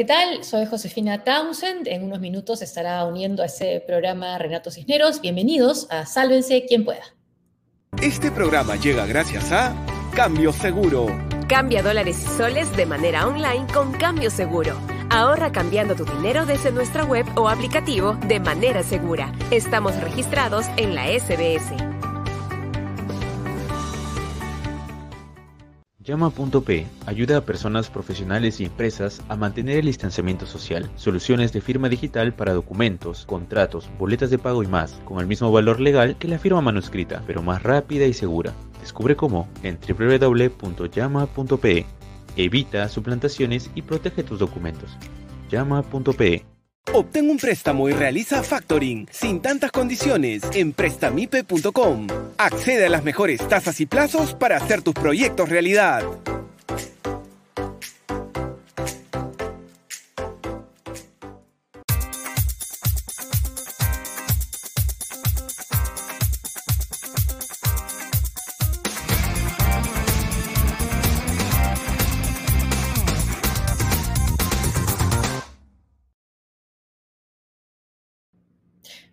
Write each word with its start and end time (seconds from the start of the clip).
¿Qué 0.00 0.06
tal? 0.06 0.42
Soy 0.44 0.64
Josefina 0.64 1.24
Townsend. 1.24 1.86
En 1.86 2.02
unos 2.02 2.20
minutos 2.20 2.62
estará 2.62 3.04
uniendo 3.04 3.42
a 3.42 3.46
ese 3.46 3.84
programa 3.86 4.38
Renato 4.38 4.70
Cisneros. 4.70 5.20
Bienvenidos 5.20 5.88
a 5.90 6.06
Sálvense 6.06 6.64
quien 6.66 6.86
pueda. 6.86 7.02
Este 8.00 8.30
programa 8.30 8.76
llega 8.76 9.04
gracias 9.04 9.52
a 9.52 9.76
Cambio 10.16 10.54
Seguro. 10.54 11.08
Cambia 11.50 11.82
dólares 11.82 12.16
y 12.18 12.28
soles 12.38 12.74
de 12.78 12.86
manera 12.86 13.26
online 13.26 13.66
con 13.74 13.92
Cambio 13.92 14.30
Seguro. 14.30 14.74
Ahorra 15.10 15.52
cambiando 15.52 15.94
tu 15.94 16.06
dinero 16.06 16.46
desde 16.46 16.72
nuestra 16.72 17.04
web 17.04 17.26
o 17.36 17.50
aplicativo 17.50 18.14
de 18.26 18.40
manera 18.40 18.82
segura. 18.82 19.30
Estamos 19.50 19.94
registrados 20.00 20.64
en 20.78 20.94
la 20.94 21.08
SBS. 21.08 21.89
Llama.p 26.10 26.86
ayuda 27.06 27.36
a 27.36 27.44
personas 27.44 27.88
profesionales 27.88 28.58
y 28.60 28.64
empresas 28.64 29.22
a 29.28 29.36
mantener 29.36 29.78
el 29.78 29.86
distanciamiento 29.86 30.44
social. 30.44 30.90
Soluciones 30.96 31.52
de 31.52 31.60
firma 31.60 31.88
digital 31.88 32.34
para 32.34 32.52
documentos, 32.52 33.24
contratos, 33.26 33.88
boletas 33.96 34.28
de 34.30 34.38
pago 34.38 34.64
y 34.64 34.66
más, 34.66 35.00
con 35.04 35.20
el 35.20 35.28
mismo 35.28 35.52
valor 35.52 35.78
legal 35.78 36.16
que 36.18 36.26
la 36.26 36.40
firma 36.40 36.62
manuscrita, 36.62 37.22
pero 37.28 37.42
más 37.42 37.62
rápida 37.62 38.06
y 38.06 38.12
segura. 38.12 38.52
Descubre 38.80 39.14
cómo 39.14 39.48
en 39.62 39.78
www.llama.pe. 39.78 41.06
Evita 42.34 42.88
suplantaciones 42.88 43.70
y 43.76 43.82
protege 43.82 44.24
tus 44.24 44.40
documentos. 44.40 44.98
Llama.pe 45.48 46.44
Obtén 46.92 47.30
un 47.30 47.36
préstamo 47.36 47.88
y 47.88 47.92
realiza 47.92 48.42
factoring 48.42 49.06
sin 49.12 49.40
tantas 49.40 49.70
condiciones 49.70 50.42
en 50.54 50.72
prestamipe.com. 50.72 52.08
Accede 52.36 52.86
a 52.86 52.88
las 52.88 53.04
mejores 53.04 53.46
tasas 53.48 53.80
y 53.80 53.86
plazos 53.86 54.34
para 54.34 54.56
hacer 54.56 54.82
tus 54.82 54.94
proyectos 54.94 55.48
realidad. 55.48 56.02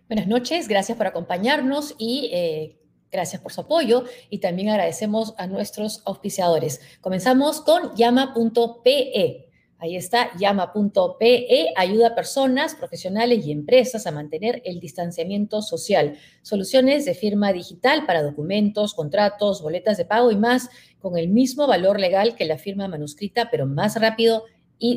Buenas 0.08 0.26
noches, 0.26 0.68
gracias 0.68 0.96
por 0.96 1.06
acompañarnos 1.06 1.94
y 1.98 2.30
eh, 2.32 2.78
gracias 3.12 3.42
por 3.42 3.52
su 3.52 3.60
apoyo 3.60 4.04
y 4.30 4.38
también 4.38 4.70
agradecemos 4.70 5.34
a 5.36 5.46
nuestros 5.46 6.00
auspiciadores. 6.06 6.80
Comenzamos 7.02 7.60
con 7.60 7.94
llama.pe. 7.94 9.50
Ahí 9.76 9.96
está, 9.96 10.30
llama.pe 10.38 11.74
ayuda 11.76 12.08
a 12.08 12.14
personas, 12.14 12.74
profesionales 12.74 13.44
y 13.44 13.52
empresas 13.52 14.06
a 14.06 14.10
mantener 14.10 14.62
el 14.64 14.80
distanciamiento 14.80 15.60
social. 15.60 16.16
Soluciones 16.40 17.04
de 17.04 17.12
firma 17.12 17.52
digital 17.52 18.06
para 18.06 18.22
documentos, 18.22 18.94
contratos, 18.94 19.60
boletas 19.60 19.98
de 19.98 20.06
pago 20.06 20.32
y 20.32 20.36
más, 20.36 20.70
con 21.00 21.18
el 21.18 21.28
mismo 21.28 21.66
valor 21.66 22.00
legal 22.00 22.34
que 22.34 22.46
la 22.46 22.56
firma 22.56 22.88
manuscrita, 22.88 23.50
pero 23.50 23.66
más 23.66 24.00
rápido 24.00 24.44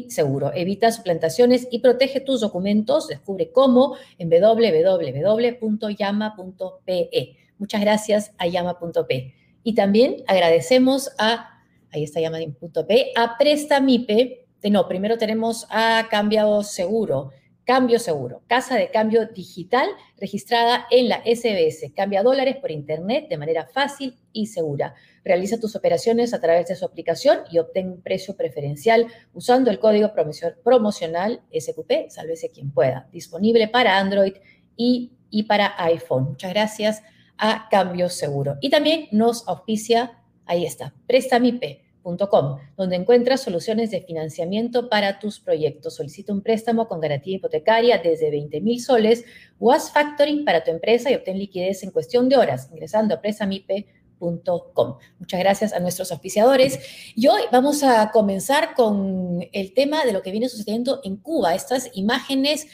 seguro. 0.10 0.52
Evita 0.54 0.92
suplantaciones 0.92 1.68
y 1.72 1.80
protege 1.80 2.20
tus 2.22 2.42
documentos. 2.42 3.08
Descubre 3.08 3.52
cómo 3.52 3.96
en 4.18 4.30
www.llama.pe. 4.30 5.60
Muchas 7.58 7.82
gracias 7.82 8.32
a 8.38 8.48
llama.pe. 8.48 9.34
Y 9.64 9.76
también 9.76 10.24
agradecemos 10.28 11.12
a, 11.18 11.64
ahí 11.92 12.04
está 12.04 12.20
llama.pe, 12.20 13.12
a 13.16 13.38
Prestamipe. 13.38 14.46
No, 14.64 14.88
primero 14.88 15.18
tenemos 15.18 15.68
a 15.70 16.08
Cambio 16.10 16.64
Seguro. 16.64 17.32
Cambio 17.64 18.00
Seguro, 18.00 18.42
casa 18.48 18.76
de 18.76 18.90
cambio 18.90 19.28
digital 19.28 19.88
registrada 20.18 20.88
en 20.90 21.08
la 21.08 21.22
SBS. 21.24 21.94
Cambia 21.96 22.24
dólares 22.24 22.58
por 22.58 22.72
Internet 22.72 23.30
de 23.30 23.38
manera 23.38 23.68
fácil 23.68 24.18
y 24.34 24.48
segura. 24.48 24.96
Realiza 25.24 25.60
tus 25.60 25.76
operaciones 25.76 26.34
a 26.34 26.40
través 26.40 26.68
de 26.68 26.76
su 26.76 26.86
aplicación 26.86 27.40
y 27.52 27.60
obtén 27.60 27.90
un 27.90 28.02
precio 28.02 28.36
preferencial 28.36 29.08
usando 29.34 29.70
el 29.70 29.80
código 29.80 30.12
promocional 30.64 31.42
SQP, 31.54 32.10
sálvese 32.10 32.52
quien 32.52 32.72
pueda. 32.72 33.08
Disponible 33.12 33.68
para 33.68 33.98
Android 33.98 34.34
y, 34.76 35.12
y 35.30 35.44
para 35.44 35.74
iPhone. 35.84 36.26
Muchas 36.26 36.52
gracias 36.52 37.04
a 37.38 37.68
Cambio 37.70 38.10
Seguro. 38.10 38.58
Y 38.62 38.70
también 38.70 39.08
nos 39.12 39.48
auspicia, 39.48 40.20
ahí 40.46 40.66
está, 40.66 40.94
Prestamipe 41.08 41.82
donde 42.04 42.96
encuentras 42.96 43.42
soluciones 43.42 43.92
de 43.92 44.02
financiamiento 44.02 44.90
para 44.90 45.20
tus 45.20 45.40
proyectos. 45.40 45.96
Solicita 45.96 46.34
un 46.34 46.42
préstamo 46.42 46.88
con 46.88 47.00
garantía 47.00 47.36
hipotecaria 47.36 48.00
desde 48.00 48.32
20 48.32 48.62
mil 48.62 48.82
soles 48.82 49.24
o 49.60 49.72
factoring 49.72 50.44
para 50.44 50.64
tu 50.64 50.72
empresa 50.72 51.12
y 51.12 51.16
obtén 51.16 51.38
liquidez 51.38 51.84
en 51.84 51.92
cuestión 51.92 52.28
de 52.28 52.38
horas 52.38 52.70
ingresando 52.72 53.14
a 53.14 53.22
Muchas 55.20 55.40
gracias 55.40 55.74
a 55.74 55.80
nuestros 55.80 56.12
auspiciadores. 56.12 56.80
Y 57.16 57.28
hoy 57.28 57.42
vamos 57.52 57.84
a 57.84 58.12
comenzar 58.12 58.74
con 58.76 59.46
el 59.52 59.74
tema 59.74 60.06
de 60.06 60.14
lo 60.14 60.22
que 60.22 60.32
viene 60.32 60.50
sucediendo 60.50 61.02
en 61.04 61.18
Cuba, 61.18 61.56
estas 61.56 61.90
imágenes 61.94 62.68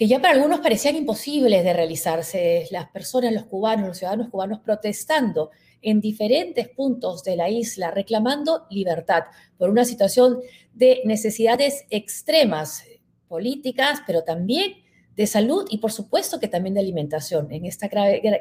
que 0.00 0.08
ya 0.08 0.18
para 0.18 0.32
algunos 0.32 0.60
parecían 0.60 0.96
imposibles 0.96 1.62
de 1.62 1.74
realizarse, 1.74 2.66
las 2.70 2.88
personas, 2.88 3.34
los 3.34 3.44
cubanos, 3.44 3.86
los 3.86 3.98
ciudadanos 3.98 4.30
cubanos 4.30 4.60
protestando 4.60 5.50
en 5.82 6.00
diferentes 6.00 6.68
puntos 6.70 7.22
de 7.22 7.36
la 7.36 7.50
isla 7.50 7.90
reclamando 7.90 8.66
libertad 8.70 9.24
por 9.58 9.68
una 9.68 9.84
situación 9.84 10.40
de 10.72 11.02
necesidades 11.04 11.84
extremas 11.90 12.84
políticas, 13.28 14.00
pero 14.06 14.24
también 14.24 14.79
de 15.20 15.26
salud 15.26 15.66
y 15.68 15.76
por 15.76 15.92
supuesto 15.92 16.40
que 16.40 16.48
también 16.48 16.72
de 16.72 16.80
alimentación 16.80 17.52
en 17.52 17.66
esta 17.66 17.90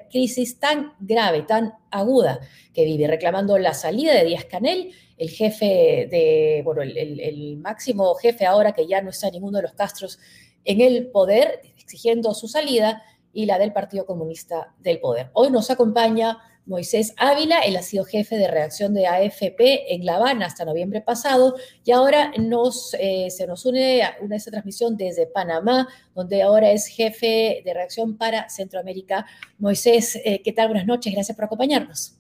crisis 0.10 0.62
tan 0.62 0.94
grave, 1.02 1.42
tan 1.42 1.74
aguda 1.92 2.40
que 2.74 2.86
vive, 2.86 3.06
reclamando 3.06 3.58
la 3.58 3.74
salida 3.74 4.14
de 4.14 4.24
Díaz 4.24 4.46
Canel, 4.46 4.94
el 5.18 5.30
jefe 5.30 6.08
de, 6.10 6.62
bueno, 6.64 6.82
el, 6.82 7.20
el 7.20 7.58
máximo 7.58 8.16
jefe 8.16 8.46
ahora 8.46 8.72
que 8.72 8.88
ya 8.88 9.02
no 9.02 9.10
está 9.10 9.30
ninguno 9.30 9.58
de 9.58 9.64
los 9.64 9.74
Castros 9.74 10.20
en 10.64 10.80
el 10.80 11.08
poder, 11.08 11.60
exigiendo 11.78 12.34
su 12.34 12.48
salida 12.48 13.04
y 13.34 13.46
la 13.46 13.60
del 13.60 13.74
Partido 13.74 14.06
Comunista 14.06 14.74
del 14.80 15.02
Poder. 15.02 15.32
Hoy 15.34 15.52
nos 15.52 15.70
acompaña 15.70 16.38
Moisés 16.70 17.16
Ávila, 17.18 17.62
él 17.62 17.76
ha 17.78 17.82
sido 17.82 18.06
jefe 18.06 18.38
de 18.38 18.48
reacción 18.48 18.94
de 18.94 19.08
AFP 19.08 19.96
en 19.96 20.06
La 20.06 20.18
Habana 20.18 20.46
hasta 20.46 20.66
noviembre 20.66 21.02
pasado 21.02 21.56
y 21.84 21.92
ahora 21.92 22.32
nos, 22.38 22.96
eh, 23.00 23.32
se 23.32 23.48
nos 23.48 23.66
une 23.66 24.04
a 24.04 24.16
una 24.22 24.36
esta 24.36 24.52
transmisión 24.52 24.96
desde 24.96 25.26
Panamá, 25.26 25.88
donde 26.14 26.44
ahora 26.44 26.72
es 26.72 26.86
jefe 26.86 27.64
de 27.66 27.74
reacción 27.74 28.18
para 28.18 28.48
Centroamérica. 28.50 29.26
Moisés, 29.58 30.16
eh, 30.24 30.44
¿qué 30.44 30.54
tal? 30.54 30.68
Buenas 30.68 30.86
noches, 30.86 31.12
gracias 31.12 31.36
por 31.36 31.46
acompañarnos. 31.46 32.16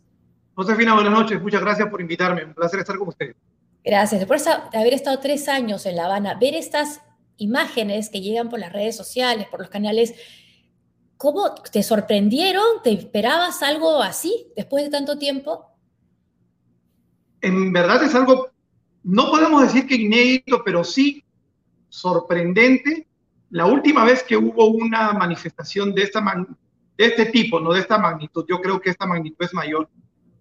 Josefina, 0.55 0.95
buenas 0.95 1.13
noches, 1.13 1.39
muchas 1.39 1.61
gracias 1.61 1.87
por 1.87 2.01
invitarme, 2.01 2.43
un 2.43 2.55
placer 2.55 2.79
estar 2.79 2.97
con 2.97 3.09
usted. 3.09 3.35
Gracias, 3.85 4.19
después 4.19 4.43
de 4.43 4.77
haber 4.77 4.95
estado 4.95 5.19
tres 5.19 5.47
años 5.47 5.85
en 5.85 5.95
La 5.95 6.05
Habana, 6.05 6.33
ver 6.41 6.55
estas 6.55 7.01
imágenes 7.37 8.09
que 8.09 8.19
llegan 8.19 8.49
por 8.49 8.59
las 8.59 8.73
redes 8.73 8.97
sociales, 8.97 9.47
por 9.47 9.59
los 9.59 9.69
canales 9.69 10.15
¿Cómo 11.19 11.53
te 11.53 11.83
sorprendieron? 11.83 12.81
¿Te 12.81 12.93
esperabas 12.93 13.61
algo 13.61 14.01
así 14.01 14.47
después 14.55 14.85
de 14.85 14.89
tanto 14.89 15.17
tiempo? 15.17 15.65
En 17.41 17.73
verdad 17.73 18.01
es 18.01 18.15
algo, 18.15 18.47
no 19.03 19.29
podemos 19.29 19.63
decir 19.63 19.85
que 19.85 19.95
inédito, 19.95 20.63
pero 20.63 20.81
sí 20.81 21.21
sorprendente. 21.89 23.05
La 23.49 23.65
última 23.65 24.05
vez 24.05 24.23
que 24.23 24.37
hubo 24.37 24.67
una 24.67 25.11
manifestación 25.11 25.93
de, 25.93 26.03
esta 26.03 26.21
de 26.97 27.05
este 27.05 27.25
tipo, 27.25 27.59
no 27.59 27.73
de 27.73 27.81
esta 27.81 27.97
magnitud, 27.97 28.45
yo 28.47 28.61
creo 28.61 28.79
que 28.79 28.91
esta 28.91 29.05
magnitud 29.05 29.43
es 29.43 29.53
mayor. 29.53 29.89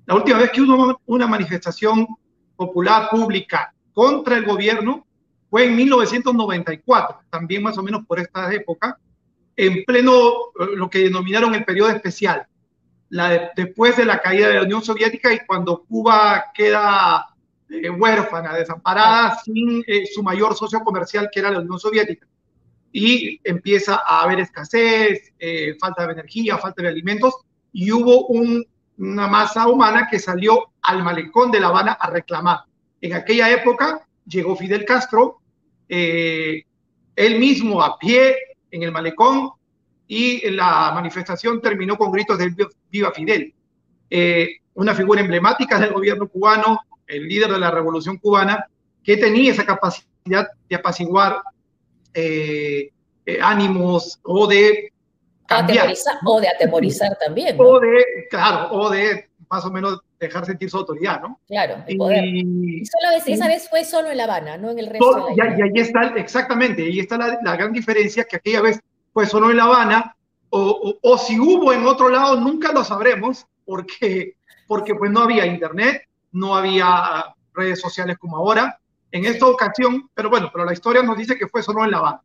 La 0.07 0.15
última 0.15 0.39
vez 0.39 0.53
que 0.53 0.61
hubo 0.61 1.01
una 1.07 1.27
manifestación 1.27 2.07
popular 2.55 3.11
pública 3.11 3.75
contra 3.93 4.37
el 4.37 4.45
gobierno 4.45 5.05
fue 5.51 5.65
en 5.65 5.75
1994, 5.75 7.19
también 7.31 7.65
más 7.65 7.77
o 7.79 7.83
menos 7.83 8.07
por 8.07 8.21
esta 8.21 8.55
época, 8.55 8.97
en 9.59 9.85
pleno 9.85 10.53
eh, 10.61 10.77
lo 10.77 10.89
que 10.89 11.01
denominaron 11.01 11.53
el 11.53 11.65
periodo 11.65 11.91
especial, 11.91 12.47
después 13.57 13.97
de 13.97 14.05
la 14.05 14.21
caída 14.21 14.49
de 14.49 14.55
la 14.55 14.63
Unión 14.63 14.83
Soviética 14.83 15.33
y 15.33 15.41
cuando 15.47 15.83
Cuba 15.83 16.45
queda 16.55 17.27
eh, 17.69 17.91
huérfana, 17.91 18.55
desamparada, 18.55 19.37
sin 19.45 19.83
eh, 19.87 20.07
su 20.07 20.23
mayor 20.23 20.55
socio 20.55 20.79
comercial 20.81 21.29
que 21.33 21.41
era 21.41 21.51
la 21.51 21.59
Unión 21.59 21.81
Soviética. 21.81 22.27
Y 22.93 23.41
empieza 23.43 23.97
a 24.07 24.23
haber 24.23 24.41
escasez, 24.41 25.33
falta 25.81 26.07
de 26.07 26.13
energía, 26.13 26.57
falta 26.57 26.83
de 26.83 26.89
alimentos, 26.89 27.35
y 27.73 27.91
hubo 27.91 28.29
una 28.29 29.29
masa 29.29 29.69
humana 29.69 30.09
que 30.11 30.19
salió 30.19 30.71
al 30.83 31.03
malecón 31.03 31.51
de 31.51 31.61
La 31.61 31.67
Habana 31.67 31.93
a 31.93 32.11
reclamar. 32.11 32.61
En 33.01 33.13
aquella 33.13 33.51
época 33.51 34.07
llegó 34.25 34.57
Fidel 34.57 34.87
Castro, 34.87 35.41
él 35.87 36.65
mismo 37.39 37.83
a 37.83 37.99
pie 37.99 38.37
en 38.71 38.83
el 38.83 38.93
malecón 38.93 39.51
y 40.07 40.51
la 40.51 40.91
manifestación 40.95 41.61
terminó 41.61 41.97
con 41.97 42.11
gritos 42.11 42.39
de 42.39 42.55
Viva 42.91 43.13
Fidel. 43.13 43.55
Eh, 44.11 44.49
una 44.75 44.95
figura 44.95 45.21
emblemática 45.21 45.79
del 45.79 45.93
gobierno 45.93 46.29
cubano, 46.29 46.81
el 47.07 47.29
líder 47.29 47.53
de 47.53 47.59
la 47.59 47.71
revolución 47.71 48.17
cubana, 48.19 48.67
que 49.03 49.17
tenía 49.17 49.53
esa 49.53 49.67
capacidad 49.67 50.49
de 50.69 50.77
apaciguar 50.77 51.41
eh, 52.15 52.91
eh, 53.27 53.39
ánimos 53.43 54.19
o 54.23 54.47
de 54.47 54.93
cambiar. 55.47 55.93
o 56.25 56.41
de 56.41 56.49
atemorizar 56.49 57.17
también. 57.19 57.57
O 57.59 57.79
de, 57.79 58.05
claro, 58.31 58.73
o 58.73 58.91
de 58.91 59.29
más 59.51 59.65
o 59.65 59.71
menos 59.71 60.01
dejar 60.19 60.47
sentir 60.47 60.71
su 60.71 60.77
autoridad, 60.77 61.21
¿no? 61.21 61.41
Claro, 61.47 61.83
el 61.87 61.97
poder. 61.97 62.25
Y, 62.25 62.85
solo 62.85 63.17
esa 63.27 63.47
vez 63.47 63.69
fue 63.69 63.85
solo 63.85 64.11
en 64.11 64.17
La 64.17 64.25
Habana, 64.25 64.57
no 64.57 64.71
en 64.71 64.79
el 64.79 64.87
resto 64.87 65.27
de 65.27 65.37
la 65.37 65.59
Y, 65.59 65.63
ahí 65.63 65.71
está, 65.75 66.15
exactamente, 66.17 66.83
ahí 66.83 67.01
está 67.01 67.17
la, 67.17 67.39
la, 67.43 67.57
gran 67.57 67.73
diferencia, 67.73 68.25
que 68.25 68.37
aquella 68.37 68.63
vez 68.63 68.81
fue 69.13 69.27
solo 69.27 69.51
en 69.51 69.57
La 69.57 69.65
Habana, 69.65 70.17
o, 70.51 70.61
o, 70.61 70.99
o, 71.13 71.19
si 71.19 71.39
hubo 71.39 71.73
en 71.73 71.87
otro 71.87 72.09
lado, 72.09 72.41
nunca 72.41 72.73
lo 72.73 72.83
sabremos, 72.83 73.47
porque, 73.65 74.37
porque 74.67 74.95
pues 74.95 75.11
no 75.11 75.21
había 75.21 75.47
internet, 75.47 76.03
no 76.33 76.57
había 76.57 77.35
redes 77.55 77.81
sociales 77.81 78.17
como 78.19 78.37
ahora, 78.39 78.79
en 79.11 79.25
esta 79.25 79.47
ocasión, 79.47 80.11
pero 80.15 80.29
bueno, 80.29 80.51
pero 80.53 80.65
la 80.65 80.73
historia 80.73 81.03
nos 81.03 81.17
dice 81.17 81.37
que 81.37 81.49
fue 81.49 81.63
solo 81.63 81.85
en 81.85 81.91
La 81.91 81.99
Habana. 81.99 82.23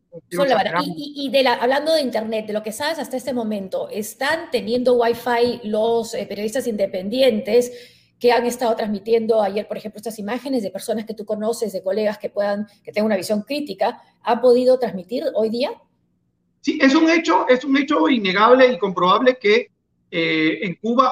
Y, 0.85 1.29
de 1.31 1.43
la, 1.43 1.53
hablando 1.53 1.93
de 1.93 2.01
Internet, 2.01 2.47
de 2.47 2.53
lo 2.53 2.61
que 2.61 2.71
sabes 2.71 2.99
hasta 2.99 3.15
este 3.15 3.33
momento, 3.33 3.87
¿están 3.89 4.51
teniendo 4.51 4.95
Wi-Fi 4.95 5.61
los 5.63 6.13
eh, 6.13 6.25
periodistas 6.27 6.67
independientes 6.67 7.71
que 8.19 8.31
han 8.31 8.45
estado 8.45 8.75
transmitiendo 8.75 9.41
ayer, 9.41 9.67
por 9.67 9.77
ejemplo, 9.77 9.97
estas 9.97 10.19
imágenes 10.19 10.63
de 10.63 10.71
personas 10.71 11.05
que 11.05 11.13
tú 11.13 11.25
conoces, 11.25 11.73
de 11.73 11.83
colegas 11.83 12.17
que 12.17 12.29
puedan, 12.29 12.67
que 12.83 12.91
tengan 12.91 13.07
una 13.07 13.17
visión 13.17 13.41
crítica, 13.41 14.01
¿han 14.21 14.39
podido 14.41 14.79
transmitir 14.79 15.23
hoy 15.35 15.49
día? 15.49 15.71
Sí, 16.61 16.79
es 16.81 16.95
un 16.95 17.09
hecho, 17.09 17.45
es 17.49 17.65
un 17.65 17.75
hecho 17.77 18.07
innegable 18.07 18.71
y 18.71 18.77
comprobable 18.77 19.37
que 19.37 19.71
eh, 20.11 20.59
en 20.61 20.75
Cuba 20.75 21.11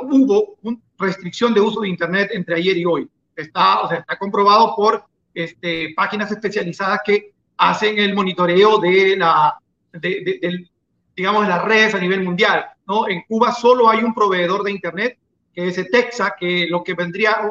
hubo 0.00 0.56
una 0.62 0.78
restricción 0.98 1.54
de 1.54 1.60
uso 1.60 1.80
de 1.80 1.88
Internet 1.88 2.30
entre 2.32 2.56
ayer 2.56 2.76
y 2.76 2.84
hoy 2.84 3.08
está, 3.36 3.80
o 3.80 3.88
sea, 3.88 3.98
está 3.98 4.18
comprobado 4.18 4.74
por 4.74 5.04
este, 5.34 5.92
páginas 5.94 6.30
especializadas 6.32 7.00
que 7.04 7.32
hacen 7.58 7.98
el 7.98 8.14
monitoreo 8.14 8.78
de, 8.78 9.16
la, 9.16 9.58
de, 9.92 10.68
digamos, 11.14 11.46
las 11.46 11.64
redes 11.64 11.94
a 11.94 11.98
nivel 11.98 12.22
mundial. 12.22 12.64
¿no? 12.86 13.08
En 13.08 13.22
Cuba 13.22 13.52
solo 13.52 13.88
hay 13.88 14.02
un 14.02 14.14
proveedor 14.14 14.62
de 14.62 14.70
Internet, 14.70 15.18
que 15.54 15.68
es 15.68 15.90
Texa, 15.90 16.34
que 16.38 16.66
lo 16.68 16.82
que 16.82 16.94
vendría 16.94 17.50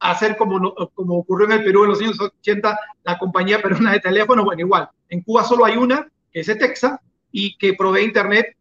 a 0.00 0.14
ser 0.14 0.36
como, 0.36 0.74
como 0.94 1.18
ocurrió 1.18 1.46
en 1.46 1.52
el 1.52 1.64
Perú 1.64 1.84
en 1.84 1.90
los 1.90 2.00
años 2.00 2.20
80, 2.20 2.78
la 3.04 3.18
compañía 3.18 3.60
peruana 3.60 3.92
de 3.92 4.00
teléfono, 4.00 4.44
bueno, 4.44 4.60
igual. 4.60 4.88
En 5.08 5.22
Cuba 5.22 5.44
solo 5.44 5.64
hay 5.64 5.76
una, 5.76 6.06
que 6.32 6.40
es 6.40 6.46
Texa, 6.46 7.00
y 7.32 7.56
que 7.56 7.74
provee 7.74 8.04
Internet. 8.04 8.56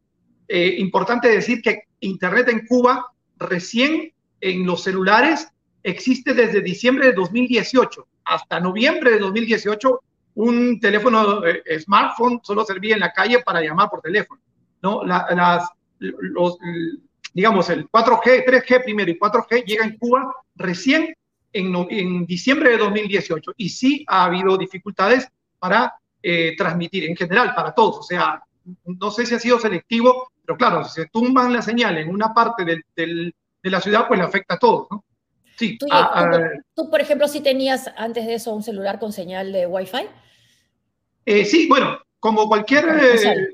Eh, 0.48 0.76
importante 0.80 1.28
decir 1.28 1.62
que 1.62 1.84
Internet 2.00 2.48
en 2.50 2.66
Cuba 2.66 3.08
recién 3.38 4.14
en 4.40 4.66
los 4.66 4.84
celulares 4.84 5.50
existe 5.88 6.34
desde 6.34 6.62
diciembre 6.62 7.08
de 7.08 7.14
2018 7.14 8.08
hasta 8.26 8.60
noviembre 8.60 9.12
de 9.12 9.20
2018 9.20 10.02
un 10.36 10.80
teléfono 10.82 11.46
eh, 11.46 11.80
smartphone 11.80 12.42
solo 12.44 12.66
servía 12.66 12.96
en 12.96 13.00
la 13.00 13.14
calle 13.14 13.40
para 13.40 13.62
llamar 13.62 13.90
por 13.90 14.02
teléfono. 14.02 14.42
¿no? 14.82 15.04
las, 15.04 15.70
los, 15.98 16.58
digamos, 17.34 17.70
el 17.70 17.90
4G, 17.90 18.46
3G 18.46 18.84
primero 18.84 19.10
y 19.10 19.18
4G 19.18 19.64
llega 19.66 19.86
en 19.86 19.98
Cuba 19.98 20.32
recién 20.56 21.16
en, 21.54 22.26
diciembre 22.26 22.72
de 22.72 22.78
2018 22.78 23.54
y 23.56 23.70
sí 23.70 24.06
ha 24.08 24.26
habido 24.26 24.58
dificultades 24.58 25.28
para 25.58 25.94
eh, 26.22 26.54
transmitir 26.58 27.06
en 27.06 27.16
general, 27.16 27.56
para 27.56 27.74
todos. 27.74 28.00
O 28.00 28.04
sea, 28.04 28.44
no 28.84 29.10
sé 29.10 29.26
si 29.26 29.34
ha 29.34 29.40
sido 29.40 29.58
selectivo, 29.58 30.32
pero 30.46 30.58
claro, 30.58 30.84
si 30.84 31.02
se 31.02 31.08
tumban 31.08 31.54
la 31.54 31.62
señal 31.62 31.98
en 31.98 32.10
una 32.10 32.34
parte 32.34 32.64
de 32.66 33.34
la 33.64 33.82
ciudad, 33.82 34.08
pues 34.08 34.20
le 34.20 34.26
afecta 34.26 34.56
a 34.56 34.60
todos. 34.60 34.88
¿no? 34.92 35.04
Sí. 35.58 35.78
Ah, 35.92 36.12
ah, 36.14 36.52
¿Tú, 36.76 36.90
por 36.90 37.02
ejemplo, 37.02 37.28
si 37.28 37.42
tenías 37.42 37.90
antes 37.98 38.28
de 38.28 38.36
eso 38.36 38.54
un 38.54 38.62
celular 38.62 39.00
con 39.00 39.12
señal 39.12 39.52
de 39.52 39.66
Wi-Fi? 39.66 40.06
Eh, 41.26 41.46
sí, 41.46 41.68
bueno, 41.68 42.00
como 42.20 42.48
cualquier... 42.48 42.86
Eh, 42.88 43.48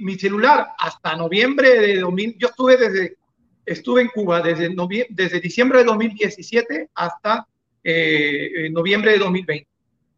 mi 0.00 0.16
celular 0.16 0.68
hasta 0.78 1.16
noviembre 1.16 1.80
de 1.80 2.00
2000, 2.00 2.36
yo 2.38 2.48
estuve 2.48 2.76
desde, 2.76 3.16
estuve 3.64 4.02
en 4.02 4.08
Cuba 4.08 4.40
desde, 4.40 4.72
desde 5.08 5.40
diciembre 5.40 5.78
de 5.78 5.84
2017 5.84 6.90
hasta 6.94 7.46
eh, 7.82 8.68
noviembre 8.70 9.12
de 9.12 9.18
2020. 9.18 9.68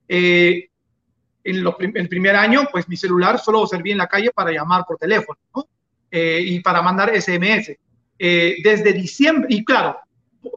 en 0.09 1.97
el 1.97 2.09
primer 2.09 2.37
año, 2.37 2.69
pues 2.71 2.87
mi 2.89 2.97
celular 2.97 3.39
solo 3.39 3.67
servía 3.67 3.93
en 3.93 3.99
la 3.99 4.09
calle 4.09 4.31
para 4.35 4.53
llamar 4.53 4.85
por 4.87 4.99
teléfono, 4.99 5.39
¿no? 5.55 5.67
y 6.11 6.61
para 6.61 6.83
mandar 6.83 7.11
SMS. 7.19 7.77
desde 8.19 8.93
diciembre, 8.93 9.47
y 9.51 9.65
claro, 9.65 9.99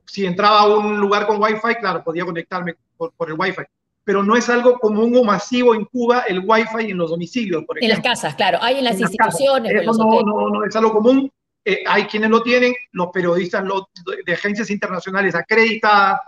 si 0.05 0.25
entraba 0.25 0.61
a 0.61 0.77
un 0.77 0.99
lugar 0.99 1.27
con 1.27 1.41
Wi-Fi, 1.41 1.75
claro, 1.79 2.03
podía 2.03 2.25
conectarme 2.25 2.75
por, 2.97 3.13
el 3.27 3.35
Wi-Fi. 3.37 3.63
Pero 4.03 4.23
no 4.23 4.35
es 4.35 4.49
algo 4.49 4.79
común 4.79 5.15
o 5.15 5.23
masivo 5.23 5.75
en 5.75 5.85
Cuba 5.85 6.23
el 6.27 6.41
Wi-Fi 6.45 6.91
en 6.91 6.97
los 6.97 7.11
domicilios, 7.11 7.63
por 7.65 7.77
ejemplo. 7.77 7.95
En 7.95 8.03
las 8.03 8.13
casas, 8.13 8.35
claro. 8.35 8.57
Hay 8.61 8.79
en 8.79 8.83
las 8.83 8.99
instituciones. 8.99 9.71
Eso 9.73 9.93
no, 9.93 10.21
no, 10.21 10.49
no, 10.49 10.65
es 10.65 10.75
algo 10.75 10.93
común. 10.93 11.31
Eh, 11.63 11.83
hay 11.85 12.05
quienes 12.05 12.29
lo 12.29 12.41
tienen, 12.41 12.73
los 12.91 13.09
periodistas 13.09 13.63
de 14.25 14.33
agencias 14.33 14.71
internacionales 14.71 15.35
acreditadas 15.35 16.19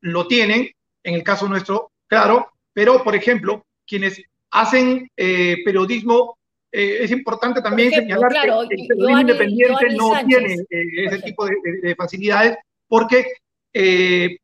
lo 0.00 0.26
tienen, 0.26 0.70
en 1.02 1.14
el 1.14 1.22
caso 1.22 1.46
nuestro, 1.46 1.92
claro, 2.06 2.52
pero 2.72 3.04
por 3.04 3.14
ejemplo, 3.14 3.66
quienes 3.86 4.22
hacen 4.50 5.10
eh, 5.16 5.58
periodismo, 5.64 6.38
eh, 6.72 6.98
es 7.02 7.10
importante 7.10 7.60
también 7.60 7.90
señalar 7.90 8.32
que 8.32 8.48
el 8.48 8.86
periodismo 8.88 9.20
independiente 9.20 9.96
no 9.96 10.12
tiene 10.26 10.56
ese 10.70 11.18
tipo 11.22 11.46
de, 11.46 11.94
facilidades 11.96 12.56
porque 12.88 13.26
eh, 13.72 14.38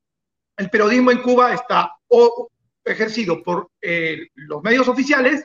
el 0.56 0.70
periodismo 0.70 1.10
en 1.10 1.22
Cuba 1.22 1.54
está 1.54 1.92
o 2.08 2.48
ejercido 2.84 3.42
por 3.42 3.70
eh, 3.80 4.28
los 4.34 4.62
medios 4.62 4.86
oficiales 4.86 5.44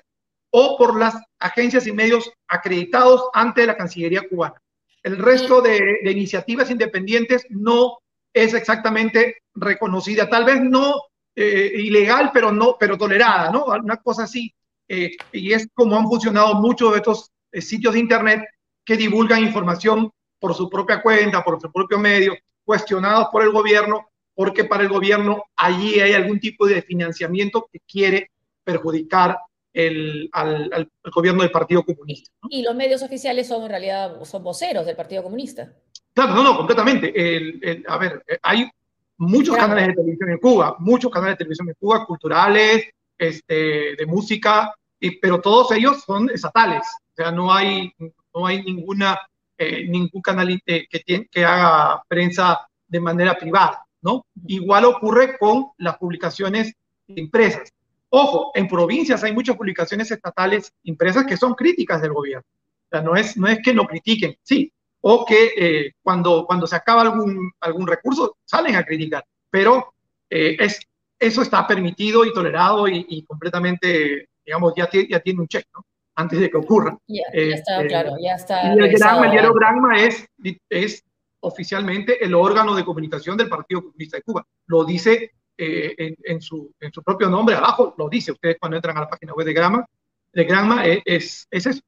o 0.52 0.78
por 0.78 1.00
las 1.00 1.16
agencias 1.40 1.88
y 1.88 1.94
medios 1.94 2.32
acreditados 2.48 3.30
ante 3.34 3.66
la 3.66 3.78
Cancillería 3.78 4.28
cubana. 4.28 4.62
El 5.02 5.18
resto 5.18 5.62
de, 5.62 6.00
iniciativas 6.04 6.70
independientes 6.70 7.46
no 7.50 8.00
es 8.34 8.54
exactamente 8.54 9.38
reconocida, 9.56 10.30
tal 10.30 10.46
vez 10.46 10.62
no 10.62 10.96
eh, 11.36 11.72
ilegal, 11.76 12.32
pero 12.34 12.52
no, 12.52 12.76
pero 12.80 12.98
tolerada, 12.98 13.52
¿no? 13.52 13.66
Una 13.66 13.98
cosa 13.98 14.24
así. 14.24 14.54
y 14.88 15.54
es 15.54 15.68
como 15.74 15.98
han 15.98 16.08
funcionado 16.08 16.56
muchos 16.56 16.92
de 16.92 16.98
estos 16.98 17.32
sitios 17.54 17.94
de 17.94 18.00
internet 18.00 18.42
que 18.84 18.98
divulgan 18.98 19.44
información 19.44 20.12
por 20.40 20.56
su 20.56 20.70
propia 20.70 21.02
cuenta, 21.02 21.44
por 21.44 21.62
su 21.62 21.72
propio 21.72 22.00
medio, 22.00 22.36
cuestionados 22.70 23.30
por 23.32 23.42
el 23.42 23.50
gobierno 23.50 24.12
porque 24.36 24.64
para 24.64 24.84
el 24.84 24.90
gobierno 24.90 25.46
allí 25.56 26.00
hay 26.00 26.14
algún 26.14 26.40
tipo 26.40 26.68
de 26.68 26.84
financiamiento 26.84 27.68
que 27.74 27.80
quiere 27.80 28.30
perjudicar 28.64 29.40
el, 29.74 30.30
al, 30.32 30.88
gobierno 31.12 31.42
del 31.42 31.50
Partido 31.50 31.84
Comunista. 31.84 32.30
Y 32.48 32.62
los 32.62 32.76
medios 32.76 33.02
oficiales 33.02 33.48
son 33.48 33.64
en 33.64 33.70
realidad 33.70 34.24
son 34.24 34.44
voceros 34.44 34.86
del 34.86 34.96
Partido 34.96 35.24
Comunista. 35.24 35.74
Claro, 36.14 36.36
no, 36.36 36.44
no, 36.44 36.58
completamente. 36.58 37.12
El, 37.16 37.84
a 37.88 37.98
ver, 37.98 38.24
hay 38.44 38.70
muchos 39.18 39.58
canales 39.58 39.88
de 39.88 39.94
televisión 39.96 40.30
en 40.30 40.38
Cuba, 40.38 40.76
muchos 40.78 41.12
canales 41.12 41.34
de 41.34 41.38
televisión 41.38 41.70
en 41.70 41.76
Cuba, 41.80 42.06
culturales, 42.06 42.88
este, 43.18 43.96
de 43.96 44.06
música, 44.06 44.76
y, 45.00 45.20
pero 45.20 45.42
todos 45.42 45.72
ellos 45.72 46.04
son 46.06 46.30
estatales. 46.30 46.84
O 46.84 47.16
sea, 47.16 47.32
no 47.32 47.52
hay, 47.52 47.92
no 47.98 48.46
hay 48.46 48.62
ninguna 48.62 49.18
eh, 49.62 49.86
ningún 49.90 50.22
canal 50.22 50.50
eh, 50.66 50.88
que, 50.90 51.00
tiene, 51.00 51.28
que 51.30 51.44
haga 51.44 52.02
prensa 52.08 52.60
de 52.88 53.00
manera 53.02 53.38
privada, 53.38 53.86
¿no? 54.02 54.26
Igual 54.48 54.86
ocurre 54.86 55.38
con 55.38 55.72
las 55.78 55.98
publicaciones 55.98 56.74
impresas. 57.08 57.70
Ojo, 58.10 58.52
en 58.56 58.70
provincias 58.70 59.22
hay 59.24 59.34
muchas 59.34 59.58
publicaciones 59.58 60.10
estatales 60.12 60.72
impresas 60.84 61.26
que 61.26 61.36
son 61.36 61.56
críticas 61.56 62.02
del 62.02 62.14
gobierno. 62.14 62.46
O 62.48 62.90
sea, 62.90 63.02
no 63.02 63.18
es, 63.18 63.36
no 63.36 63.48
es 63.50 63.60
que 63.62 63.74
no 63.74 63.86
critiquen, 63.86 64.38
sí, 64.42 64.72
o 65.02 65.26
que 65.26 65.52
eh, 65.58 65.94
cuando, 66.02 66.46
cuando 66.46 66.66
se 66.66 66.78
acaba 66.78 67.02
algún, 67.02 67.52
algún 67.60 67.86
recurso 67.86 68.38
salen 68.46 68.78
a 68.78 68.86
criticar, 68.86 69.26
pero 69.50 69.94
eh, 70.30 70.56
es, 70.58 70.80
eso 71.20 71.42
está 71.42 71.68
permitido 71.68 72.24
y 72.24 72.34
tolerado 72.34 72.88
y, 72.88 73.24
completamente, 73.24 74.30
digamos, 74.46 74.74
ya, 74.78 74.90
ya 74.92 75.20
tiene 75.20 75.42
un 75.42 75.48
check, 75.50 75.68
¿no? 75.76 75.86
Antes 76.20 76.40
de 76.40 76.50
que 76.50 76.58
ocurra. 76.58 76.98
Ya, 77.08 77.24
está, 77.34 77.86
claro, 77.88 78.16
ya 78.22 78.34
está. 78.34 78.76
Y 78.76 78.80
el, 78.80 78.92
Granma, 78.92 79.26
el 79.26 79.32
diario 79.32 79.54
Granma 79.54 80.04
es, 80.04 80.28
es 80.70 81.04
oficialmente 81.40 82.24
el 82.24 82.36
órgano 82.36 82.76
de 82.76 82.84
comunicación 82.84 83.38
del 83.38 83.48
Partido 83.48 83.84
Comunista 83.84 84.18
de 84.18 84.24
Cuba. 84.24 84.46
Lo 84.68 84.84
dice 84.84 85.32
eh, 85.58 86.16
en, 86.24 86.42
su, 86.42 86.74
en, 86.80 86.92
su, 86.92 87.02
propio 87.02 87.30
nombre, 87.30 87.56
abajo 87.56 87.94
lo 87.98 88.10
dice, 88.10 88.34
ustedes 88.34 88.58
cuando 88.60 88.76
entran 88.76 88.98
a 88.98 89.02
la 89.02 89.10
página 89.10 89.34
web 89.34 89.46
de 89.46 89.54
Granma, 89.54 89.86
de 90.34 90.44
Granma 90.44 90.86
es, 90.86 91.00
es, 91.06 91.48
es 91.52 91.66
eso. 91.66 91.82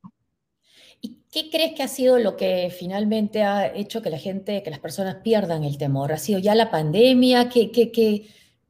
¿Y 1.01 1.17
qué 1.31 1.49
crees 1.49 1.73
que 1.75 1.83
ha 1.83 1.87
sido 1.87 2.17
lo 2.17 2.37
que 2.37 2.73
finalmente 2.77 3.43
ha 3.43 3.73
hecho 3.75 4.01
que 4.01 4.09
la 4.09 4.17
gente, 4.17 4.63
que 4.63 4.69
las 4.69 4.79
personas 4.79 5.15
pierdan 5.23 5.63
el 5.65 5.77
temor? 5.77 6.13
¿Ha 6.13 6.17
sido 6.17 6.39
ya 6.39 6.55
la 6.55 6.71
pandemia? 6.71 7.49
¿Qué, 7.49 7.71
qué, 7.71 7.91
qué, 7.91 8.27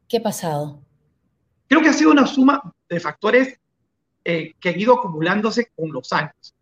qué 0.07 0.17
ha 0.17 0.23
pasado? 0.23 0.81
Creo 1.67 1.81
que 1.81 1.89
ha 1.89 1.93
sido 1.93 2.11
una 2.11 2.25
suma 2.25 2.61
de 2.89 2.99
factores 2.99 3.60
eh, 4.23 4.53
que 4.59 4.69
ha 4.69 4.77
ido 4.77 4.93
acumulándose 4.93 5.71
con 5.75 5.91
los 5.91 6.11
años. 6.13 6.53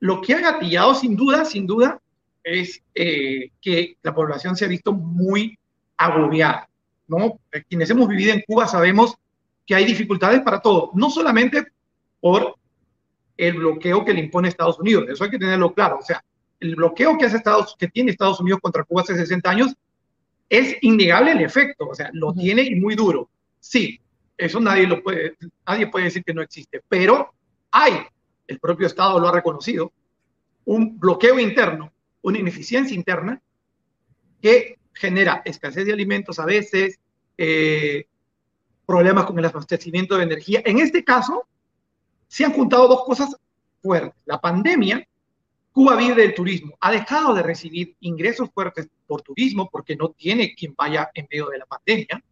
Lo 0.00 0.20
que 0.20 0.34
ha 0.34 0.40
gatillado 0.40 0.94
sin 0.94 1.16
duda, 1.16 1.44
sin 1.44 1.66
duda, 1.66 2.00
es 2.42 2.82
eh, 2.94 3.50
que 3.60 3.96
la 4.02 4.14
población 4.14 4.56
se 4.56 4.64
ha 4.64 4.68
visto 4.68 4.92
muy 4.92 5.58
agobiada. 5.96 6.68
¿no? 7.06 7.38
Quienes 7.68 7.90
hemos 7.90 8.08
vivido 8.08 8.32
en 8.32 8.42
Cuba 8.46 8.66
sabemos 8.66 9.16
que 9.66 9.74
hay 9.74 9.84
dificultades 9.84 10.40
para 10.42 10.60
todo, 10.60 10.90
no 10.94 11.10
solamente 11.10 11.66
por 12.20 12.56
el 13.36 13.54
bloqueo 13.54 14.04
que 14.04 14.14
le 14.14 14.20
impone 14.20 14.48
Estados 14.48 14.78
Unidos, 14.78 15.06
eso 15.08 15.24
hay 15.24 15.30
que 15.30 15.38
tenerlo 15.38 15.72
claro, 15.72 15.98
o 15.98 16.02
sea, 16.02 16.24
el 16.60 16.74
bloqueo 16.74 17.16
que, 17.16 17.26
hace 17.26 17.36
Estados, 17.36 17.76
que 17.78 17.88
tiene 17.88 18.10
Estados 18.10 18.40
Unidos 18.40 18.60
contra 18.60 18.82
Cuba 18.82 19.02
hace 19.02 19.14
60 19.14 19.48
años 19.48 19.74
es 20.48 20.76
innegable 20.80 21.32
el 21.32 21.42
efecto, 21.42 21.88
o 21.88 21.94
sea, 21.94 22.10
lo 22.12 22.32
tiene 22.32 22.62
y 22.62 22.74
muy 22.74 22.94
duro. 22.94 23.28
Sí, 23.60 24.00
eso 24.38 24.60
nadie 24.60 24.86
lo 24.86 25.02
puede, 25.02 25.36
nadie 25.66 25.88
puede 25.88 26.06
decir 26.06 26.24
que 26.24 26.32
no 26.32 26.42
existe, 26.42 26.80
pero 26.88 27.34
hay, 27.70 27.94
el 28.46 28.58
propio 28.60 28.86
Estado 28.86 29.18
lo 29.18 29.28
ha 29.28 29.32
reconocido, 29.32 29.92
un 30.64 30.98
bloqueo 30.98 31.38
interno, 31.38 31.92
una 32.22 32.38
ineficiencia 32.38 32.94
interna 32.94 33.40
que 34.40 34.78
genera 34.94 35.42
escasez 35.44 35.84
de 35.84 35.92
alimentos 35.92 36.38
a 36.38 36.46
veces, 36.46 36.98
eh, 37.36 38.06
problemas 38.86 39.26
con 39.26 39.38
el 39.38 39.44
abastecimiento 39.44 40.16
de 40.16 40.24
energía. 40.24 40.62
En 40.64 40.78
este 40.78 41.04
caso, 41.04 41.46
se 42.26 42.44
han 42.44 42.52
juntado 42.52 42.88
dos 42.88 43.04
cosas 43.04 43.36
fuertes. 43.82 44.20
La 44.24 44.40
pandemia, 44.40 45.06
Cuba 45.72 45.96
vive 45.96 46.22
del 46.22 46.34
turismo, 46.34 46.76
ha 46.80 46.90
dejado 46.90 47.34
de 47.34 47.42
recibir 47.42 47.96
ingresos 48.00 48.50
fuertes 48.52 48.88
por 49.06 49.22
turismo 49.22 49.68
porque 49.70 49.94
no 49.94 50.10
tiene 50.10 50.54
quien 50.54 50.74
vaya 50.76 51.10
en 51.14 51.26
medio 51.30 51.48
de 51.48 51.58
la 51.58 51.66
pandemia. 51.66 52.22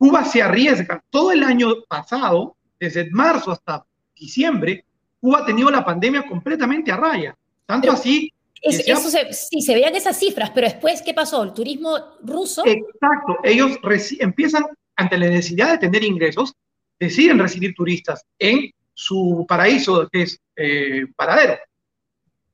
Cuba 0.00 0.24
se 0.24 0.40
arriesga. 0.40 1.04
Todo 1.10 1.30
el 1.30 1.42
año 1.42 1.82
pasado, 1.86 2.56
desde 2.78 3.10
marzo 3.10 3.50
hasta 3.50 3.84
diciembre, 4.16 4.86
Cuba 5.20 5.40
ha 5.40 5.44
tenido 5.44 5.70
la 5.70 5.84
pandemia 5.84 6.22
completamente 6.26 6.90
a 6.90 6.96
raya. 6.96 7.36
Tanto 7.66 7.92
así 7.92 8.32
eso 8.62 9.10
se, 9.10 9.30
sí, 9.34 9.60
se 9.60 9.74
veían 9.74 9.94
esas 9.94 10.18
cifras, 10.18 10.50
pero 10.54 10.66
después, 10.66 11.02
¿qué 11.02 11.12
pasó? 11.12 11.42
¿El 11.42 11.52
turismo 11.52 11.98
ruso? 12.22 12.62
Exacto, 12.66 13.38
ellos 13.42 13.78
empiezan, 14.18 14.64
ante 14.96 15.18
la 15.18 15.28
necesidad 15.28 15.72
de 15.72 15.78
tener 15.78 16.02
ingresos, 16.02 16.54
deciden 16.98 17.38
recibir 17.38 17.74
turistas 17.74 18.24
en 18.38 18.70
su 18.94 19.44
paraíso, 19.46 20.08
que 20.10 20.22
es 20.22 20.40
eh, 20.56 21.06
Paradero, 21.14 21.58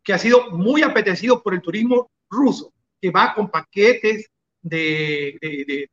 que 0.03 0.12
ha 0.12 0.19
sido 0.19 0.50
muy 0.50 0.83
apetecido 0.83 1.43
por 1.43 1.55
el 1.55 1.62
turismo 1.62 2.11
ruso, 2.29 2.73
que 3.00 3.11
va 3.11 3.35
con 3.35 3.49
paquetes 3.49 4.29
de, 4.62 5.88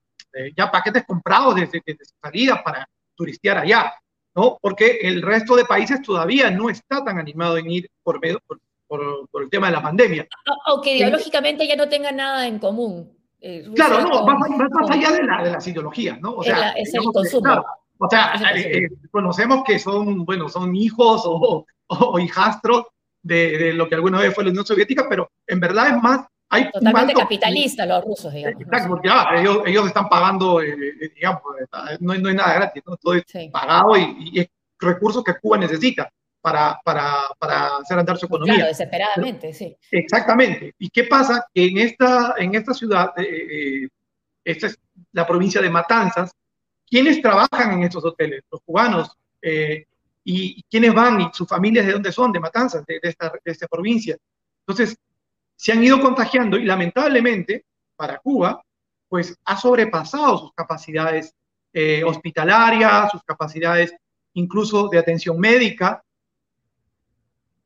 ya 0.55 0.71
paquetes 0.71 1.03
comprados 1.05 1.55
desde, 1.55 1.81
su 1.85 2.15
salida 2.21 2.63
para 2.63 2.87
turistear 3.15 3.59
allá, 3.59 3.93
¿no? 4.35 4.57
Porque 4.61 4.99
el 5.01 5.21
resto 5.21 5.55
de 5.55 5.65
países 5.65 6.01
todavía 6.01 6.49
no 6.49 6.69
está 6.69 7.03
tan 7.03 7.19
animado 7.19 7.57
en 7.57 7.69
ir 7.69 7.89
por, 8.03 8.19
medio, 8.19 8.39
por 8.47 8.59
por, 9.31 9.43
el 9.43 9.49
tema 9.49 9.67
de 9.67 9.73
la 9.73 9.81
pandemia. 9.81 10.27
Aunque 10.65 10.97
ideológicamente 10.97 11.67
ya 11.67 11.75
no 11.75 11.89
tengan 11.89 12.15
nada 12.15 12.47
en 12.47 12.59
común. 12.59 13.11
Eh, 13.41 13.67
claro, 13.75 14.01
no, 14.01 14.25
va, 14.25 14.35
más 14.35 14.89
allá 14.89 15.11
de, 15.11 15.23
la, 15.23 15.43
de 15.43 15.51
las 15.51 15.67
ideologías, 15.67 16.19
¿no? 16.21 16.35
O 16.35 16.43
sea, 16.43 16.71
es, 16.71 16.93
el 16.93 17.03
consumo. 17.03 17.65
o 17.97 18.09
sea, 18.09 18.35
eh, 18.55 18.87
conocemos 19.11 19.63
que 19.65 19.79
son, 19.79 20.23
bueno, 20.25 20.47
son 20.47 20.75
hijos 20.75 21.23
o, 21.25 21.65
o, 21.87 22.19
hijastros 22.19 22.85
de, 23.21 23.57
de, 23.57 23.73
lo 23.73 23.89
que 23.89 23.95
alguna 23.95 24.19
vez 24.19 24.33
fue 24.33 24.45
la 24.45 24.51
Unión 24.51 24.65
Soviética, 24.65 25.07
pero 25.09 25.29
en 25.45 25.59
verdad 25.59 25.87
es 25.87 26.01
más 26.01 26.25
hay 26.53 26.71
Totalmente 26.71 27.13
capitalista 27.13 27.85
los 27.85 28.03
rusos, 28.03 28.33
digamos. 28.33 28.61
Exacto, 28.61 28.89
porque 28.89 29.09
ah, 29.11 29.29
ellos, 29.37 29.59
ellos, 29.65 29.87
están 29.87 30.07
pagando, 30.07 30.61
eh, 30.61 31.11
digamos, 31.15 31.41
no, 31.99 32.13
no, 32.15 32.29
hay 32.29 32.35
nada 32.35 32.53
gratis, 32.53 32.83
¿no? 32.85 32.95
todo 32.97 33.15
es 33.15 33.23
pagado 33.51 33.97
y, 33.97 34.31
y, 34.33 34.39
es 34.39 34.47
recursos 34.79 35.23
que 35.23 35.33
Cuba 35.39 35.57
necesita 35.57 36.09
para, 36.43 36.77
para, 36.83 37.29
para 37.39 37.77
hacer 37.77 37.97
andar 37.97 38.17
su 38.17 38.25
economía. 38.25 38.55
Claro, 38.55 38.67
desesperadamente, 38.67 39.53
sí. 39.53 39.77
Exactamente. 39.89 40.75
¿Y 40.77 40.89
qué 40.89 41.05
pasa? 41.05 41.45
Que 41.53 41.67
en 41.67 41.77
esta, 41.77 42.35
en 42.37 42.53
esta 42.53 42.73
ciudad, 42.73 43.13
eh, 43.17 43.23
eh, 43.23 43.89
esta 44.43 44.67
es 44.67 44.77
la 45.13 45.25
provincia 45.25 45.61
de 45.61 45.69
Matanzas, 45.69 46.31
¿quiénes 46.85 47.21
trabajan 47.21 47.71
en 47.71 47.83
estos 47.83 48.03
hoteles? 48.03 48.43
Los 48.51 48.59
cubanos. 48.65 49.09
Eh, 49.41 49.85
y, 50.25 50.61
quiénes 50.69 50.93
van 50.93 51.21
y 51.21 51.29
sus 51.33 51.47
familias 51.47 51.85
de 51.85 51.93
dónde 51.93 52.11
son, 52.11 52.33
de 52.33 52.41
Matanzas, 52.41 52.85
de, 52.85 52.99
esta, 53.01 53.29
de 53.29 53.51
esta 53.51 53.67
provincia. 53.67 54.17
Entonces, 54.67 54.97
se 55.55 55.71
han 55.71 55.83
ido 55.83 56.01
contagiando 56.01 56.57
y 56.57 56.65
lamentablemente 56.65 57.65
para 57.95 58.19
Cuba, 58.19 58.63
pues 59.07 59.35
ha 59.45 59.57
sobrepasado 59.57 60.37
sus 60.37 60.53
capacidades 60.53 61.33
hospitalarias, 62.05 63.09
sus 63.11 63.23
capacidades 63.23 63.95
incluso 64.33 64.89
de 64.89 64.99
atención 64.99 65.39
médica, 65.39 66.03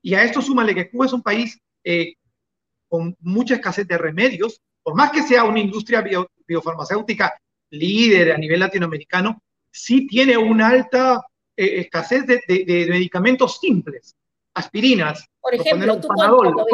y 0.08 0.16
a 0.16 0.24
esto 0.24 0.42
súmale 0.42 0.74
que 0.74 0.90
Cuba 0.90 1.06
es 1.06 1.14
un 1.14 1.22
país 1.22 1.60
eh, 1.84 2.14
con 2.88 3.16
mucha 3.20 3.56
escasez 3.56 3.88
de 3.88 3.98
remedios, 3.98 4.62
por 4.82 4.96
más 4.96 5.12
que 5.12 5.24
sea 5.24 5.44
una 5.44 5.60
industria 5.60 6.02
biofarmacéutica 6.48 7.34
líder 7.72 8.32
a 8.32 8.38
nivel 8.38 8.62
latinoamericano, 8.62 9.42
sí 9.70 10.08
tiene 10.08 10.38
una 10.38 10.70
alta 10.70 11.26
eh, 11.58 11.82
escasez 11.82 12.26
de, 12.26 12.42
medicamentos 12.90 13.60
simples, 13.60 14.16
aspirinas. 14.58 15.30
Por 15.42 15.56
ejemplo, 15.56 16.00
tú 16.00 16.08
cuando, 16.08 16.66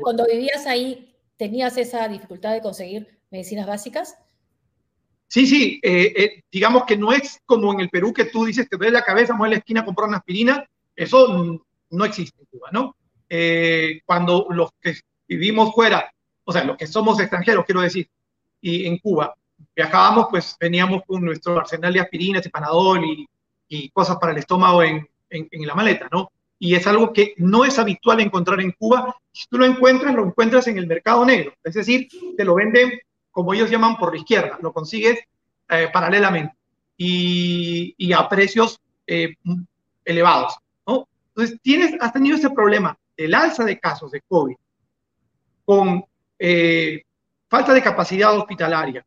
cuando, 0.00 0.26
vivías 0.26 0.66
ahí, 0.66 1.14
¿tenías 1.36 1.76
esa 1.76 2.06
dificultad 2.08 2.52
de 2.52 2.60
conseguir 2.60 3.20
medicinas 3.30 3.66
básicas? 3.66 4.16
Sí, 5.26 5.46
sí, 5.46 5.80
eh, 5.82 6.42
digamos 6.50 6.84
que 6.84 6.96
no 6.96 7.12
es 7.12 7.40
como 7.44 7.72
en 7.72 7.80
el 7.80 7.90
Perú 7.90 8.12
que 8.12 8.26
tú 8.26 8.44
dices, 8.44 8.68
te 8.68 8.76
duele 8.76 8.92
la 8.92 9.04
cabeza, 9.04 9.34
mueves 9.34 9.56
la 9.56 9.58
esquina 9.58 9.80
a 9.80 9.84
comprar 9.84 10.08
una 10.08 10.18
aspirina, 10.18 10.66
eso 10.96 11.60
no 11.90 12.04
existe 12.04 12.40
en 12.40 12.46
Cuba, 12.46 12.68
¿no? 12.72 12.96
Eh, 13.28 14.00
cuando 14.06 14.46
los 14.50 14.70
que 14.80 14.94
vivimos 15.26 15.74
fuera, 15.74 16.10
o 16.44 16.52
sea, 16.52 16.64
los 16.64 16.76
que 16.76 16.86
somos 16.86 17.20
extranjeros, 17.20 17.64
quiero 17.66 17.82
decir, 17.82 18.08
y 18.60 18.86
en 18.86 18.98
Cuba 18.98 19.34
viajábamos, 19.74 20.28
pues 20.30 20.56
veníamos 20.58 21.02
con 21.06 21.24
nuestro 21.24 21.58
arsenal 21.58 21.92
de 21.92 22.00
aspirinas 22.00 22.46
y 22.46 22.48
panadol 22.48 23.04
y, 23.04 23.28
y 23.68 23.90
cosas 23.90 24.16
para 24.18 24.32
el 24.32 24.38
estómago 24.38 24.82
en, 24.82 25.06
en, 25.30 25.66
la 25.66 25.74
maleta, 25.74 26.08
¿no? 26.10 26.30
Y 26.58 26.74
es 26.74 26.86
algo 26.86 27.12
que 27.12 27.34
no 27.36 27.64
es 27.64 27.78
habitual 27.78 28.20
encontrar 28.20 28.60
en 28.60 28.72
Cuba. 28.72 29.14
Si 29.32 29.46
tú 29.48 29.58
lo 29.58 29.64
encuentras, 29.64 30.14
lo 30.14 30.26
encuentras 30.26 30.66
en 30.66 30.78
el 30.78 30.86
mercado 30.86 31.24
negro. 31.24 31.54
Es 31.62 31.74
decir, 31.74 32.08
te 32.36 32.44
lo 32.44 32.56
venden, 32.56 32.98
como 33.30 33.54
ellos 33.54 33.70
llaman, 33.70 33.96
por 33.96 34.12
la 34.12 34.18
izquierda. 34.18 34.58
Lo 34.60 34.72
consigues 34.72 35.20
eh, 35.68 35.88
paralelamente 35.92 36.56
y, 36.96 37.94
y, 37.96 38.12
a 38.12 38.28
precios 38.28 38.80
eh, 39.06 39.34
elevados. 40.04 40.58
Entonces, 41.38 41.60
tienes, 41.62 41.94
has 42.00 42.12
tenido 42.12 42.36
ese 42.36 42.50
problema 42.50 42.98
del 43.16 43.32
alza 43.32 43.64
de 43.64 43.78
casos 43.78 44.10
de 44.10 44.22
COVID 44.22 44.56
con 45.64 46.04
eh, 46.36 47.04
falta 47.48 47.72
de 47.72 47.82
capacidad 47.82 48.36
hospitalaria. 48.36 49.06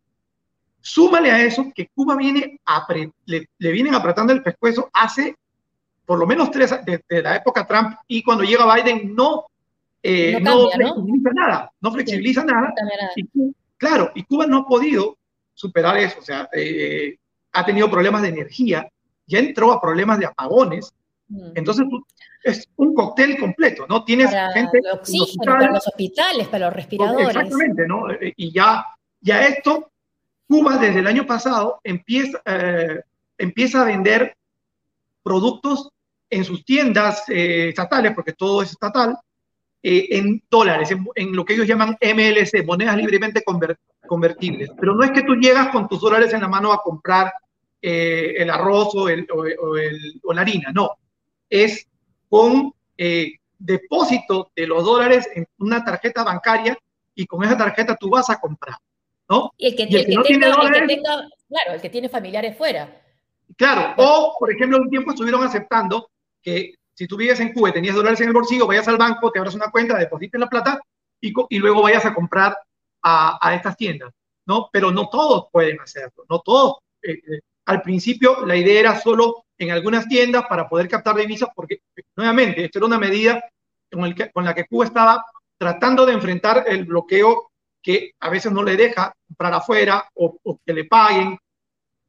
Súmale 0.79 1.29
a 1.29 1.43
eso 1.43 1.69
que 1.75 1.89
Cuba 1.93 2.15
viene 2.15 2.61
le, 3.25 3.47
vienen 3.57 3.95
apretando 3.95 4.31
el 4.31 4.41
pescuezo 4.41 4.89
hace 4.93 5.35
por 6.05 6.19
lo 6.19 6.27
menos 6.27 6.51
tres, 6.51 6.73
desde 6.85 7.21
la 7.21 7.35
época 7.37 7.65
Trump 7.65 7.95
y 8.07 8.23
cuando 8.23 8.43
llega 8.43 8.73
Biden 8.75 9.15
no, 9.15 9.45
eh, 10.03 10.39
no, 10.41 10.69
flexibiliza 10.69 11.29
nada, 11.33 11.71
no 11.79 11.91
flexibiliza 11.91 12.43
nada. 12.43 12.73
claro, 13.77 14.11
y 14.15 14.23
Cuba 14.23 14.47
no 14.47 14.59
ha 14.59 14.67
podido 14.67 15.17
superar 15.53 15.97
eso, 15.97 16.19
o 16.19 16.23
sea, 16.23 16.49
eh, 16.53 17.17
ha 17.53 17.65
tenido 17.65 17.89
problemas 17.89 18.21
de 18.23 18.29
energía, 18.29 18.89
ya 19.27 19.39
entró 19.39 19.71
a 19.71 19.81
problemas 19.81 20.19
de 20.19 20.25
apagones, 20.25 20.93
mm. 21.27 21.51
entonces 21.55 21.85
es 22.43 22.67
un 22.75 22.93
cóctel 22.93 23.37
completo, 23.37 23.85
¿no? 23.87 24.03
Tienes 24.03 24.31
gente... 24.53 24.79
El 24.79 24.91
oxígeno, 24.91 25.43
para 25.45 25.71
los 25.71 25.87
hospitales, 25.87 26.47
para 26.47 26.65
los 26.65 26.75
respiradores. 26.75 27.27
Exactamente, 27.27 27.87
¿no? 27.87 28.05
Y 28.35 28.51
ya, 28.51 28.85
ya 29.19 29.45
esto, 29.45 29.91
Cuba 30.47 30.77
desde 30.77 30.99
el 30.99 31.07
año 31.07 31.25
pasado 31.25 31.79
empieza, 31.83 32.41
eh, 32.45 33.01
empieza 33.37 33.81
a 33.81 33.85
vender 33.85 34.35
productos 35.23 35.89
en 36.29 36.45
sus 36.45 36.63
tiendas 36.65 37.27
eh, 37.29 37.69
estatales, 37.69 38.13
porque 38.15 38.33
todo 38.33 38.61
es 38.61 38.71
estatal, 38.71 39.17
eh, 39.83 40.07
en 40.11 40.41
dólares, 40.49 40.89
en, 41.15 41.35
lo 41.35 41.43
que 41.43 41.53
ellos 41.53 41.67
llaman 41.67 41.97
MLC, 42.01 42.65
monedas 42.65 42.95
libremente 42.95 43.43
convertibles. 44.07 44.69
Pero 44.79 44.95
no 44.95 45.03
es 45.03 45.11
que 45.11 45.23
tú 45.23 45.35
llegas 45.35 45.69
con 45.69 45.87
tus 45.87 45.99
dólares 45.99 46.33
en 46.33 46.41
la 46.41 46.47
mano 46.47 46.71
a 46.71 46.81
comprar 46.81 47.33
eh, 47.81 48.35
el 48.37 48.49
arroz 48.49 48.95
o, 48.95 49.09
el, 49.09 49.27
o, 49.29 50.33
la 50.33 50.41
harina, 50.41 50.71
no. 50.73 50.91
Es 51.49 51.87
con 52.29 52.73
depósito 53.57 54.51
de 54.55 54.67
los 54.67 54.85
dólares 54.85 55.27
en 55.35 55.47
una 55.57 55.83
tarjeta 55.83 56.23
bancaria 56.23 56.77
y 57.15 57.25
con 57.25 57.43
esa 57.43 57.57
tarjeta 57.57 57.95
tú 57.95 58.09
vas 58.09 58.29
a 58.29 58.39
comprar, 58.39 58.77
¿no? 59.27 59.51
Y 59.57 59.67
el 59.67 59.75
que, 59.75 59.87
tiene 59.87 60.05
claro, 60.05 61.73
el 61.73 61.81
que 61.81 61.89
tiene 61.89 62.09
familiares 62.09 62.55
fuera. 62.55 63.00
Claro, 63.57 63.93
o 63.97 64.35
por 64.39 64.51
ejemplo, 64.51 64.77
un 64.77 64.89
tiempo 64.89 65.11
estuvieron 65.11 65.43
aceptando 65.43 66.09
que 66.41 66.75
si 66.93 67.07
tú 67.07 67.17
vives 67.17 67.39
en 67.39 67.53
Cuba 67.53 67.69
y 67.69 67.73
tenías 67.73 67.95
dólares 67.95 68.21
en 68.21 68.27
el 68.27 68.33
bolsillo, 68.33 68.67
vayas 68.67 68.87
al 68.87 68.97
banco, 68.97 69.31
te 69.31 69.39
abras 69.39 69.55
una 69.55 69.71
cuenta, 69.71 69.97
deposites 69.97 70.39
la 70.39 70.49
plata 70.49 70.79
y, 71.19 71.33
y 71.49 71.59
luego 71.59 71.81
vayas 71.81 72.05
a 72.05 72.13
comprar 72.13 72.57
a, 73.01 73.39
a, 73.41 73.55
estas 73.55 73.75
tiendas, 73.77 74.13
¿no? 74.45 74.69
Pero 74.71 74.91
no 74.91 75.09
todos 75.09 75.47
pueden 75.51 75.79
hacerlo, 75.79 76.25
no 76.29 76.39
todos. 76.39 76.77
Eh, 77.01 77.13
eh, 77.13 77.39
al 77.65 77.81
principio 77.81 78.45
la 78.45 78.55
idea 78.55 78.79
era 78.79 78.99
solo 78.99 79.45
en 79.57 79.71
algunas 79.71 80.07
tiendas 80.07 80.45
para 80.47 80.67
poder 80.67 80.87
captar 80.87 81.15
divisas, 81.15 81.49
porque 81.55 81.81
nuevamente, 82.15 82.65
esto 82.65 82.79
era 82.79 82.87
una 82.87 82.99
medida 82.99 83.43
con, 83.91 84.05
el 84.05 84.15
que, 84.15 84.31
con 84.31 84.43
la 84.43 84.53
que 84.53 84.65
Cuba 84.65 84.85
estaba 84.85 85.25
tratando 85.57 86.05
de 86.05 86.13
enfrentar 86.13 86.65
el 86.67 86.85
bloqueo 86.85 87.51
que 87.81 88.11
a 88.19 88.29
veces 88.29 88.51
no 88.51 88.63
le 88.63 88.75
deja 88.75 89.13
comprar 89.27 89.53
afuera 89.53 90.07
o, 90.15 90.37
o 90.43 90.59
que 90.65 90.73
le 90.73 90.85
paguen. 90.85 91.37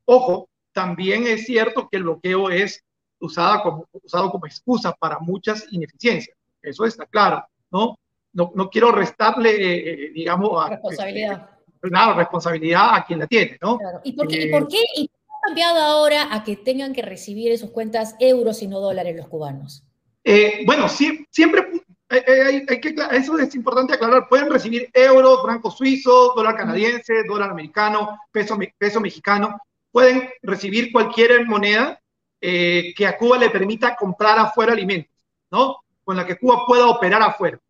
Ojo, 0.04 0.48
también 0.72 1.26
es 1.26 1.44
cierto 1.44 1.88
que 1.88 1.98
el 1.98 2.04
bloqueo 2.04 2.50
es 2.50 2.82
usada 3.20 3.62
como, 3.62 3.86
usado 3.92 4.30
como 4.30 4.46
excusa 4.46 4.92
para 4.92 5.18
muchas 5.18 5.66
ineficiencias. 5.70 6.36
Eso 6.60 6.84
está 6.84 7.06
claro, 7.06 7.44
¿no? 7.70 7.98
No, 8.32 8.52
no 8.54 8.70
quiero 8.70 8.90
restarle, 8.92 9.50
eh, 9.50 10.06
eh, 10.06 10.10
digamos, 10.14 10.50
a, 10.64 10.70
responsabilidad. 10.70 11.50
Claro, 11.80 12.14
responsabilidad 12.14 12.94
a 12.94 13.04
quien 13.04 13.18
la 13.18 13.26
tiene, 13.26 13.58
¿no? 13.60 13.78
¿Y 14.04 14.12
por 14.12 14.28
qué, 14.28 14.46
¿y 14.46 14.50
por 14.50 14.68
qué 14.68 14.78
y 14.96 15.10
ha 15.28 15.46
cambiado 15.46 15.80
ahora 15.80 16.28
a 16.32 16.44
que 16.44 16.56
tengan 16.56 16.92
que 16.92 17.02
recibir 17.02 17.50
en 17.50 17.58
sus 17.58 17.70
cuentas 17.70 18.14
euros 18.20 18.62
y 18.62 18.68
no 18.68 18.80
dólares 18.80 19.16
los 19.16 19.28
cubanos? 19.28 19.84
Eh, 20.24 20.62
bueno, 20.64 20.88
sí, 20.88 21.26
siempre 21.30 21.66
hay, 22.08 22.64
hay, 22.68 22.80
que, 22.80 22.94
eso 23.12 23.38
es 23.38 23.54
importante 23.54 23.94
aclarar. 23.94 24.28
Pueden 24.28 24.50
recibir 24.50 24.88
euros, 24.94 25.42
francos 25.42 25.76
suizos, 25.76 26.34
dólar 26.36 26.56
canadiense, 26.56 27.24
dólar 27.26 27.50
americano, 27.50 28.18
peso, 28.30 28.56
peso 28.78 29.00
mexicano. 29.00 29.58
Pueden 29.92 30.30
recibir 30.42 30.90
cualquier 30.90 31.46
moneda 31.46 32.00
eh, 32.40 32.92
que 32.96 33.06
a 33.06 33.16
Cuba 33.16 33.38
le 33.38 33.50
permita 33.50 33.94
comprar 33.94 34.38
afuera 34.38 34.72
alimentos, 34.72 35.12
¿no? 35.50 35.76
Con 36.02 36.16
la 36.16 36.26
que 36.26 36.36
Cuba 36.36 36.64
pueda 36.66 36.88
operar 36.88 37.22
afuera. 37.22 37.60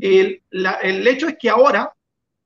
El, 0.00 0.42
el 0.50 1.06
hecho 1.06 1.28
es 1.28 1.36
que 1.38 1.50
ahora 1.50 1.92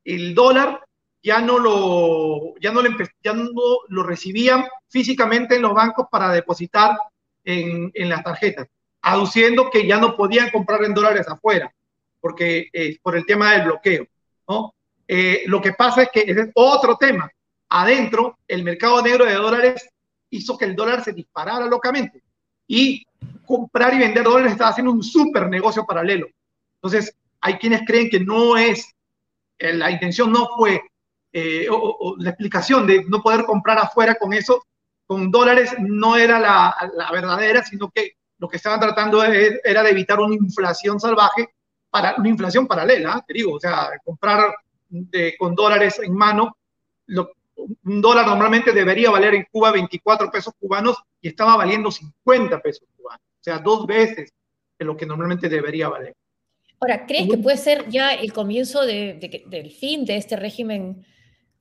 el 0.05 0.35
dólar 0.35 0.85
ya 1.22 1.40
no 1.40 1.59
lo, 1.59 2.55
ya 2.61 2.72
no, 2.72 2.83
le, 2.83 2.90
ya 3.22 3.33
no 3.33 3.51
lo 3.88 4.03
recibían 4.03 4.64
físicamente 4.88 5.57
en 5.57 5.62
los 5.62 5.75
bancos 5.75 6.07
para 6.11 6.33
depositar 6.33 6.96
en, 7.44 7.90
en, 7.94 8.09
las 8.09 8.22
tarjetas, 8.22 8.68
aduciendo 9.03 9.70
que 9.70 9.87
ya 9.87 9.99
no 9.99 10.16
podían 10.16 10.51
comprar 10.51 10.85
en 10.85 10.94
dólares 10.94 11.27
afuera, 11.29 11.72
porque 12.20 12.68
eh, 12.72 12.99
por 13.03 13.16
el 13.16 13.27
tema 13.27 13.53
del 13.53 13.64
bloqueo, 13.64 14.07
¿no? 14.49 14.75
Eh, 15.09 15.42
lo 15.46 15.61
que 15.61 15.72
pasa 15.72 16.03
es 16.03 16.11
que 16.12 16.20
es 16.20 16.49
otro 16.55 16.96
tema. 16.96 17.31
Adentro, 17.68 18.38
el 18.46 18.62
mercado 18.62 19.02
negro 19.02 19.24
de 19.24 19.35
dólares 19.35 19.88
hizo 20.31 20.57
que 20.57 20.66
el 20.66 20.76
dólar 20.76 21.02
se 21.02 21.12
disparara 21.12 21.66
locamente. 21.66 22.22
Y 22.66 23.05
comprar 23.44 23.94
y 23.94 23.98
vender 23.98 24.24
dólares 24.24 24.52
estaba 24.52 24.70
haciendo 24.70 24.92
un 24.92 25.02
súper 25.02 25.48
negocio 25.48 25.85
paralelo. 25.85 26.26
Entonces, 26.76 27.14
hay 27.40 27.59
quienes 27.59 27.83
creen 27.87 28.11
que 28.11 28.20
no 28.20 28.57
es, 28.57 28.92
eh, 29.59 29.72
la 29.72 29.90
intención 29.90 30.33
no 30.33 30.48
fue, 30.57 30.81
eh, 31.33 31.68
la 32.18 32.31
explicación 32.31 32.87
de 32.87 33.05
no 33.05 33.22
poder 33.22 33.44
comprar 33.44 33.79
afuera 33.79 34.14
con 34.16 34.33
eso, 34.33 34.64
con 35.07 35.31
dólares, 35.31 35.74
no 35.79 36.16
era 36.16 36.40
la, 36.40 37.11
verdadera, 37.12 37.64
sino 37.64 37.90
que 37.90 38.12
lo 38.38 38.48
que 38.48 38.57
estaban 38.57 38.81
tratando 38.81 39.22
era 39.22 39.83
de 39.83 39.90
evitar 39.90 40.18
una 40.18 40.35
inflación 40.35 40.98
salvaje, 40.98 41.48
para, 41.90 42.16
una 42.16 42.29
inflación 42.29 42.66
paralela, 42.66 43.22
te 43.26 43.35
digo, 43.35 43.55
o 43.55 43.61
sea, 43.61 43.90
comprar 44.05 44.52
con 45.38 45.55
dólares 45.55 46.00
en 46.02 46.14
mano, 46.14 46.57
lo, 47.07 47.31
un 47.57 48.01
dólar 48.01 48.27
normalmente 48.27 48.73
debería 48.73 49.11
valer 49.11 49.35
en 49.35 49.47
Cuba 49.51 49.73
24 49.73 50.31
pesos 50.31 50.53
cubanos 50.59 50.97
y 51.21 51.29
estaba 51.29 51.57
valiendo 51.57 51.90
50 51.90 52.61
pesos 52.61 52.87
cubanos, 52.97 53.23
o 53.23 53.42
sea, 53.42 53.59
dos 53.59 53.87
veces 53.87 54.33
de 54.79 54.85
lo 54.85 54.97
que 54.97 55.07
normalmente 55.07 55.49
debería 55.49 55.88
valer. 55.88 56.14
Ahora, 56.81 57.07
¿crees 57.07 57.29
que 57.29 57.38
puede 57.38 57.57
ser 57.57 57.88
ya 57.88 58.12
el 58.12 58.33
comienzo 58.33 58.85
de, 58.85 59.45
del 59.47 59.71
fin 59.71 60.05
de 60.05 60.16
este 60.16 60.37
régimen 60.37 61.07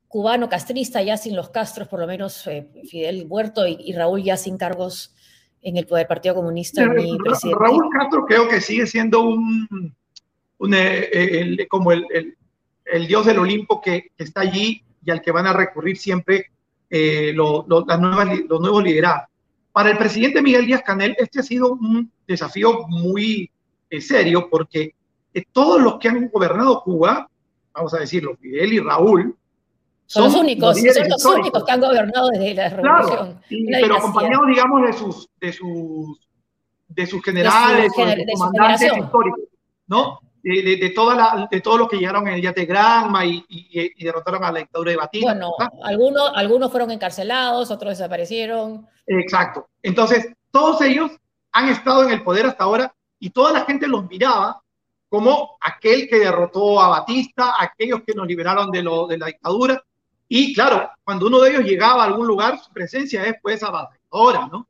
cubano 0.07 0.49
castrista, 0.49 1.01
ya 1.01 1.17
sin 1.17 1.35
los 1.35 1.49
Castros, 1.49 1.87
por 1.87 1.99
lo 1.99 2.07
menos 2.07 2.45
eh, 2.47 2.67
Fidel 2.89 3.25
Huerto 3.27 3.65
y, 3.65 3.93
Raúl 3.93 4.23
ya 4.23 4.35
sin 4.35 4.57
cargos 4.57 5.15
en 5.61 5.77
el 5.77 5.87
poder 5.87 6.07
Partido 6.07 6.35
Comunista 6.35 6.85
ni 6.85 7.17
presidente? 7.17 7.59
Raúl 7.59 7.89
Castro 7.91 8.25
creo 8.25 8.47
que 8.47 8.59
sigue 8.59 8.85
siendo 8.87 9.21
un, 9.21 9.95
un 10.57 10.73
eh, 10.73 11.65
como 11.69 11.91
el, 11.93 12.05
el, 12.13 12.37
el, 12.85 13.07
dios 13.07 13.25
del 13.25 13.39
Olimpo 13.39 13.81
que, 13.81 14.09
que 14.17 14.23
está 14.23 14.41
allí 14.41 14.83
y 15.05 15.11
al 15.11 15.21
que 15.21 15.31
van 15.31 15.47
a 15.47 15.53
recurrir 15.53 15.97
siempre 15.97 16.47
eh, 16.89 17.33
las 17.35 17.99
nuevas, 17.99 18.27
los 18.49 18.61
nuevos 18.61 18.83
liderados. 18.83 19.29
Para 19.71 19.91
el 19.91 19.97
presidente 19.97 20.41
Miguel 20.41 20.65
Díaz 20.65 20.81
Canel, 20.83 21.15
este 21.17 21.39
ha 21.39 21.43
sido 21.43 21.73
un 21.73 22.11
desafío 22.27 22.87
muy 22.87 23.51
eh, 23.89 24.01
serio 24.01 24.47
porque 24.49 24.95
eh, 25.33 25.43
todos 25.51 25.81
los 25.81 25.99
que 25.99 26.07
han 26.09 26.29
gobernado 26.29 26.81
Cuba, 26.81 27.29
vamos 27.73 27.93
a 27.93 27.99
decirlo, 27.99 28.35
Fidel 28.37 28.73
y 28.73 28.79
Raúl, 28.79 29.35
son, 30.07 30.25
los 30.25 30.35
únicos, 30.35 30.77
son 30.77 31.09
los 31.09 31.25
únicos 31.25 31.63
que 31.63 31.71
han 31.71 31.81
gobernado 31.81 32.29
desde 32.29 32.53
la 32.53 32.69
revolución. 32.69 33.41
pero 33.49 33.97
acompañados, 33.97 34.47
digamos, 34.47 34.81
de 34.83 34.93
sus, 34.93 35.29
de 35.41 35.51
sus, 35.51 36.29
de 36.87 37.07
sus 37.07 37.23
generales, 37.23 37.91
de 37.97 38.25
sus, 38.25 38.39
comandantes 38.39 38.97
históricos, 38.97 39.39
¿no? 39.87 40.19
De, 40.45 40.77
de, 40.77 40.89
toda 40.91 41.15
la, 41.15 41.47
de 41.49 41.59
todos 41.59 41.79
los 41.79 41.89
que 41.89 41.97
llegaron 41.97 42.27
en 42.27 42.35
el 42.35 42.41
yate 42.41 42.65
Granma 42.65 43.25
y, 43.25 43.43
y, 43.49 44.03
derrotaron 44.03 44.43
a 44.43 44.51
la 44.51 44.59
dictadura 44.59 44.91
de 44.91 44.97
Batista. 44.97 45.31
Bueno, 45.31 45.51
algunos, 45.83 46.31
algunos 46.35 46.69
fueron 46.69 46.91
encarcelados, 46.91 47.71
otros 47.71 47.97
desaparecieron. 47.97 48.87
Exacto. 49.07 49.69
Entonces, 49.81 50.31
todos 50.51 50.81
ellos 50.81 51.11
han 51.51 51.69
estado 51.69 52.03
en 52.03 52.11
el 52.11 52.23
poder 52.23 52.45
hasta 52.45 52.63
ahora 52.63 52.93
y 53.19 53.31
toda 53.31 53.53
la 53.53 53.65
gente 53.65 53.87
los 53.87 54.07
miraba 54.07 54.61
como 55.09 55.57
aquel 55.61 56.07
que 56.07 56.19
derrotó 56.19 56.79
a 56.79 56.89
Batista, 56.89 57.55
aquellos 57.59 58.01
que 58.05 58.13
nos 58.13 58.27
liberaron 58.27 58.69
de, 58.69 58.83
lo, 58.83 59.07
de 59.07 59.17
la 59.17 59.27
dictadura. 59.27 59.83
Y 60.27 60.53
claro, 60.53 60.91
cuando 61.03 61.25
uno 61.25 61.39
de 61.39 61.51
ellos 61.51 61.63
llegaba 61.63 62.03
a 62.03 62.05
algún 62.05 62.27
lugar, 62.27 62.59
su 62.59 62.71
presencia 62.71 63.25
es 63.25 63.35
pues 63.41 63.63
abatidora, 63.63 64.47
¿no? 64.51 64.67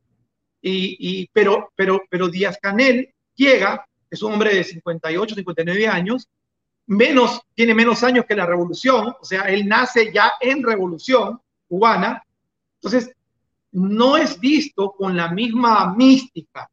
Y, 0.62 0.96
y, 1.00 1.30
pero, 1.34 1.72
pero, 1.76 2.02
pero 2.10 2.30
Díaz 2.30 2.58
Canel 2.62 3.14
llega 3.36 3.86
es 4.10 4.22
un 4.22 4.34
hombre 4.34 4.56
de 4.56 4.63
58, 4.63 5.36
59 5.36 5.88
años, 5.88 6.28
menos, 6.88 7.41
tiene 7.54 7.74
menos 7.74 8.04
años 8.04 8.26
que 8.28 8.36
la 8.36 8.46
revolución, 8.46 9.15
o 9.20 9.26
sea, 9.26 9.41
él 9.44 9.68
nace 9.68 10.12
ya 10.13 10.34
en 10.39 10.63
revolución 10.63 11.39
cubana, 11.68 12.24
entonces 12.76 13.12
no 13.72 14.18
es 14.18 14.39
visto 14.39 14.91
con 14.91 15.18
la 15.18 15.30
misma 15.30 15.94
mística 15.96 16.70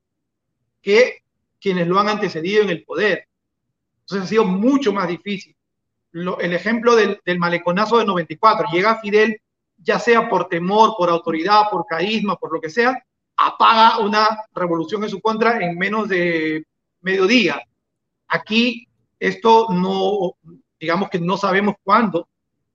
que 0.81 1.23
quienes 1.61 1.87
lo 1.88 1.99
han 1.99 2.09
antecedido 2.09 2.62
en 2.62 2.71
el 2.71 2.85
poder. 2.85 3.27
Entonces 4.01 4.27
ha 4.27 4.29
sido 4.29 4.45
mucho 4.45 4.92
más 4.92 5.09
difícil. 5.09 5.57
el 6.12 6.53
ejemplo 6.53 6.95
del, 6.95 7.21
del 7.25 7.38
maleconazo 7.38 7.99
del 7.99 8.07
94, 8.07 8.68
llega 8.73 9.01
Fidel, 9.01 9.40
ya 9.79 9.99
sea 9.99 10.29
por 10.29 10.49
temor, 10.49 10.95
por 10.97 11.09
autoridad, 11.09 11.71
por 11.71 11.87
carisma, 11.87 12.37
por 12.37 12.53
lo 12.53 12.61
que 12.61 12.68
sea, 12.68 13.03
apaga 13.37 13.99
una 13.99 14.45
revolución 14.55 15.03
en 15.03 15.11
su 15.11 15.21
contra 15.21 15.64
en 15.64 15.79
menos 15.79 16.09
de 16.09 16.66
mediodía. 17.03 17.61
Aquí 18.29 18.88
esto 19.19 19.69
no, 19.71 20.35
digamos 20.81 21.11
que 21.11 21.21
no 21.21 21.37
sabemos 21.37 21.77
cuándo 21.83 22.29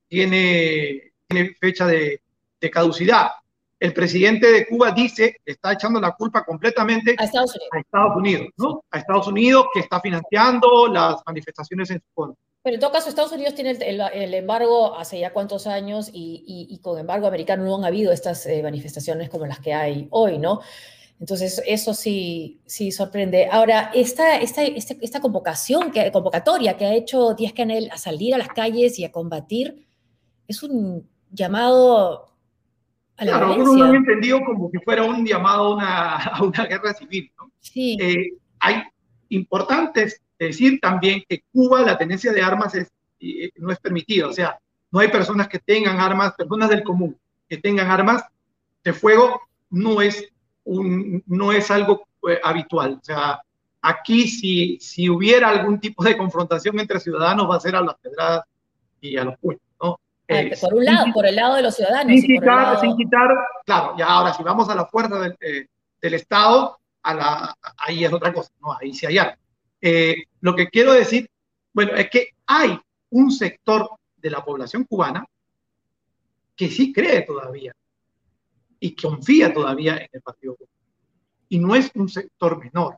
tiene, 0.07 1.11
tiene 1.27 1.55
fecha 1.59 1.85
de, 1.85 2.21
de, 2.61 2.69
caducidad. 2.69 3.31
El 3.79 3.93
presidente 3.93 4.51
de 4.51 4.65
Cuba 4.65 4.91
dice, 4.91 5.37
está 5.45 5.73
echando 5.73 5.99
la 5.99 6.11
culpa 6.11 6.43
completamente 6.43 7.15
a 7.17 7.25
Estados 7.25 7.55
Unidos, 7.55 7.69
a 7.73 7.79
Estados 7.79 8.15
Unidos, 8.15 8.47
¿no? 8.57 8.83
A 8.91 8.97
Estados 8.97 9.27
Unidos 9.27 9.65
que 9.73 9.81
está 9.81 9.99
financiando 9.99 10.87
las 10.87 11.17
manifestaciones 11.25 11.89
en 11.91 11.99
su 11.99 12.05
contra. 12.13 12.41
Pero 12.63 12.75
en 12.75 12.79
todo 12.81 12.91
caso, 12.91 13.09
Estados 13.09 13.31
Unidos 13.31 13.55
tiene 13.55 13.71
el, 13.71 14.01
el, 14.01 14.33
embargo 14.33 14.97
hace 14.97 15.19
ya 15.19 15.31
cuántos 15.31 15.67
años 15.67 16.09
y, 16.11 16.43
y, 16.45 16.73
y, 16.73 16.79
con 16.79 16.99
embargo 16.99 17.27
americano 17.27 17.63
no 17.63 17.77
han 17.77 17.85
habido 17.85 18.11
estas 18.11 18.45
eh, 18.45 18.61
manifestaciones 18.63 19.29
como 19.29 19.45
las 19.45 19.59
que 19.59 19.73
hay 19.73 20.07
hoy, 20.11 20.37
¿no? 20.37 20.61
Entonces, 21.19 21.61
eso 21.65 21.93
sí, 21.93 22.61
sí 22.65 22.91
sorprende. 22.91 23.47
Ahora, 23.51 23.91
esta, 23.93 24.37
esta, 24.37 24.63
esta, 24.63 24.95
esta 25.01 25.19
convocación, 25.19 25.91
que, 25.91 26.11
convocatoria 26.11 26.77
que 26.77 26.85
ha 26.85 26.93
hecho 26.93 27.33
Díaz 27.33 27.53
Canel 27.53 27.89
a 27.91 27.97
salir 27.97 28.35
a 28.35 28.37
las 28.37 28.49
calles 28.49 28.99
y 28.99 29.05
a 29.05 29.11
combatir, 29.11 29.87
es 30.47 30.61
un 30.61 31.09
llamado 31.31 32.33
claro, 33.15 33.47
algunos 33.47 33.75
lo 33.75 33.83
han 33.83 33.95
entendido 33.95 34.39
como 34.45 34.71
que 34.71 34.79
fuera 34.79 35.03
un 35.03 35.25
llamado 35.25 35.73
a 35.73 35.75
una, 35.75 36.15
a 36.17 36.43
una 36.43 36.65
guerra 36.65 36.93
civil. 36.93 37.31
¿no? 37.37 37.51
Sí. 37.59 37.97
Eh, 37.99 38.33
hay 38.59 38.83
importantes 39.29 40.21
decir 40.37 40.79
también 40.79 41.23
que 41.27 41.43
Cuba 41.51 41.81
la 41.81 41.97
tenencia 41.97 42.31
de 42.31 42.41
armas 42.41 42.75
es, 42.75 42.91
no 43.55 43.71
es 43.71 43.79
permitida, 43.79 44.27
o 44.27 44.33
sea, 44.33 44.59
no 44.91 44.99
hay 44.99 45.07
personas 45.07 45.47
que 45.47 45.59
tengan 45.59 45.99
armas, 45.99 46.33
personas 46.33 46.69
del 46.69 46.83
común 46.83 47.17
que 47.49 47.57
tengan 47.57 47.89
armas 47.89 48.23
de 48.83 48.93
fuego, 48.93 49.41
no 49.69 50.01
es, 50.01 50.27
un, 50.67 51.23
no 51.27 51.51
es 51.51 51.71
algo 51.71 52.07
eh, 52.27 52.39
habitual. 52.43 52.99
O 53.01 53.03
sea, 53.03 53.41
aquí 53.81 54.27
si, 54.27 54.77
si 54.79 55.09
hubiera 55.09 55.49
algún 55.49 55.79
tipo 55.79 56.03
de 56.03 56.17
confrontación 56.17 56.79
entre 56.79 56.99
ciudadanos 56.99 57.49
va 57.49 57.55
a 57.55 57.59
ser 57.59 57.75
a 57.75 57.81
las 57.81 57.95
pedradas 57.95 58.45
y 59.01 59.17
a 59.17 59.23
los 59.23 59.37
puños, 59.37 59.61
¿no? 59.81 59.99
Ah, 60.29 60.41
eh, 60.41 60.57
por 60.59 60.73
un 60.73 60.85
lado, 60.85 61.05
por 61.13 61.25
el 61.25 61.35
lado 61.35 61.55
de 61.55 61.61
los 61.63 61.75
ciudadanos. 61.75 62.11
Sin 62.11 62.21
quitar, 62.21 62.79
sin 62.79 62.97
quitar, 62.97 63.29
claro, 63.65 63.95
ya 63.97 64.07
ahora 64.07 64.33
si 64.33 64.43
vamos 64.43 64.69
a 64.69 64.75
la 64.75 64.85
fuerza 64.85 65.19
del, 65.19 65.37
eh, 65.39 65.67
del 66.01 66.13
Estado, 66.13 66.77
a 67.03 67.13
la, 67.13 67.55
ahí 67.77 68.03
es 68.03 68.11
otra 68.11 68.33
cosa, 68.33 68.51
¿no? 68.61 68.73
Ahí 68.73 68.93
sí 68.93 69.05
hay 69.05 69.17
armas. 69.17 69.37
lo 70.41 70.55
que 70.55 70.67
quiero 70.67 70.91
decir, 70.93 71.29
bueno, 71.71 71.93
es 71.93 72.09
que 72.09 72.29
hay 72.45 72.77
un 73.11 73.31
sector 73.31 73.89
de 74.17 74.29
la 74.29 74.43
población 74.43 74.83
cubana 74.83 75.25
que 76.55 76.69
sí 76.69 76.91
cree 76.91 77.21
todavía 77.21 77.73
y 78.79 78.95
confía 78.95 79.53
todavía 79.53 79.97
en 79.97 80.09
el 80.11 80.21
Partido. 80.21 80.57
Y 81.49 81.59
no 81.59 81.75
es 81.75 81.91
un 81.95 82.09
sector 82.09 82.59
menor. 82.59 82.97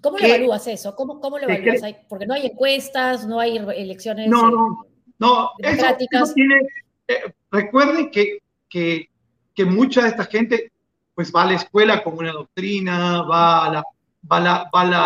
¿Cómo 0.00 0.18
lo 0.18 0.24
evalúas 0.24 0.66
eso? 0.66 0.94
¿Cómo, 0.94 1.20
cómo 1.20 1.38
lo 1.38 1.48
evalúas? 1.48 1.82
Porque 2.08 2.26
no 2.26 2.34
hay 2.34 2.46
encuestas, 2.46 3.26
no 3.26 3.40
hay 3.40 3.56
elecciones 3.56 4.28
no, 4.28 4.50
no, 4.50 4.86
no, 5.18 5.50
democráticas. 5.58 6.34
tiene, 6.34 6.60
eh, 7.08 7.32
recuerden 7.50 8.10
que, 8.10 8.38
que, 8.68 9.08
que, 9.54 9.64
mucha 9.64 10.02
de 10.02 10.08
esta 10.08 10.24
gente 10.24 10.72
pues 11.14 11.32
va 11.34 11.42
a 11.42 11.46
la 11.46 11.54
escuela 11.54 12.02
con 12.02 12.18
una 12.18 12.32
doctrina, 12.32 13.22
va 13.22 13.66
a 13.66 13.72
la, 13.72 13.84
va 14.30 14.36
a 14.36 14.40
la, 14.40 14.70
va 14.74 14.80
a 14.80 14.84
la, 14.84 14.98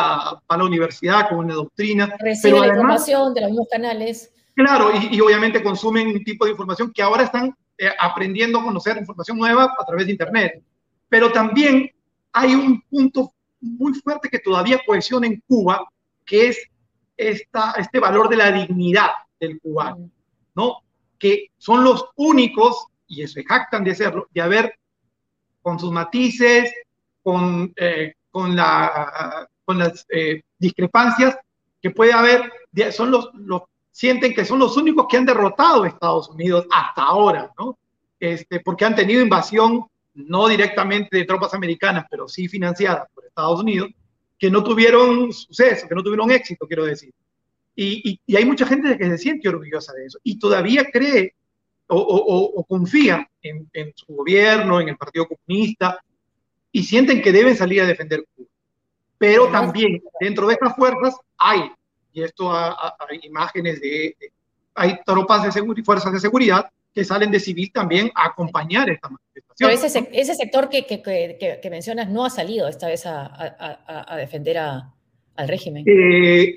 va 0.51 0.55
a 0.55 0.57
la 0.57 0.65
universidad 0.65 1.29
con 1.29 1.39
una 1.39 1.55
doctrina. 1.55 2.15
Recibe 2.19 2.59
la 2.59 2.69
información 2.69 3.33
de 3.35 3.41
los 3.43 3.51
mismos 3.51 3.69
canales. 3.71 4.33
Claro, 4.55 4.91
y, 4.95 5.17
y, 5.17 5.21
obviamente 5.21 5.63
consumen 5.63 6.09
un 6.09 6.25
tipo 6.25 6.45
de 6.45 6.51
información 6.51 6.93
que 6.93 7.03
ahora 7.03 7.23
están 7.23 7.55
eh, 7.83 7.91
aprendiendo 7.99 8.59
a 8.59 8.65
conocer 8.65 8.99
información 8.99 9.39
nueva 9.39 9.75
a 9.79 9.85
través 9.87 10.05
de 10.05 10.13
Internet. 10.13 10.63
Pero 11.09 11.33
también 11.33 11.91
hay 12.31 12.55
un 12.55 12.83
punto 12.83 13.33
muy 13.59 13.95
fuerte 13.95 14.29
que 14.29 14.39
todavía 14.39 14.83
cohesiona 14.85 15.27
en 15.27 15.43
Cuba, 15.49 15.89
que 16.27 16.49
es 16.49 16.63
esta, 17.17 17.73
este 17.79 17.99
valor 17.99 18.29
de 18.29 18.37
la 18.37 18.53
dignidad 18.53 19.09
del 19.41 19.59
cubano, 19.61 20.11
¿no? 20.55 20.83
Que 21.19 21.47
son 21.57 21.83
los 21.83 22.05
únicos, 22.17 22.85
y 23.07 23.27
se 23.27 23.45
jactan 23.45 23.83
de 23.83 23.95
serlo, 23.95 24.29
de 24.31 24.43
haber, 24.43 24.75
con 25.63 25.79
sus 25.79 25.91
matices, 25.91 26.71
con, 27.23 27.73
eh, 27.77 28.13
con, 28.31 28.55
la, 28.55 29.49
con 29.65 29.79
las 29.79 30.05
eh, 30.11 30.43
discrepancias 30.59 31.35
que 31.81 31.93
puede 31.93 32.13
haber, 32.13 32.53
son 32.93 33.11
los 33.11 33.31
sienten 33.91 34.35
que 34.35 34.45
son 34.45 34.59
los 34.59 34.77
únicos 34.77 35.07
que 35.09 35.17
han 35.17 35.27
derrotado 35.27 35.83
a 35.83 35.89
Estados 35.89 36.29
Unidos 36.29 36.67
hasta 36.71 37.03
ahora, 37.03 37.53
¿no? 37.59 37.79
Este, 38.19 38.61
porque 38.61 38.85
han 38.85 38.95
tenido 38.95 39.23
invasión 39.23 39.87
no 40.15 40.49
directamente 40.49 41.17
de 41.17 41.25
tropas 41.25 41.55
americanas, 41.55 42.05
pero 42.11 42.29
sí 42.29 42.49
financiadas 42.49 43.09
por 43.15 43.25
Estados 43.25 43.61
Unidos, 43.61 43.91
que 44.39 44.51
no 44.51 44.63
tuvieron 44.63 45.33
suceso, 45.33 45.89
que 45.89 45.95
no 45.95 46.03
tuvieron 46.03 46.31
éxito, 46.31 46.67
quiero 46.67 46.85
decir. 46.85 47.13
Y, 47.75 48.21
y, 48.27 48.37
hay 48.37 48.45
mucha 48.45 48.67
gente 48.67 48.99
que 48.99 49.07
se 49.07 49.19
siente 49.19 49.49
orgullosa 49.49 49.93
de 49.95 50.07
eso 50.07 50.19
y 50.23 50.39
todavía 50.39 50.85
cree 50.91 51.35
o, 51.87 51.97
o, 51.97 52.61
o 52.61 52.65
confía 52.65 53.29
en, 53.43 53.69
en, 53.73 53.93
su 53.95 54.15
gobierno, 54.15 54.81
en 54.81 54.91
el 54.91 54.97
Partido 54.97 55.27
Comunista, 55.27 55.99
y 56.73 56.83
sienten 56.83 57.23
que 57.23 57.33
deben 57.33 57.57
salir 57.57 57.83
a 57.83 57.87
defender 57.87 58.25
Cuba. 58.35 58.49
Pero 59.19 59.49
también 59.49 60.03
dentro 60.21 60.47
de 60.47 60.55
estas 60.55 60.75
fuerzas 60.77 61.17
hay 61.37 61.71
y 62.13 62.23
esto 62.23 62.53
hay 62.53 63.21
imágenes 63.23 63.81
de, 63.81 64.17
hay 64.75 64.99
tropas 65.05 65.45
de 65.45 65.53
seguridad 65.53 65.83
y 65.83 65.85
fuerzas 65.85 66.13
de 66.13 66.21
seguridad 66.21 66.71
que 66.93 67.05
salen 67.05 67.31
de 67.31 67.39
civil 67.39 67.71
también 67.73 68.11
a 68.15 68.27
acompañar 68.27 68.91
esta 68.91 69.09
manifestación. 69.09 69.55
Pero 69.59 69.71
ese, 69.71 70.09
ese 70.13 70.35
sector 70.35 70.69
que, 70.69 70.87
que, 70.87 71.59
que, 71.63 71.71
mencionas 71.71 72.09
no 72.09 72.25
ha 72.25 72.31
salido 72.31 72.67
esta 72.67 72.89
vez 72.89 73.07
a, 73.07 73.27
a, 73.27 74.15
a 74.15 74.17
defender 74.17 74.59
al 74.59 75.49
régimen. 75.49 75.85
Eh, 75.87 76.57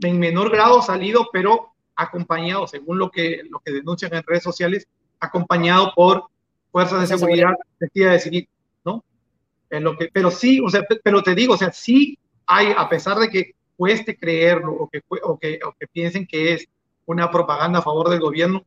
en 0.00 0.18
menor 0.18 0.50
grado 0.50 0.80
ha 0.80 0.82
salido, 0.82 1.28
pero 1.32 1.74
acompañado, 1.96 2.66
según 2.66 2.98
lo 2.98 3.10
que, 3.10 3.42
lo 3.48 3.60
que 3.60 3.72
denuncian 3.72 4.12
en 4.14 4.22
redes 4.24 4.42
sociales, 4.42 4.88
acompañado 5.20 5.92
por 5.94 6.24
fuerzas 6.72 7.02
de 7.02 7.16
seguridad 7.16 7.52
vestidas 7.78 8.12
de 8.14 8.18
civil, 8.18 8.48
¿no? 8.84 9.04
En 9.70 9.84
lo 9.84 9.96
que, 9.96 10.08
pero 10.12 10.30
sí, 10.30 10.60
o 10.60 10.68
sea, 10.68 10.82
pero 11.02 11.22
te 11.22 11.34
digo, 11.34 11.54
o 11.54 11.56
sea, 11.56 11.72
sí 11.72 12.18
hay, 12.46 12.74
a 12.76 12.88
pesar 12.88 13.18
de 13.18 13.28
que 13.28 13.54
cueste 13.76 14.16
creerlo 14.16 14.72
o 14.72 14.88
que, 14.88 15.00
o 15.08 15.38
que, 15.38 15.58
o 15.64 15.72
que 15.78 15.86
piensen 15.88 16.26
que 16.26 16.54
es 16.54 16.68
una 17.06 17.30
propaganda 17.30 17.80
a 17.80 17.82
favor 17.82 18.08
del 18.10 18.20
gobierno, 18.20 18.64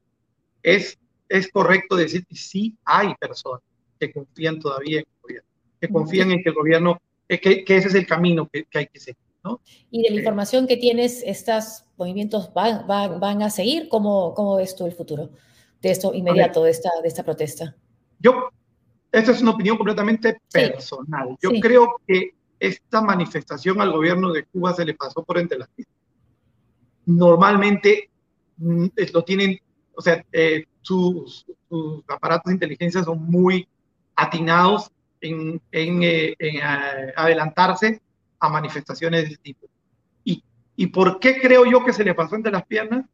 es, 0.64 0.98
es 1.30 1.52
correcto 1.52 1.96
decir 1.96 2.26
que 2.26 2.36
sí 2.36 2.76
hay 2.86 3.14
personas 3.16 3.62
que 4.00 4.12
confían 4.12 4.60
todavía 4.60 5.00
en 5.00 5.06
el 5.06 5.22
gobierno, 5.22 5.50
que 5.82 5.88
confían 5.90 6.32
en 6.32 6.44
que 6.44 6.50
el 6.50 6.56
gobierno, 6.56 7.02
que, 7.28 7.40
que 7.40 7.76
ese 7.76 7.88
es 7.88 7.96
el 7.96 8.06
camino 8.06 8.48
que, 8.52 8.66
que 8.66 8.80
hay 8.80 8.88
que 8.88 9.00
seguir. 9.00 9.18
¿no? 9.44 9.62
Y 9.90 10.04
de 10.04 10.10
la 10.10 10.16
eh, 10.16 10.20
información 10.20 10.68
que 10.68 10.78
tienes, 10.78 11.24
¿estos 11.26 11.86
movimientos 11.98 12.54
van, 12.54 12.86
van, 12.88 13.20
van 13.20 13.42
a 13.42 13.50
seguir? 13.50 13.88
¿Cómo, 13.90 14.34
¿Cómo, 14.34 14.58
ves 14.58 14.76
tú 14.76 14.86
el 14.86 14.92
futuro 14.92 15.32
de 15.82 15.92
esto 15.92 16.14
inmediato, 16.14 16.64
de 16.64 16.72
esta, 16.72 16.90
de 17.02 17.08
esta 17.08 17.24
protesta? 17.24 17.76
Yo, 18.20 18.50
esta 19.12 19.32
es 19.32 19.42
una 19.42 19.52
opinión 19.52 19.78
completamente 19.78 20.42
personal. 20.52 21.38
Yo 21.42 21.52
creo 21.62 22.02
que 22.08 22.32
esta 22.60 23.02
manifestación 23.02 23.82
al 23.82 23.92
gobierno 23.92 24.32
de 24.32 24.46
Cuba 24.46 24.74
se 24.74 24.86
le 24.86 24.94
pasó 24.94 25.24
por 25.24 25.38
entre 25.38 25.60
las 25.60 25.70
piernas. 25.70 25.96
Normalmente 27.06 28.10
mm, 28.58 28.88
lo 29.14 29.24
tienen, 29.24 29.60
o 29.96 30.02
sea, 30.02 30.24
eh, 30.32 30.66
sus, 30.82 31.46
aparatos 32.08 32.50
de 32.50 32.54
inteligencia 32.54 33.04
son 33.04 33.24
muy 33.30 33.68
atinados 34.16 34.92
en, 35.22 35.62
en, 35.72 36.04
eh, 36.04 36.36
adelantarse 37.16 38.02
a 38.40 38.50
manifestaciones 38.50 39.24
de 39.24 39.28
este 39.28 39.44
tipo. 39.44 39.68
¿Y, 40.24 40.44
¿Y 40.76 40.88
por 40.88 41.20
qué 41.20 41.40
creo 41.42 41.66
yo 41.66 41.84
que 41.84 41.94
se 41.94 42.04
le 42.04 42.14
pasó 42.14 42.36
entre 42.36 42.52
las 42.52 42.66
piernas? 42.66 43.06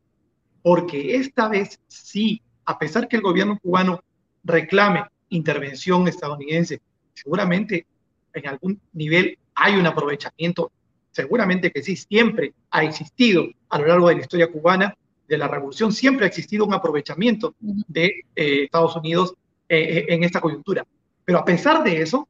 Porque 0.62 1.16
esta 1.16 1.50
vez 1.50 1.80
sí, 1.88 2.42
a 2.66 2.78
pesar 2.78 3.08
que 3.08 3.18
el 3.18 3.22
gobierno 3.22 3.60
cubano 3.60 4.02
reclame 4.44 5.06
intervención 5.30 6.08
estadounidense, 6.08 6.82
seguramente 7.14 7.86
en 8.34 8.48
algún 8.48 8.80
nivel 8.94 9.38
hay 9.56 9.76
un 9.76 9.86
aprovechamiento, 9.86 10.72
seguramente 11.12 11.72
que 11.72 11.84
sí, 11.84 11.96
siempre 11.96 12.54
ha 12.72 12.84
existido 12.84 13.46
a 13.70 13.80
lo 13.80 13.88
largo 13.88 14.10
de 14.10 14.16
la 14.16 14.22
historia 14.22 14.52
cubana, 14.52 14.96
de 15.28 15.38
la 15.38 15.48
revolución, 15.48 15.94
siempre 15.94 16.26
ha 16.26 16.30
existido 16.30 16.66
un 16.66 16.74
aprovechamiento 16.74 17.56
de 17.60 18.26
eh, 18.36 18.64
Estados 18.64 18.96
Unidos 18.96 19.34
eh, 19.70 20.00
eh, 20.00 20.06
en 20.10 20.24
esta 20.24 20.42
coyuntura. 20.42 20.86
Pero 21.24 21.40
a 21.40 21.46
pesar 21.46 21.84
de 21.84 22.02
eso, 22.02 22.28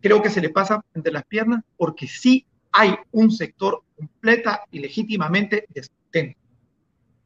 creo 0.00 0.20
que 0.20 0.30
se 0.30 0.40
le 0.40 0.50
pasa 0.50 0.84
entre 0.94 1.12
las 1.12 1.24
piernas 1.24 1.62
porque 1.76 2.06
sí 2.08 2.44
hay 2.72 2.96
un 3.12 3.30
sector 3.30 3.82
completa 3.96 4.62
y 4.70 4.80
legítimamente 4.80 5.66
descontento 5.68 6.38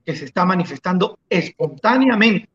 que 0.04 0.14
se 0.14 0.26
está 0.26 0.44
manifestando 0.44 1.18
espontáneamente, 1.30 2.48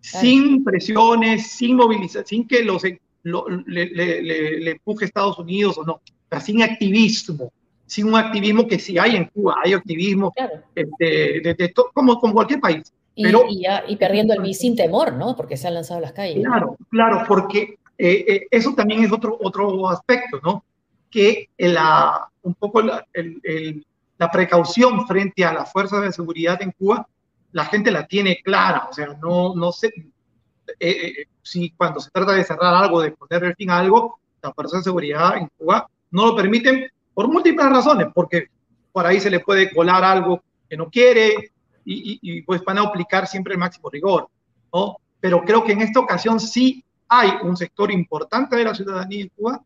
sin 0.00 0.62
presiones, 0.62 1.50
sin 1.50 1.76
movilización, 1.76 2.24
sin 2.24 2.46
que 2.46 2.62
los 2.62 2.84
le, 3.24 3.86
le, 3.86 4.22
le, 4.60 4.70
empuje 4.72 5.04
a 5.04 5.08
Estados 5.08 5.38
Unidos 5.38 5.78
o 5.78 5.84
no, 5.84 6.00
sin 6.40 6.62
activismo, 6.62 7.52
sin 7.86 8.06
un 8.06 8.16
activismo 8.16 8.66
que 8.66 8.78
sí 8.78 8.98
hay 8.98 9.16
en 9.16 9.26
Cuba, 9.26 9.56
hay 9.64 9.72
activismo 9.72 10.32
este, 10.74 11.40
de, 11.40 11.74
como, 11.92 12.18
como 12.20 12.34
cualquier 12.34 12.60
país. 12.60 12.92
Pero, 13.16 13.44
y, 13.48 13.64
y, 13.88 13.96
perdiendo 13.96 14.34
el 14.34 14.54
sin 14.54 14.74
temor, 14.74 15.12
¿no? 15.12 15.36
Porque 15.36 15.56
se 15.56 15.68
han 15.68 15.74
lanzado 15.74 15.98
a 15.98 16.02
las 16.02 16.12
calles. 16.12 16.44
Claro, 16.44 16.76
claro, 16.90 17.22
porque 17.28 17.78
eh, 17.96 18.24
eh, 18.26 18.46
eso 18.50 18.74
también 18.74 19.04
es 19.04 19.12
otro, 19.12 19.38
otro 19.40 19.88
aspecto, 19.88 20.40
¿no? 20.42 20.64
Que 21.10 21.48
la, 21.58 22.28
un 22.42 22.54
poco 22.54 22.82
la, 22.82 23.06
el, 23.12 23.40
el, 23.44 23.86
la 24.18 24.30
precaución 24.30 25.06
frente 25.06 25.44
a 25.44 25.52
las 25.52 25.70
fuerzas 25.70 26.02
de 26.02 26.12
seguridad 26.12 26.60
en 26.60 26.72
Cuba, 26.72 27.06
la 27.52 27.64
gente 27.66 27.92
la 27.92 28.06
tiene 28.06 28.40
clara, 28.42 28.88
o 28.90 28.92
sea, 28.92 29.16
no, 29.22 29.54
no 29.54 29.70
se, 29.70 29.92
eh, 30.78 31.26
si 31.42 31.70
cuando 31.70 32.00
se 32.00 32.10
trata 32.10 32.32
de 32.32 32.44
cerrar 32.44 32.74
algo, 32.74 33.00
de 33.00 33.12
poner 33.12 33.44
el 33.44 33.54
fin 33.54 33.70
a 33.70 33.78
algo, 33.78 34.18
las 34.42 34.54
fuerzas 34.54 34.80
de 34.80 34.84
seguridad 34.84 35.36
en 35.36 35.48
Cuba 35.56 35.88
no 36.10 36.26
lo 36.26 36.36
permiten 36.36 36.86
por 37.12 37.28
múltiples 37.28 37.66
razones, 37.66 38.08
porque 38.14 38.48
por 38.92 39.06
ahí 39.06 39.20
se 39.20 39.30
le 39.30 39.40
puede 39.40 39.72
colar 39.72 40.04
algo 40.04 40.42
que 40.68 40.76
no 40.76 40.88
quiere 40.88 41.52
y, 41.84 42.18
y, 42.22 42.42
pues 42.42 42.64
van 42.64 42.78
a 42.78 42.82
aplicar 42.82 43.26
siempre 43.26 43.54
el 43.54 43.58
máximo 43.58 43.90
rigor, 43.90 44.28
¿no? 44.72 44.96
Pero 45.20 45.42
creo 45.42 45.64
que 45.64 45.72
en 45.72 45.82
esta 45.82 46.00
ocasión 46.00 46.40
sí 46.40 46.84
hay 47.08 47.32
un 47.42 47.56
sector 47.56 47.90
importante 47.90 48.56
de 48.56 48.64
la 48.64 48.74
ciudadanía 48.74 49.22
en 49.22 49.28
Cuba 49.28 49.62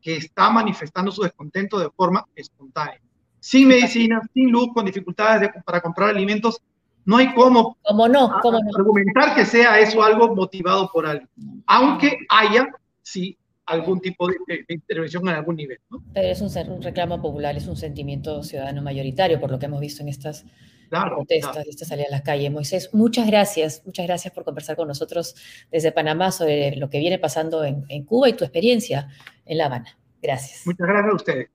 que 0.00 0.16
está 0.16 0.50
manifestando 0.50 1.10
su 1.10 1.22
descontento 1.22 1.78
de 1.78 1.90
forma 1.90 2.24
espontánea, 2.34 3.00
sin 3.38 3.68
medicina, 3.68 4.20
sin 4.32 4.50
luz, 4.50 4.68
con 4.72 4.86
dificultades 4.86 5.50
para 5.64 5.80
comprar 5.80 6.10
alimentos 6.10 6.60
no 7.04 7.16
hay 7.16 7.32
cómo, 7.34 7.76
¿Cómo 7.82 8.08
no? 8.08 8.32
¿Cómo 8.42 8.58
no? 8.60 8.70
argumentar 8.78 9.34
que 9.34 9.44
sea 9.44 9.78
eso 9.80 10.02
algo 10.02 10.34
motivado 10.34 10.90
por 10.92 11.06
alguien, 11.06 11.28
aunque 11.66 12.18
haya, 12.28 12.68
sí, 13.02 13.36
algún 13.66 14.00
tipo 14.00 14.26
de, 14.28 14.34
de- 14.48 14.64
de 14.68 14.74
intervención 14.74 15.26
en 15.28 15.34
algún 15.36 15.56
nivel. 15.56 15.78
¿no? 15.90 16.02
Pero 16.12 16.28
es 16.28 16.40
un, 16.40 16.82
reclamo 16.82 17.22
popular, 17.22 17.56
es 17.56 17.66
un 17.68 17.76
sentimiento 17.76 18.42
ciudadano 18.42 18.82
mayoritario, 18.82 19.40
por 19.40 19.50
lo 19.50 19.58
que 19.58 19.66
hemos 19.66 19.80
visto 19.80 20.02
en 20.02 20.08
estas 20.08 20.44
Claro, 20.88 21.14
protestas, 21.18 21.52
claro. 21.52 21.66
y 21.68 21.70
esta 21.70 21.84
salida 21.84 22.06
a 22.08 22.10
las 22.10 22.22
calles. 22.22 22.50
Moisés, 22.50 22.90
muchas 22.92 23.24
gracias, 23.28 23.82
muchas 23.86 24.06
gracias 24.08 24.34
por 24.34 24.42
conversar 24.42 24.74
con 24.74 24.88
nosotros 24.88 25.36
desde 25.70 25.92
Panamá 25.92 26.32
sobre 26.32 26.74
lo 26.74 26.90
que 26.90 26.98
viene 26.98 27.16
pasando 27.20 27.62
en, 27.64 27.84
en 27.88 28.04
Cuba 28.04 28.28
y 28.28 28.32
tu 28.32 28.42
experiencia 28.42 29.06
en 29.46 29.58
La 29.58 29.66
Habana. 29.66 29.96
Gracias. 30.20 30.66
Muchas 30.66 30.88
gracias 30.88 31.12
a 31.12 31.14
ustedes. 31.14 31.50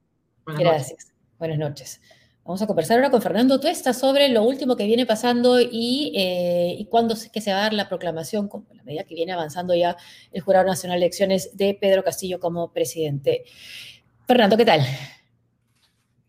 Buenas 0.46 0.64
noches. 0.64 0.78
Gracias. 0.88 1.14
Buenas 1.38 1.58
noches. 1.60 2.02
Vamos 2.46 2.62
a 2.62 2.68
conversar 2.68 2.98
ahora 2.98 3.10
con 3.10 3.22
Fernando 3.22 3.60
Tuesta 3.60 3.92
sobre 3.94 4.30
lo 4.30 4.44
último 4.44 4.76
que 4.76 4.86
viene 4.86 5.06
pasando 5.06 5.60
y, 5.60 6.14
eh, 6.16 6.76
y 6.78 6.86
cuándo 6.86 7.16
es 7.16 7.30
que 7.30 7.42
se 7.42 7.52
va 7.52 7.58
a 7.58 7.62
dar 7.64 7.74
la 7.74 7.90
proclamación, 7.90 8.48
como 8.48 8.68
a 8.72 8.76
la 8.76 8.84
medida 8.84 9.04
que 9.04 9.16
viene 9.16 9.34
avanzando 9.34 9.74
ya 9.74 9.98
el 10.32 10.42
Jurado 10.42 10.66
Nacional 10.66 11.00
de 11.00 11.06
Elecciones 11.06 11.58
de 11.58 11.74
Pedro 11.74 12.04
Castillo 12.04 12.40
como 12.40 12.72
presidente. 12.72 13.46
Fernando, 14.28 14.56
¿qué 14.56 14.66
tal? 14.66 14.82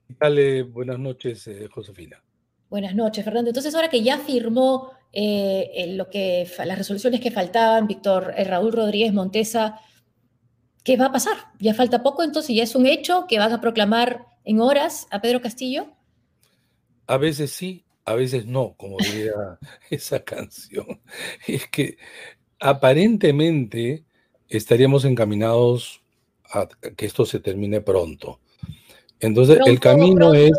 Dale, 0.08 0.62
buenas 0.62 0.98
noches, 0.98 1.46
eh, 1.48 1.68
Josefina. 1.70 2.22
Buenas 2.68 2.94
noches, 2.94 3.24
Fernando. 3.24 3.50
Entonces, 3.50 3.74
ahora 3.74 3.90
que 3.90 4.02
ya 4.02 4.18
firmó 4.18 4.90
eh, 5.12 5.70
eh, 5.74 5.94
lo 5.94 6.10
que, 6.10 6.46
las 6.64 6.78
resoluciones 6.78 7.20
que 7.20 7.30
faltaban, 7.30 7.86
Víctor 7.86 8.34
eh, 8.36 8.44
Raúl 8.44 8.72
Rodríguez 8.72 9.12
Montesa, 9.12 9.80
¿qué 10.82 10.96
va 10.96 11.06
a 11.06 11.12
pasar? 11.12 11.36
Ya 11.60 11.74
falta 11.74 12.02
poco, 12.02 12.22
entonces 12.22 12.54
ya 12.56 12.64
es 12.64 12.74
un 12.74 12.86
hecho 12.86 13.26
que 13.28 13.38
van 13.38 13.52
a 13.52 13.60
proclamar 13.60 14.26
en 14.44 14.60
horas 14.60 15.06
a 15.10 15.20
Pedro 15.20 15.40
Castillo. 15.40 15.95
A 17.06 17.16
veces 17.18 17.50
sí, 17.52 17.84
a 18.04 18.14
veces 18.14 18.46
no, 18.46 18.74
como 18.76 18.96
diría 18.98 19.32
esa 19.90 20.22
canción. 20.24 21.00
Es 21.46 21.68
que 21.68 21.96
aparentemente 22.60 24.04
estaríamos 24.48 25.04
encaminados 25.04 26.02
a 26.52 26.68
que 26.96 27.06
esto 27.06 27.26
se 27.26 27.40
termine 27.40 27.80
pronto. 27.80 28.40
Entonces, 29.18 29.56
el 29.56 29.80
Pronto, 29.80 29.80
camino 29.80 30.34
es... 30.34 30.52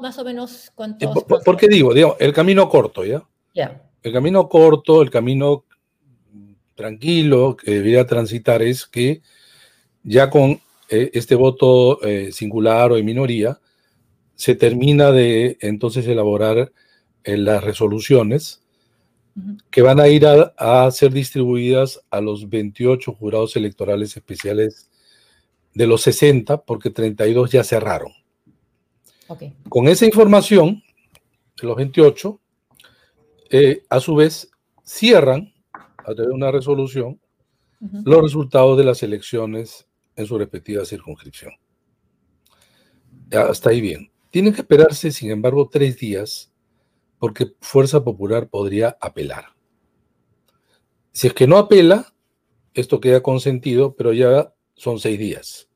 Más 0.00 0.18
o 0.18 0.24
menos 0.24 0.68
eh, 0.68 0.70
cuántos. 0.74 1.12
¿Por, 1.12 1.26
por- 1.26 1.44
por 1.44 1.56
qué 1.56 1.68
digo? 1.68 1.94
Digamos, 1.94 2.16
el 2.20 2.32
camino 2.32 2.68
corto, 2.68 3.04
¿ya? 3.04 3.22
Ya. 3.54 3.82
El 4.02 4.12
camino 4.12 4.48
corto, 4.48 5.02
el 5.02 5.10
camino 5.10 5.64
tranquilo 6.74 7.56
que 7.56 7.72
debería 7.72 8.06
transitar 8.06 8.62
es 8.62 8.86
que 8.86 9.22
ya 10.02 10.30
con 10.30 10.60
eh, 10.88 11.10
este 11.14 11.34
voto 11.34 12.00
eh, 12.02 12.30
singular 12.32 12.92
o 12.92 12.96
de 12.96 13.02
minoría, 13.02 13.58
se 14.36 14.54
termina 14.54 15.10
de 15.10 15.58
entonces 15.60 16.06
elaborar 16.06 16.72
eh, 17.24 17.36
las 17.36 17.64
resoluciones 17.64 18.62
que 19.70 19.82
van 19.82 20.00
a 20.00 20.08
ir 20.08 20.26
a, 20.26 20.54
a 20.56 20.90
ser 20.90 21.12
distribuidas 21.12 22.00
a 22.10 22.22
los 22.22 22.48
28 22.48 23.12
jurados 23.12 23.54
electorales 23.56 24.16
especiales 24.16 24.88
de 25.74 25.86
los 25.86 26.00
60, 26.02 26.62
porque 26.62 26.88
32 26.88 27.52
ya 27.52 27.62
cerraron. 27.62 28.12
Con 29.68 29.88
esa 29.88 30.06
información, 30.06 30.82
de 31.60 31.66
los 31.66 31.76
28, 31.76 32.40
eh, 33.50 33.82
a 33.90 34.00
su 34.00 34.14
vez 34.14 34.50
cierran, 34.84 35.52
a 35.72 36.14
través 36.14 36.28
de 36.28 36.34
una 36.34 36.50
resolución, 36.50 37.20
los 38.04 38.22
resultados 38.22 38.78
de 38.78 38.84
las 38.84 39.02
elecciones 39.02 39.86
en 40.16 40.26
su 40.26 40.38
respectiva 40.38 40.84
circunscripción. 40.84 41.52
Hasta 43.30 43.70
ahí 43.70 43.80
bien. 43.82 44.10
Tienen 44.36 44.52
que 44.52 44.60
esperarse, 44.60 45.12
sin 45.12 45.30
embargo, 45.30 45.70
tres 45.72 45.96
días 45.96 46.52
porque 47.18 47.52
Fuerza 47.62 48.04
Popular 48.04 48.50
podría 48.50 48.98
apelar. 49.00 49.46
Si 51.10 51.26
es 51.26 51.32
que 51.32 51.46
no 51.46 51.56
apela, 51.56 52.12
esto 52.74 53.00
queda 53.00 53.22
consentido, 53.22 53.96
pero 53.96 54.12
ya 54.12 54.52
son 54.74 54.98
seis 55.00 55.18
días. 55.18 55.70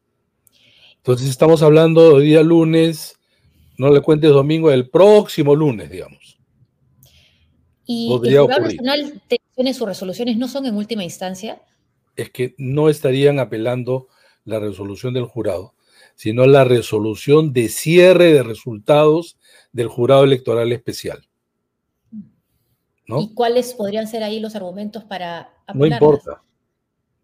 Entonces 0.98 1.30
estamos 1.30 1.62
hablando 1.62 2.18
de 2.18 2.24
día 2.26 2.42
lunes, 2.42 3.18
no 3.78 3.90
le 3.90 4.02
cuentes 4.02 4.28
domingo, 4.30 4.70
el 4.70 4.90
próximo 4.90 5.56
lunes, 5.56 5.90
digamos. 5.90 6.38
Y 7.86 8.12
el 8.12 8.38
ocurrir. 8.40 8.62
Nacional 8.62 9.22
Elecciones, 9.30 9.76
sus 9.78 9.88
resoluciones 9.88 10.36
no 10.36 10.48
son 10.48 10.66
en 10.66 10.76
última 10.76 11.02
instancia. 11.02 11.62
es 12.14 12.28
que 12.28 12.54
no 12.58 12.90
estarían 12.90 13.38
apelando 13.38 14.08
la 14.44 14.58
resolución 14.58 15.14
del 15.14 15.24
jurado, 15.24 15.72
sino 16.20 16.44
la 16.44 16.64
resolución 16.64 17.54
de 17.54 17.70
cierre 17.70 18.34
de 18.34 18.42
resultados 18.42 19.38
del 19.72 19.88
jurado 19.88 20.22
electoral 20.22 20.70
especial. 20.70 21.26
¿No? 23.06 23.22
¿Y 23.22 23.32
cuáles 23.32 23.72
podrían 23.72 24.06
ser 24.06 24.22
ahí 24.22 24.38
los 24.38 24.54
argumentos 24.54 25.02
para 25.04 25.50
No 25.72 25.86
importa. 25.86 26.42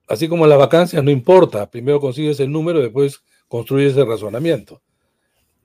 Así 0.08 0.28
como 0.28 0.46
las 0.46 0.58
vacancias, 0.58 1.04
no 1.04 1.10
importa. 1.10 1.70
Primero 1.70 2.00
consigues 2.00 2.40
el 2.40 2.50
número, 2.50 2.80
después 2.80 3.22
construyes 3.48 3.94
el 3.98 4.06
razonamiento. 4.06 4.80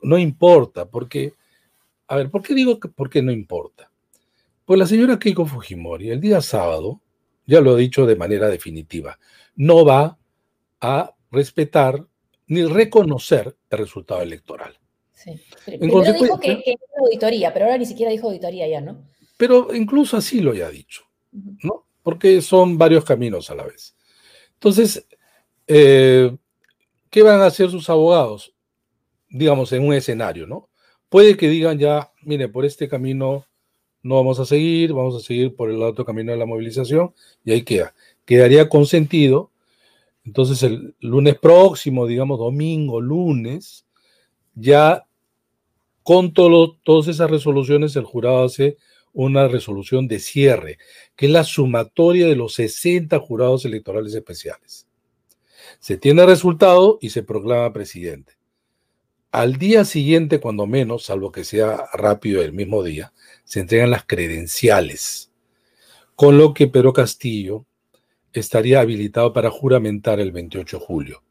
No 0.01 0.17
importa, 0.17 0.89
porque, 0.89 1.31
a 2.09 2.17
ver, 2.17 2.29
¿por 2.29 2.41
qué 2.41 2.53
digo 2.53 2.81
que 2.81 2.89
por 2.89 3.09
qué 3.09 3.21
no 3.21 3.31
importa? 3.31 3.89
Pues 4.65 4.77
la 4.77 4.85
señora 4.85 5.17
Keiko 5.17 5.45
Fujimori, 5.45 6.09
el 6.09 6.19
día 6.19 6.41
sábado, 6.41 6.99
ya 7.45 7.61
lo 7.61 7.75
ha 7.75 7.77
dicho 7.77 8.05
de 8.05 8.17
manera 8.17 8.49
definitiva, 8.49 9.17
no 9.55 9.85
va 9.85 10.17
a 10.81 11.15
respetar 11.31 12.05
ni 12.51 12.65
reconocer 12.65 13.55
el 13.69 13.77
resultado 13.77 14.21
electoral. 14.21 14.77
Sí. 15.13 15.31
En 15.67 15.79
Primero 15.79 16.01
dijo 16.01 16.27
consecuencia- 16.27 16.55
que, 16.57 16.63
que 16.63 16.71
era 16.71 17.01
auditoría, 17.05 17.53
pero 17.53 17.65
ahora 17.65 17.77
ni 17.77 17.85
siquiera 17.85 18.11
dijo 18.11 18.27
auditoría 18.27 18.67
ya, 18.67 18.81
¿no? 18.81 19.05
Pero 19.37 19.73
incluso 19.73 20.17
así 20.17 20.41
lo 20.41 20.53
ya 20.53 20.67
ha 20.67 20.69
dicho. 20.71 21.03
¿no? 21.31 21.85
Porque 22.03 22.41
son 22.41 22.77
varios 22.77 23.05
caminos 23.05 23.49
a 23.49 23.55
la 23.55 23.63
vez. 23.63 23.95
Entonces, 24.55 25.07
eh, 25.65 26.35
¿qué 27.09 27.23
van 27.23 27.39
a 27.39 27.45
hacer 27.45 27.69
sus 27.69 27.89
abogados? 27.89 28.53
Digamos, 29.29 29.71
en 29.71 29.85
un 29.87 29.93
escenario, 29.93 30.45
¿no? 30.45 30.67
Puede 31.07 31.37
que 31.37 31.47
digan 31.47 31.79
ya, 31.79 32.11
mire, 32.23 32.49
por 32.49 32.65
este 32.65 32.89
camino 32.89 33.45
no 34.03 34.15
vamos 34.15 34.39
a 34.41 34.45
seguir, 34.45 34.91
vamos 34.91 35.15
a 35.15 35.25
seguir 35.25 35.55
por 35.55 35.69
el 35.69 35.81
otro 35.81 36.03
camino 36.03 36.33
de 36.33 36.37
la 36.37 36.45
movilización, 36.45 37.13
y 37.45 37.53
ahí 37.53 37.61
queda. 37.61 37.93
Quedaría 38.25 38.67
consentido. 38.67 39.50
Entonces, 40.23 40.61
el 40.63 40.95
lunes 40.99 41.37
próximo, 41.39 42.05
digamos, 42.05 42.37
domingo, 42.39 43.01
lunes, 43.01 43.85
ya 44.53 45.05
con 46.03 46.33
todas 46.33 47.07
esas 47.07 47.29
resoluciones, 47.29 47.95
el 47.95 48.03
jurado 48.03 48.43
hace 48.43 48.77
una 49.13 49.47
resolución 49.47 50.07
de 50.07 50.19
cierre, 50.19 50.77
que 51.15 51.25
es 51.25 51.31
la 51.31 51.43
sumatoria 51.43 52.27
de 52.27 52.35
los 52.35 52.53
60 52.55 53.19
jurados 53.19 53.65
electorales 53.65 54.13
especiales. 54.13 54.87
Se 55.79 55.97
tiene 55.97 56.25
resultado 56.25 56.97
y 57.01 57.09
se 57.09 57.23
proclama 57.23 57.73
presidente. 57.73 58.33
Al 59.31 59.55
día 59.55 59.85
siguiente, 59.85 60.39
cuando 60.39 60.67
menos, 60.67 61.05
salvo 61.05 61.31
que 61.31 61.43
sea 61.43 61.85
rápido 61.93 62.41
el 62.41 62.51
mismo 62.51 62.83
día, 62.83 63.13
se 63.43 63.61
entregan 63.61 63.89
las 63.89 64.05
credenciales, 64.05 65.31
con 66.15 66.37
lo 66.37 66.53
que 66.53 66.67
Pedro 66.67 66.93
Castillo 66.93 67.65
estaría 68.33 68.79
habilitado 68.81 69.33
para 69.33 69.49
juramentar 69.49 70.19
el 70.19 70.31
28 70.31 70.79
de 70.79 70.85
julio. 70.85 71.23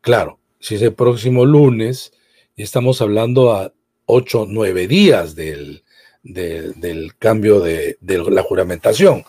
Claro, 0.00 0.38
si 0.60 0.74
es 0.76 0.82
el 0.82 0.94
próximo 0.94 1.44
lunes, 1.44 2.12
estamos 2.56 3.00
hablando 3.00 3.52
a 3.52 3.72
8, 4.06 4.46
9 4.48 4.86
días 4.86 5.34
del, 5.34 5.82
de- 6.22 6.72
del 6.74 7.16
cambio 7.16 7.60
de, 7.60 7.96
de 8.00 8.18
la 8.30 8.42
juramentación. 8.42 9.24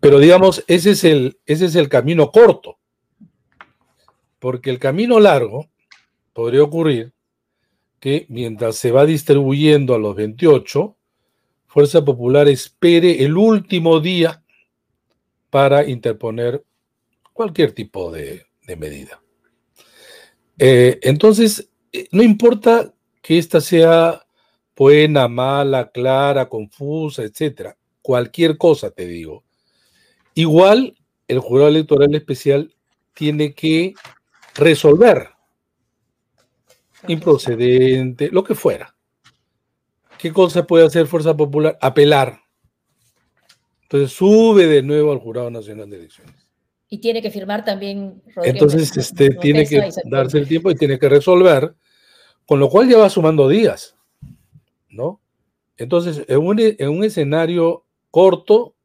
Pero 0.00 0.18
digamos, 0.18 0.62
ese 0.66 0.90
es, 0.90 1.04
el, 1.04 1.38
ese 1.46 1.64
es 1.66 1.74
el 1.76 1.88
camino 1.88 2.30
corto, 2.30 2.78
porque 4.38 4.70
el 4.70 4.78
camino 4.78 5.18
largo 5.20 5.70
podría 6.34 6.62
ocurrir 6.62 7.12
que 8.00 8.26
mientras 8.28 8.76
se 8.76 8.90
va 8.92 9.06
distribuyendo 9.06 9.94
a 9.94 9.98
los 9.98 10.14
28, 10.14 10.94
Fuerza 11.66 12.04
Popular 12.04 12.46
espere 12.48 13.24
el 13.24 13.36
último 13.38 13.98
día 14.00 14.43
para 15.54 15.88
interponer 15.88 16.64
cualquier 17.32 17.70
tipo 17.70 18.10
de, 18.10 18.44
medida. 18.76 19.22
Eh, 20.58 20.98
entonces, 21.02 21.70
eh, 21.92 22.08
no 22.10 22.24
importa 22.24 22.92
que 23.22 23.38
esta 23.38 23.60
sea 23.60 24.26
buena, 24.76 25.28
mala, 25.28 25.92
clara, 25.92 26.48
confusa, 26.48 27.22
etcétera, 27.22 27.76
cualquier 28.02 28.58
cosa 28.58 28.90
te 28.90 29.06
digo. 29.06 29.44
Igual 30.34 30.96
el 31.28 31.38
jurado 31.38 31.68
electoral 31.68 32.12
especial 32.16 32.74
tiene 33.12 33.54
que 33.54 33.94
resolver 34.56 35.28
improcedente, 37.06 38.28
lo 38.32 38.42
que 38.42 38.56
fuera. 38.56 38.96
¿Qué 40.18 40.32
cosa 40.32 40.66
puede 40.66 40.84
hacer 40.84 41.06
Fuerza 41.06 41.36
Popular? 41.36 41.78
Apelar. 41.80 42.43
Entonces 43.84 44.12
sube 44.12 44.66
de 44.66 44.82
nuevo 44.82 45.12
al 45.12 45.18
Jurado 45.18 45.50
Nacional 45.50 45.88
de 45.88 45.98
Elecciones. 45.98 46.34
Y 46.88 46.98
tiene 46.98 47.22
que 47.22 47.30
firmar 47.30 47.64
también 47.64 48.22
Rodríguez 48.34 48.62
Entonces, 48.62 48.96
este, 48.96 49.30
tiene 49.30 49.66
que 49.66 49.90
darse 50.04 50.38
el 50.38 50.48
tiempo 50.48 50.70
y 50.70 50.74
tiene 50.74 50.98
que 50.98 51.08
resolver, 51.08 51.74
con 52.46 52.60
lo 52.60 52.68
cual 52.68 52.88
ya 52.88 52.98
va 52.98 53.10
sumando 53.10 53.48
días, 53.48 53.96
¿no? 54.90 55.20
Entonces, 55.76 56.24
en 56.28 56.38
un, 56.38 56.58
en 56.60 56.88
un 56.88 57.04
escenario 57.04 57.84
corto, 58.10 58.76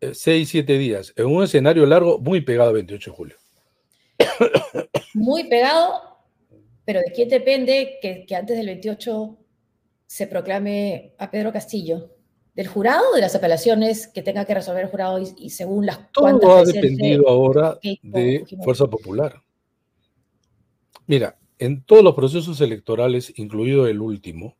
6, 0.00 0.48
7 0.48 0.78
días. 0.78 1.12
En 1.16 1.26
un 1.26 1.44
escenario 1.44 1.86
largo, 1.86 2.18
muy 2.18 2.40
pegado 2.40 2.70
a 2.70 2.72
28 2.72 3.10
de 3.10 3.16
julio. 3.16 3.36
Muy 5.14 5.44
pegado, 5.44 6.18
pero 6.84 7.00
¿de 7.00 7.12
quién 7.12 7.28
depende 7.28 7.98
que, 8.02 8.26
que 8.26 8.34
antes 8.34 8.56
del 8.56 8.66
28 8.66 9.38
se 10.06 10.26
proclame 10.26 11.14
a 11.18 11.30
Pedro 11.30 11.52
Castillo? 11.52 12.10
¿Del 12.54 12.66
jurado 12.66 13.12
o 13.12 13.14
de 13.14 13.22
las 13.22 13.34
apelaciones 13.34 14.06
que 14.06 14.22
tenga 14.22 14.44
que 14.44 14.54
resolver 14.54 14.84
el 14.84 14.90
jurado 14.90 15.18
y, 15.18 15.34
y 15.38 15.50
según 15.50 15.86
las 15.86 16.12
Todo 16.12 16.56
ha 16.56 16.64
dependido 16.64 17.28
ahora 17.28 17.78
de 18.02 18.44
Fuerza 18.62 18.86
Popular. 18.86 19.42
Mira, 21.06 21.38
en 21.58 21.82
todos 21.82 22.04
los 22.04 22.14
procesos 22.14 22.60
electorales, 22.60 23.32
incluido 23.36 23.86
el 23.86 24.00
último, 24.00 24.56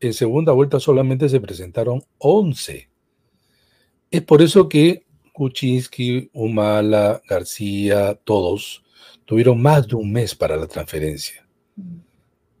en 0.00 0.14
segunda 0.14 0.52
vuelta 0.52 0.80
solamente 0.80 1.28
se 1.28 1.40
presentaron 1.40 2.04
11. 2.18 2.88
Es 4.10 4.22
por 4.22 4.42
eso 4.42 4.68
que 4.68 5.04
Kuczynski, 5.32 6.30
Humala, 6.32 7.20
García, 7.28 8.18
todos 8.24 8.82
tuvieron 9.26 9.60
más 9.60 9.86
de 9.86 9.96
un 9.96 10.12
mes 10.12 10.34
para 10.34 10.56
la 10.56 10.66
transferencia. 10.66 11.46
Mm. 11.76 11.96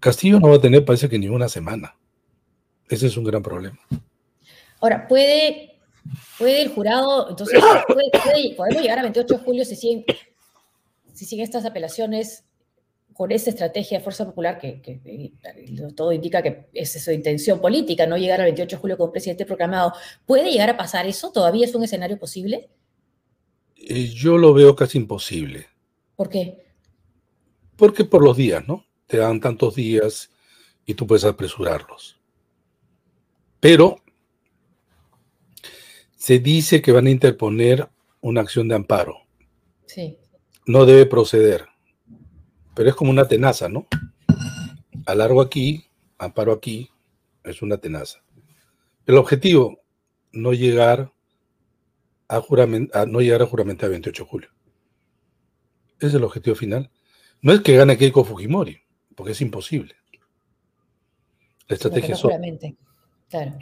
Castillo 0.00 0.38
no 0.38 0.48
va 0.48 0.56
a 0.56 0.60
tener, 0.60 0.84
parece 0.84 1.08
que 1.08 1.18
ni 1.18 1.28
una 1.28 1.48
semana. 1.48 1.96
Ese 2.88 3.06
es 3.06 3.16
un 3.16 3.24
gran 3.24 3.42
problema. 3.42 3.78
Ahora, 4.80 5.06
¿puede, 5.08 5.78
puede 6.38 6.62
el 6.62 6.68
jurado, 6.68 7.30
entonces, 7.30 7.60
podemos 8.56 8.82
llegar 8.82 8.98
a 8.98 9.02
28 9.02 9.34
de 9.34 9.40
julio 9.40 9.64
si 9.64 9.76
siguen, 9.76 10.04
si 11.12 11.24
siguen 11.24 11.44
estas 11.44 11.64
apelaciones 11.64 12.44
con 13.16 13.32
esa 13.32 13.48
estrategia 13.48 13.98
de 13.98 14.04
Fuerza 14.04 14.26
Popular, 14.26 14.58
que, 14.58 15.00
todo 15.96 16.12
indica 16.12 16.42
que 16.42 16.66
es 16.74 17.02
su 17.02 17.10
intención 17.10 17.60
política, 17.60 18.06
no 18.06 18.18
llegar 18.18 18.40
al 18.40 18.46
28 18.46 18.76
de 18.76 18.80
julio 18.80 18.98
con 18.98 19.06
un 19.06 19.12
presidente 19.12 19.46
proclamado, 19.46 19.94
¿puede 20.26 20.50
llegar 20.50 20.68
a 20.68 20.76
pasar 20.76 21.06
eso? 21.06 21.32
¿Todavía 21.32 21.64
es 21.64 21.74
un 21.74 21.82
escenario 21.82 22.18
posible? 22.18 22.68
Eh, 23.76 24.08
yo 24.08 24.36
lo 24.36 24.52
veo 24.52 24.76
casi 24.76 24.98
imposible. 24.98 25.66
¿Por 26.14 26.28
qué? 26.28 26.66
Porque 27.76 28.04
por 28.04 28.22
los 28.22 28.36
días, 28.36 28.66
¿no? 28.68 28.84
Te 29.06 29.16
dan 29.16 29.40
tantos 29.40 29.74
días 29.76 30.30
y 30.84 30.92
tú 30.92 31.06
puedes 31.06 31.24
apresurarlos. 31.24 32.20
Pero 33.60 34.02
se 36.26 36.40
dice 36.40 36.82
que 36.82 36.92
van 36.92 37.06
a 37.06 37.10
interponer 37.10 37.88
una 38.20 38.40
acción 38.40 38.68
de 38.68 38.74
amparo. 38.74 39.18
Sí. 39.86 40.18
No 40.66 40.84
debe 40.84 41.06
proceder 41.06 41.66
pero 42.76 42.90
es 42.90 42.94
como 42.94 43.10
una 43.10 43.26
tenaza, 43.26 43.70
¿no? 43.70 43.86
Alargo 45.06 45.40
aquí, 45.40 45.86
amparo 46.18 46.52
aquí, 46.52 46.90
es 47.42 47.62
una 47.62 47.78
tenaza. 47.78 48.22
El 49.06 49.16
objetivo, 49.16 49.80
no 50.30 50.52
llegar 50.52 51.10
a, 52.28 52.42
no 53.06 53.20
llegar 53.22 53.40
a 53.40 53.46
juramento 53.46 53.86
el 53.86 53.92
28 53.92 54.24
de 54.24 54.28
julio. 54.28 54.50
Ese 55.96 56.08
es 56.08 56.14
el 56.14 56.24
objetivo 56.24 56.54
final. 56.54 56.90
No 57.40 57.54
es 57.54 57.62
que 57.62 57.76
gane 57.76 57.96
Keiko 57.96 58.24
Fujimori, 58.24 58.78
porque 59.14 59.32
es 59.32 59.40
imposible. 59.40 59.94
La 61.68 61.76
estrategia 61.76 62.14
es 62.14 62.20
claro. 63.30 63.58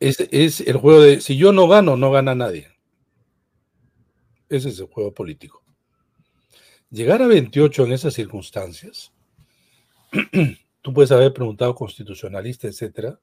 Es, 0.00 0.60
el 0.60 0.76
juego 0.76 1.00
de 1.00 1.20
si 1.20 1.36
yo 1.36 1.52
no 1.52 1.68
gano, 1.68 1.96
no 1.96 2.10
gana 2.10 2.34
nadie. 2.34 2.68
Ese 4.48 4.68
es 4.68 4.78
el 4.78 4.86
juego 4.86 5.12
político. 5.12 5.62
Llegar 6.90 7.22
a 7.22 7.26
28 7.26 7.84
en 7.84 7.92
esas 7.92 8.14
circunstancias, 8.14 9.12
tú 10.82 10.92
puedes 10.92 11.10
haber 11.10 11.32
preguntado 11.32 11.74
constitucionalista, 11.74 12.68
etcétera, 12.68 13.18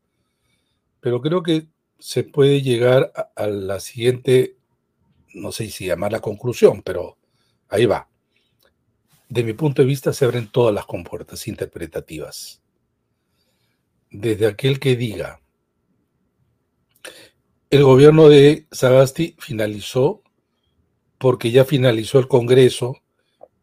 pero 1.00 1.22
creo 1.22 1.42
que 1.44 1.68
se 2.00 2.24
puede 2.24 2.62
llegar 2.62 3.14
a, 3.36 3.48
la 3.48 3.80
siguiente, 3.80 4.58
no 5.34 5.52
sé 5.52 5.70
si 5.70 5.86
llamar 5.86 6.12
la 6.12 6.20
conclusión, 6.20 6.82
pero 6.82 7.18
ahí 7.70 7.86
va. 7.86 8.10
De 9.30 9.44
mi 9.44 9.54
punto 9.54 9.82
de 9.82 9.88
vista 9.88 10.12
se 10.12 10.26
abren 10.26 10.52
todas 10.52 10.76
las 10.76 10.86
compuertas 10.86 11.48
interpretativas. 11.48 12.62
Desde 14.12 14.48
aquel 14.48 14.80
que 14.80 14.96
diga, 14.96 15.43
el 17.74 17.84
gobierno 17.84 18.30
de 18.30 18.68
Sagasti 18.70 19.36
finalizó 19.40 20.22
porque 21.18 21.50
ya 21.50 21.66
finalizó 21.66 22.20
el 22.20 22.28
Congreso 22.28 22.98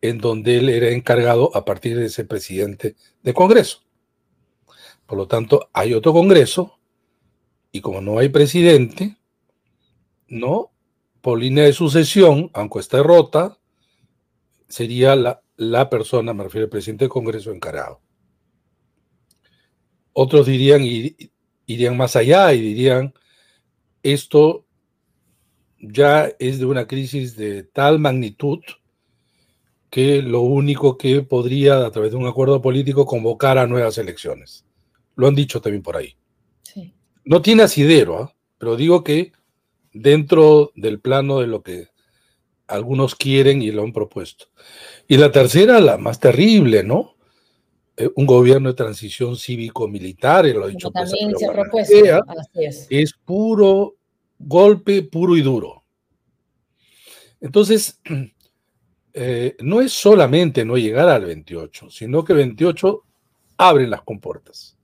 en 0.00 0.18
donde 0.18 0.58
él 0.58 0.68
era 0.68 0.90
encargado 0.90 1.56
a 1.56 1.64
partir 1.64 1.96
de 1.96 2.08
ser 2.08 2.26
presidente 2.26 2.96
de 3.22 3.34
Congreso. 3.34 3.84
Por 5.06 5.16
lo 5.16 5.28
tanto, 5.28 5.70
hay 5.72 5.94
otro 5.94 6.12
Congreso 6.12 6.80
y 7.70 7.82
como 7.82 8.00
no 8.00 8.18
hay 8.18 8.30
presidente, 8.30 9.16
no, 10.26 10.72
por 11.20 11.38
línea 11.38 11.62
de 11.62 11.72
sucesión, 11.72 12.50
aunque 12.52 12.80
esté 12.80 13.04
rota, 13.04 13.58
sería 14.66 15.14
la, 15.14 15.40
la 15.56 15.88
persona, 15.88 16.34
me 16.34 16.42
refiero 16.42 16.64
al 16.64 16.70
presidente 16.70 17.04
del 17.04 17.12
Congreso 17.12 17.52
encargado. 17.52 18.00
Otros 20.12 20.46
dirían, 20.46 20.82
irían 21.66 21.96
más 21.96 22.16
allá 22.16 22.52
y 22.52 22.60
dirían, 22.60 23.14
esto 24.02 24.64
ya 25.80 26.30
es 26.38 26.58
de 26.58 26.66
una 26.66 26.86
crisis 26.86 27.36
de 27.36 27.62
tal 27.62 27.98
magnitud 27.98 28.60
que 29.88 30.22
lo 30.22 30.42
único 30.42 30.96
que 30.96 31.22
podría, 31.22 31.84
a 31.84 31.90
través 31.90 32.12
de 32.12 32.16
un 32.16 32.26
acuerdo 32.26 32.62
político, 32.62 33.06
convocar 33.06 33.58
a 33.58 33.66
nuevas 33.66 33.98
elecciones. 33.98 34.64
Lo 35.16 35.26
han 35.26 35.34
dicho 35.34 35.60
también 35.60 35.82
por 35.82 35.96
ahí. 35.96 36.16
No 37.24 37.42
tiene 37.42 37.64
asidero, 37.64 38.22
¿ah? 38.22 38.34
pero 38.56 38.76
digo 38.76 39.04
que 39.04 39.32
dentro 39.92 40.72
del 40.74 41.00
plano 41.00 41.40
de 41.40 41.46
lo 41.46 41.62
que 41.62 41.88
algunos 42.66 43.14
quieren 43.14 43.62
y 43.62 43.70
lo 43.72 43.82
han 43.82 43.92
propuesto. 43.92 44.46
Y 45.06 45.16
la 45.16 45.30
tercera, 45.30 45.80
la 45.80 45.98
más 45.98 46.18
terrible, 46.18 46.82
¿no? 46.82 47.16
Eh, 47.96 48.08
un 48.14 48.26
gobierno 48.26 48.70
de 48.70 48.74
transición 48.74 49.36
cívico-militar, 49.36 50.46
lo 50.46 50.64
ha 50.64 50.68
dicho 50.68 50.90
pues, 50.90 51.10
también 51.10 51.36
se 51.36 51.50
propuesto, 51.50 51.94
es 52.88 53.12
puro 53.24 53.96
golpe, 54.40 55.02
puro 55.02 55.36
y 55.36 55.42
duro. 55.42 55.84
Entonces, 57.40 58.00
Eh, 59.12 59.56
no 59.60 59.80
es 59.80 59.92
solamente 59.92 60.64
no 60.64 60.76
llegar 60.76 61.08
al 61.08 61.24
28, 61.24 61.90
sino 61.90 62.22
que 62.22 62.32
28 62.32 63.02
abre 63.56 63.88
las 63.88 64.02
compuertas 64.02 64.76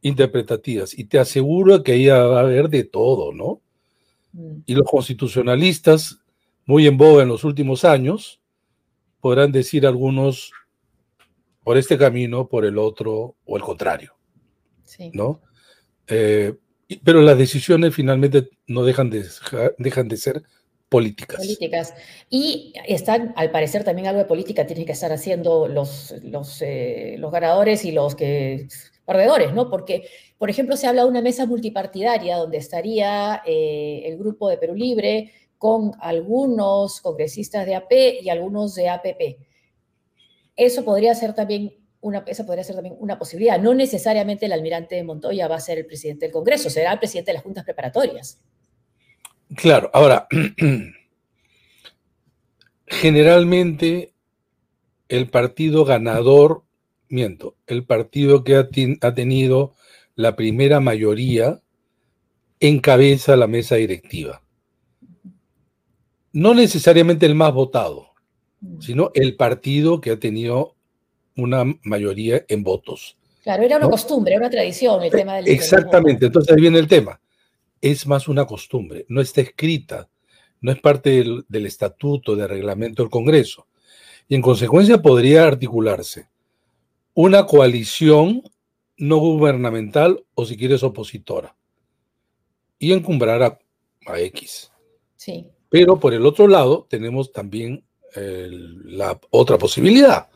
interpretativas 0.00 0.96
y 0.96 1.04
te 1.04 1.18
aseguro 1.18 1.82
que 1.82 1.92
ahí 1.92 2.06
va 2.06 2.38
a 2.38 2.40
haber 2.40 2.68
de 2.68 2.84
todo, 2.84 3.32
¿no? 3.32 3.60
Mm. 4.32 4.60
Y 4.64 4.74
los 4.74 4.88
constitucionalistas, 4.88 6.20
muy 6.66 6.86
en 6.86 6.96
boga 6.96 7.24
en 7.24 7.28
los 7.28 7.42
últimos 7.42 7.84
años, 7.84 8.40
podrán 9.20 9.50
decir 9.50 9.86
algunos 9.86 10.52
por 11.64 11.76
este 11.76 11.98
camino, 11.98 12.48
por 12.48 12.64
el 12.64 12.78
otro 12.78 13.34
o 13.44 13.56
el 13.56 13.62
contrario, 13.62 14.14
¿no? 15.12 15.40
Eh, 16.06 16.54
pero 17.04 17.20
las 17.20 17.36
decisiones 17.36 17.94
finalmente 17.94 18.48
no 18.66 18.82
dejan 18.82 19.10
de, 19.10 19.24
ser 20.16 20.42
políticas. 20.88 21.36
Políticas. 21.36 21.94
Y 22.30 22.72
están, 22.86 23.34
al 23.36 23.50
parecer, 23.50 23.84
también 23.84 24.08
algo 24.08 24.20
de 24.20 24.26
política 24.26 24.66
tienen 24.66 24.86
que 24.86 24.92
estar 24.92 25.12
haciendo 25.12 25.68
los, 25.68 26.14
los, 26.22 26.62
eh, 26.62 27.18
ganadores 27.30 27.84
y 27.84 27.92
los 27.92 28.16
perdedores, 29.04 29.52
¿no? 29.52 29.68
Porque, 29.68 30.08
por 30.38 30.48
ejemplo, 30.48 30.76
se 30.76 30.86
habla 30.86 31.02
de 31.02 31.10
una 31.10 31.20
mesa 31.20 31.44
multipartidaria 31.44 32.36
donde 32.36 32.56
estaría 32.56 33.42
eh, 33.44 34.02
el 34.06 34.16
grupo 34.16 34.48
de 34.48 34.56
Perú 34.56 34.74
Libre 34.74 35.32
con 35.58 35.92
algunos 36.00 37.00
congresistas 37.02 37.66
de 37.66 37.74
AP 37.74 37.92
y 38.22 38.30
algunos 38.30 38.74
de 38.74 38.88
APP. 38.88 39.38
Eso 40.56 40.84
podría 40.84 41.14
ser 41.14 41.34
también 41.34 41.74
una, 42.00 42.18
esa 42.26 42.46
podría 42.46 42.64
ser 42.64 42.76
también 42.76 42.96
una 42.98 43.18
posibilidad. 43.18 43.60
No 43.60 43.74
necesariamente 43.74 44.46
el 44.46 44.52
almirante 44.52 45.02
Montoya 45.02 45.48
va 45.48 45.56
a 45.56 45.60
ser 45.60 45.78
el 45.78 45.86
presidente 45.86 46.26
del 46.26 46.32
Congreso, 46.32 46.70
será 46.70 46.92
el 46.92 46.98
presidente 46.98 47.30
de 47.30 47.34
las 47.34 47.42
juntas 47.42 47.64
preparatorias. 47.64 48.40
Claro, 49.56 49.90
ahora, 49.92 50.28
generalmente 52.86 54.12
el 55.08 55.28
partido 55.28 55.84
ganador, 55.84 56.64
miento, 57.08 57.56
el 57.66 57.84
partido 57.84 58.44
que 58.44 58.56
ha, 58.56 58.68
ha, 59.00 59.14
tenido 59.14 59.74
la 60.14 60.36
primera 60.36 60.80
mayoría 60.80 61.60
encabeza 62.60 63.36
la 63.36 63.46
mesa 63.46 63.76
directiva. 63.76 64.42
No 66.32 66.54
necesariamente 66.54 67.24
el 67.24 67.34
más 67.34 67.54
votado, 67.54 68.08
mm. 68.60 68.80
sino 68.80 69.10
el 69.14 69.36
partido 69.36 70.00
que 70.00 70.10
ha 70.10 70.20
tenido 70.20 70.76
una 71.38 71.64
mayoría 71.84 72.44
en 72.48 72.62
votos. 72.62 73.16
Claro, 73.42 73.62
era 73.62 73.78
una 73.78 73.88
costumbre, 73.88 74.34
era 74.34 74.40
una 74.42 74.50
tradición 74.50 75.02
el 75.02 75.10
tema 75.10 75.36
del... 75.36 75.48
Exactamente, 75.48 76.26
entonces 76.26 76.54
ahí 76.54 76.60
viene 76.60 76.78
el 76.78 76.86
tema 76.88 77.18
es 77.80 78.06
más 78.06 78.28
una 78.28 78.44
costumbre, 78.46 79.06
no 79.08 79.20
está 79.20 79.40
escrita, 79.40 80.08
no 80.60 80.72
es 80.72 80.80
parte 80.80 81.10
del, 81.48 81.66
estatuto, 81.66 82.34
del 82.34 82.48
reglamento 82.48 83.02
del 83.02 83.10
Congreso. 83.10 83.66
Y 84.28 84.34
en 84.34 84.42
consecuencia 84.42 85.00
podría 85.00 85.46
articularse 85.46 86.28
una 87.14 87.46
coalición 87.46 88.42
no 88.96 89.18
gubernamental 89.18 90.24
o 90.34 90.44
si 90.44 90.56
quieres 90.56 90.82
opositora. 90.82 91.54
Y 92.80 92.92
encumbrar 92.92 93.42
a, 93.42 93.58
a 94.06 94.20
X. 94.20 94.70
Sí. 95.16 95.46
Pero 95.68 95.98
por 95.98 96.14
el 96.14 96.26
otro 96.26 96.48
lado 96.48 96.86
tenemos 96.88 97.32
también 97.32 97.84
el- 98.14 98.96
la 98.98 99.20
otra 99.30 99.56
posibilidad. 99.58 100.28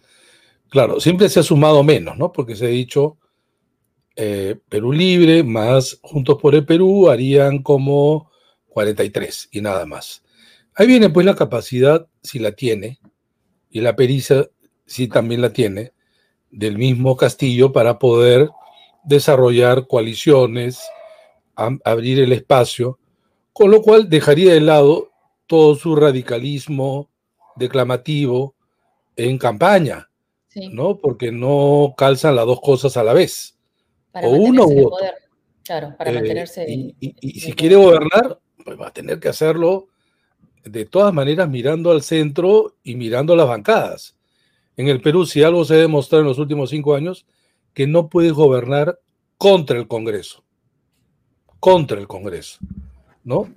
Claro, 0.72 1.00
siempre 1.00 1.28
se 1.28 1.38
ha 1.38 1.42
sumado 1.42 1.82
menos, 1.82 2.16
¿no? 2.16 2.32
Porque 2.32 2.56
se 2.56 2.64
ha 2.64 2.68
dicho 2.68 3.18
eh, 4.16 4.58
Perú 4.70 4.90
Libre 4.90 5.42
más 5.42 5.98
Juntos 6.00 6.38
por 6.40 6.54
el 6.54 6.64
Perú 6.64 7.10
harían 7.10 7.62
como 7.62 8.30
43 8.68 9.50
y 9.52 9.60
nada 9.60 9.84
más. 9.84 10.22
Ahí 10.74 10.86
viene 10.86 11.10
pues 11.10 11.26
la 11.26 11.34
capacidad, 11.34 12.08
si 12.22 12.38
la 12.38 12.52
tiene, 12.52 13.00
y 13.68 13.82
la 13.82 13.94
pericia, 13.96 14.48
si 14.86 15.08
también 15.08 15.42
la 15.42 15.52
tiene, 15.52 15.92
del 16.50 16.78
mismo 16.78 17.18
Castillo 17.18 17.70
para 17.70 17.98
poder 17.98 18.48
desarrollar 19.04 19.86
coaliciones, 19.86 20.80
abrir 21.54 22.18
el 22.18 22.32
espacio, 22.32 22.98
con 23.52 23.70
lo 23.70 23.82
cual 23.82 24.08
dejaría 24.08 24.54
de 24.54 24.62
lado 24.62 25.10
todo 25.46 25.74
su 25.74 25.96
radicalismo 25.96 27.10
declamativo 27.56 28.54
en 29.16 29.36
campaña, 29.36 30.08
sí. 30.52 30.68
¿no? 30.72 30.98
Porque 30.98 31.32
no 31.32 31.94
calzan 31.96 32.36
las 32.36 32.46
dos 32.46 32.60
cosas 32.60 32.96
a 32.96 33.04
la 33.04 33.12
vez. 33.12 33.58
Para 34.10 34.28
o 34.28 34.30
uno 34.32 34.64
u 34.66 34.78
otro. 34.78 34.90
poder. 34.90 35.14
Claro, 35.64 35.94
para 35.96 36.10
Eh, 36.10 36.14
mantenerse. 36.14 36.66
y, 36.68 36.94
y- 37.00 37.40
si 37.40 37.52
quiere 37.52 37.76
gobernar, 37.76 38.38
pues 38.64 38.78
va 38.80 38.88
a 38.88 38.92
tener 38.92 39.18
que 39.20 39.28
hacerlo 39.28 39.88
de 40.64 40.84
todas 40.84 41.12
maneras 41.14 41.48
mirando 41.48 41.90
al 41.90 42.02
centro 42.02 42.76
y 42.82 42.94
mirando 42.96 43.34
las 43.36 43.48
bancadas. 43.48 44.16
En 44.76 44.88
el 44.88 45.00
Perú, 45.00 45.24
si 45.26 45.42
algo 45.42 45.64
se 45.64 45.74
ha 45.74 45.78
demostrado 45.78 46.22
en 46.22 46.28
los 46.28 46.38
últimos 46.38 46.70
cinco 46.70 46.94
años, 46.94 47.26
que 47.74 47.86
no 47.86 48.08
puedes 48.08 48.32
gobernar 48.32 48.98
contra 49.38 49.78
el 49.78 49.86
Congreso. 49.88 50.44
Contra 51.60 51.98
el 51.98 52.06
Congreso. 52.08 52.58
¿No? 53.24 53.48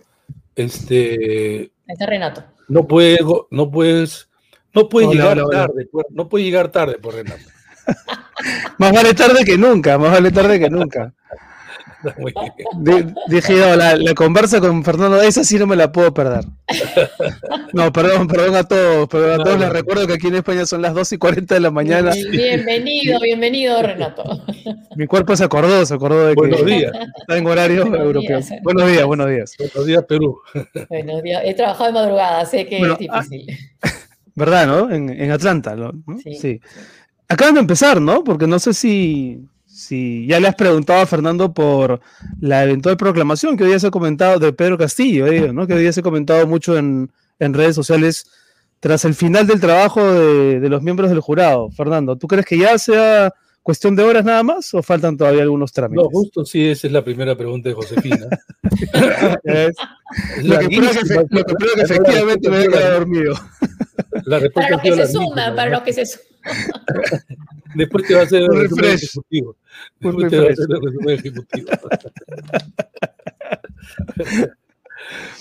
Este, 0.55 1.71
está 1.87 2.05
Renato. 2.05 2.43
no 2.69 2.87
puedes, 2.87 3.19
no 3.51 3.69
puedes, 3.71 4.24
no 4.75 4.89
puedes 4.89 5.09
Hola, 5.09 5.19
llegar 5.21 5.37
hola, 5.39 5.45
hola. 5.47 5.67
tarde, 5.67 5.85
por- 5.91 6.07
no 6.11 6.27
puedes 6.29 6.45
llegar 6.45 6.67
tarde 6.69 6.95
por 6.99 7.15
Renato. 7.15 7.41
Más 8.77 8.91
vale 8.91 9.13
tarde 9.13 9.43
que 9.45 9.57
nunca, 9.57 9.97
más 9.97 10.11
vale 10.11 10.29
tarde 10.31 10.59
que 10.59 10.69
nunca. 10.69 11.13
Muy 12.19 12.31
bien. 12.85 13.07
Di- 13.07 13.13
dije, 13.35 13.53
no, 13.55 13.75
la, 13.75 13.95
la 13.95 14.13
conversa 14.13 14.59
con 14.59 14.83
Fernando, 14.83 15.19
esa 15.21 15.43
sí 15.43 15.57
no 15.57 15.65
me 15.65 15.75
la 15.75 15.91
puedo 15.91 16.13
perder. 16.13 16.45
No, 17.73 17.91
perdón, 17.91 18.27
perdón 18.27 18.55
a 18.55 18.63
todos, 18.63 19.07
perdón 19.07 19.31
a 19.31 19.37
No, 19.37 19.43
todos. 19.43 19.57
no. 19.57 19.63
Les 19.63 19.73
recuerdo 19.73 20.05
que 20.05 20.13
aquí 20.13 20.27
en 20.27 20.35
España 20.35 20.65
son 20.67 20.83
las 20.83 20.93
2 20.93 21.13
y 21.13 21.17
40 21.17 21.55
de 21.55 21.61
la 21.61 21.71
mañana. 21.71 22.11
Bienvenido, 22.29 23.19
bienvenido, 23.19 23.81
Renato. 23.81 24.23
Mi 24.95 25.07
cuerpo 25.07 25.35
se 25.35 25.45
acordó, 25.45 25.83
se 25.85 25.95
acordó 25.95 26.27
de 26.27 26.35
que 26.35 26.41
Buenos 26.41 26.65
días. 26.65 26.91
está 27.21 27.37
en 27.37 27.47
horario 27.47 27.81
Buenos 27.87 28.05
europeo. 28.05 28.37
días. 28.39 28.49
Buenos 28.61 28.91
días, 28.91 29.05
buenos 29.05 29.29
días. 29.29 29.55
Buenos 29.57 29.85
días, 29.87 30.03
Perú. 30.07 30.39
Buenos 30.89 31.23
días. 31.23 31.41
He 31.45 31.53
trabajado 31.55 31.85
de 31.87 31.91
madrugada, 31.93 32.45
sé 32.45 32.67
que 32.67 32.77
Bueno, 32.79 32.97
es 32.99 33.07
ah, 33.09 33.21
difícil. 33.23 33.57
¿Verdad, 34.35 34.67
no? 34.67 34.91
En, 34.91 35.09
en 35.09 35.31
Atlanta, 35.31 35.75
¿no? 35.75 35.93
Sí. 36.21 36.35
Sí. 36.35 36.61
Acaban 37.27 37.55
de 37.55 37.61
empezar, 37.61 38.01
¿no? 38.01 38.23
Porque 38.23 38.47
no 38.47 38.59
sé 38.59 38.73
si, 38.73 39.39
si 39.65 40.27
ya 40.27 40.39
le 40.39 40.47
has 40.47 40.55
preguntado 40.55 41.01
a 41.01 41.05
Fernando 41.05 41.53
por 41.53 42.01
la 42.39 42.63
eventual 42.63 42.97
proclamación 42.97 43.57
que 43.57 43.63
hoy 43.63 43.79
se 43.79 43.87
ha 43.87 43.91
comentado 43.91 44.37
de 44.37 44.53
Pedro 44.53 44.77
Castillo, 44.77 45.25
eh, 45.27 45.51
¿no? 45.53 45.65
Que 45.65 45.73
hoy 45.73 45.91
se 45.91 46.01
ha 46.01 46.03
comentado 46.03 46.45
mucho 46.45 46.77
en, 46.77 47.11
en 47.39 47.53
redes 47.53 47.75
sociales 47.75 48.27
tras 48.79 49.05
el 49.05 49.15
final 49.15 49.47
del 49.47 49.59
trabajo 49.59 50.03
de, 50.13 50.59
de 50.59 50.69
los 50.69 50.83
miembros 50.83 51.09
del 51.09 51.21
jurado. 51.21 51.71
Fernando, 51.71 52.17
¿tú 52.17 52.27
crees 52.27 52.45
que 52.45 52.57
ya 52.57 52.77
sea 52.77 53.33
cuestión 53.65 53.95
de 53.95 54.03
horas 54.03 54.23
nada 54.23 54.43
más 54.43 54.71
o 54.75 54.83
faltan 54.83 55.17
todavía 55.17 55.41
algunos 55.41 55.73
trámites? 55.73 56.03
No, 56.03 56.09
justo 56.11 56.45
sí, 56.45 56.67
esa 56.67 56.85
es 56.85 56.93
la 56.93 57.03
primera 57.03 57.35
pregunta 57.35 57.67
de 57.69 57.75
Josefina. 57.75 58.27
Es- 59.43 59.75
lo, 60.43 60.59
que 60.59 60.67
prueba 60.67 61.01
que, 61.01 61.13
lo 61.65 61.83
efectivamente 61.83 62.49
me 62.49 62.61
he 62.63 62.67
quedado 62.69 62.99
dormido. 62.99 63.33
La 64.25 64.39
respuesta 64.39 64.77
Para 64.77 64.83
los 64.93 64.97
que 64.97 65.05
se 65.07 65.11
suman, 65.13 65.55
para 65.55 65.71
los 65.71 65.81
que 65.81 65.93
se 65.93 66.05
suman. 66.05 66.27
Después 67.75 68.05
te 68.07 68.13
va 68.13 68.21
a 68.21 68.23
hacer 68.23 68.43
el 68.43 68.49
Un 68.51 68.61
resumen 68.61 68.83
refresh. 68.85 69.03
ejecutivo. 69.03 69.57
Después 69.99 70.29
te 70.29 70.37
va 70.39 70.45
a 70.47 70.51
hacer 70.51 70.65
el 70.69 70.81
resumen 70.81 71.09
ejecutivo. 71.19 71.69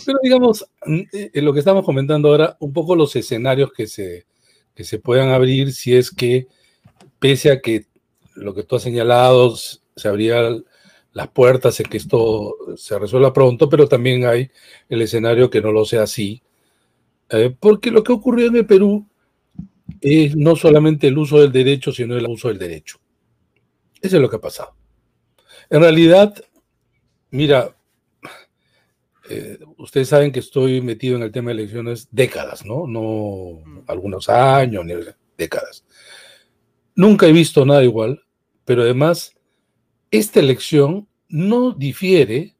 Pero 0.07 0.18
digamos, 0.22 0.66
mm, 0.87 1.01
eh, 1.12 1.43
lo 1.43 1.53
que 1.53 1.59
estamos 1.61 1.85
comentando 1.85 2.29
ahora, 2.29 2.57
un 2.61 2.72
poco 2.72 2.97
los 2.97 3.14
escenarios 3.16 3.72
que 3.72 3.87
se, 3.87 4.27
que 4.75 4.85
se 4.85 4.99
puedan 4.99 5.29
abrir 5.31 5.72
si 5.72 5.95
es 5.95 6.11
que, 6.11 6.47
pese 7.18 7.51
a 7.53 7.61
que 7.61 7.87
lo 8.35 8.55
que 8.55 8.62
tú 8.62 8.76
has 8.76 8.82
señalado, 8.82 9.57
se 9.57 10.09
abrían 10.09 10.64
las 11.12 11.28
puertas 11.28 11.78
en 11.80 11.87
que 11.87 11.97
esto 11.97 12.57
se 12.76 12.99
resuelva 12.99 13.32
pronto, 13.32 13.68
pero 13.68 13.89
también 13.89 14.26
hay 14.26 14.51
el 14.89 15.03
escenario 15.03 15.49
que 15.49 15.61
no 15.61 15.72
lo 15.72 15.85
sea 15.85 16.03
así. 16.03 16.43
Eh, 17.30 17.55
porque 17.59 17.91
lo 17.91 18.03
que 18.03 18.12
ocurrió 18.12 18.49
en 18.49 18.57
el 18.57 18.66
Perú 18.66 19.07
es 20.01 20.37
no 20.37 20.57
solamente 20.57 21.07
el 21.07 21.16
uso 21.16 21.41
del 21.41 21.53
derecho, 21.53 21.93
sino 21.93 22.16
el 22.16 22.26
uso 22.26 22.49
del 22.49 22.59
derecho. 22.59 22.99
Eso 24.01 24.16
es 24.16 24.22
lo 24.22 24.28
que 24.28 24.37
ha 24.37 24.41
pasado. 24.41 24.74
En 25.70 25.80
realidad, 25.80 26.35
mira, 27.30 27.74
eh, 29.30 29.59
ustedes 29.78 30.09
saben 30.09 30.32
que 30.32 30.41
estoy 30.41 30.80
metido 30.80 31.16
en 31.16 31.22
el 31.22 31.32
tema 31.32 31.51
de 31.51 31.62
elecciones 31.62 32.09
décadas, 32.11 32.66
¿no? 32.66 32.87
No 32.87 33.62
algunos 33.87 34.28
años, 34.28 34.85
ni 34.85 34.95
décadas. 35.39 35.85
Nunca 36.97 37.26
he 37.26 37.32
visto 37.32 37.64
nada 37.64 37.82
igual, 37.82 38.24
pero 38.64 38.82
además, 38.82 39.34
esta 40.11 40.40
elección 40.40 41.09
no 41.28 41.72
difiere 41.72 42.57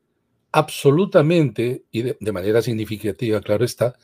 absolutamente, 0.51 1.85
y 1.91 2.03
de, 2.03 2.32
manera 2.32 2.62
significativa, 2.62 3.41
claro 3.41 3.64
está, 3.64 3.95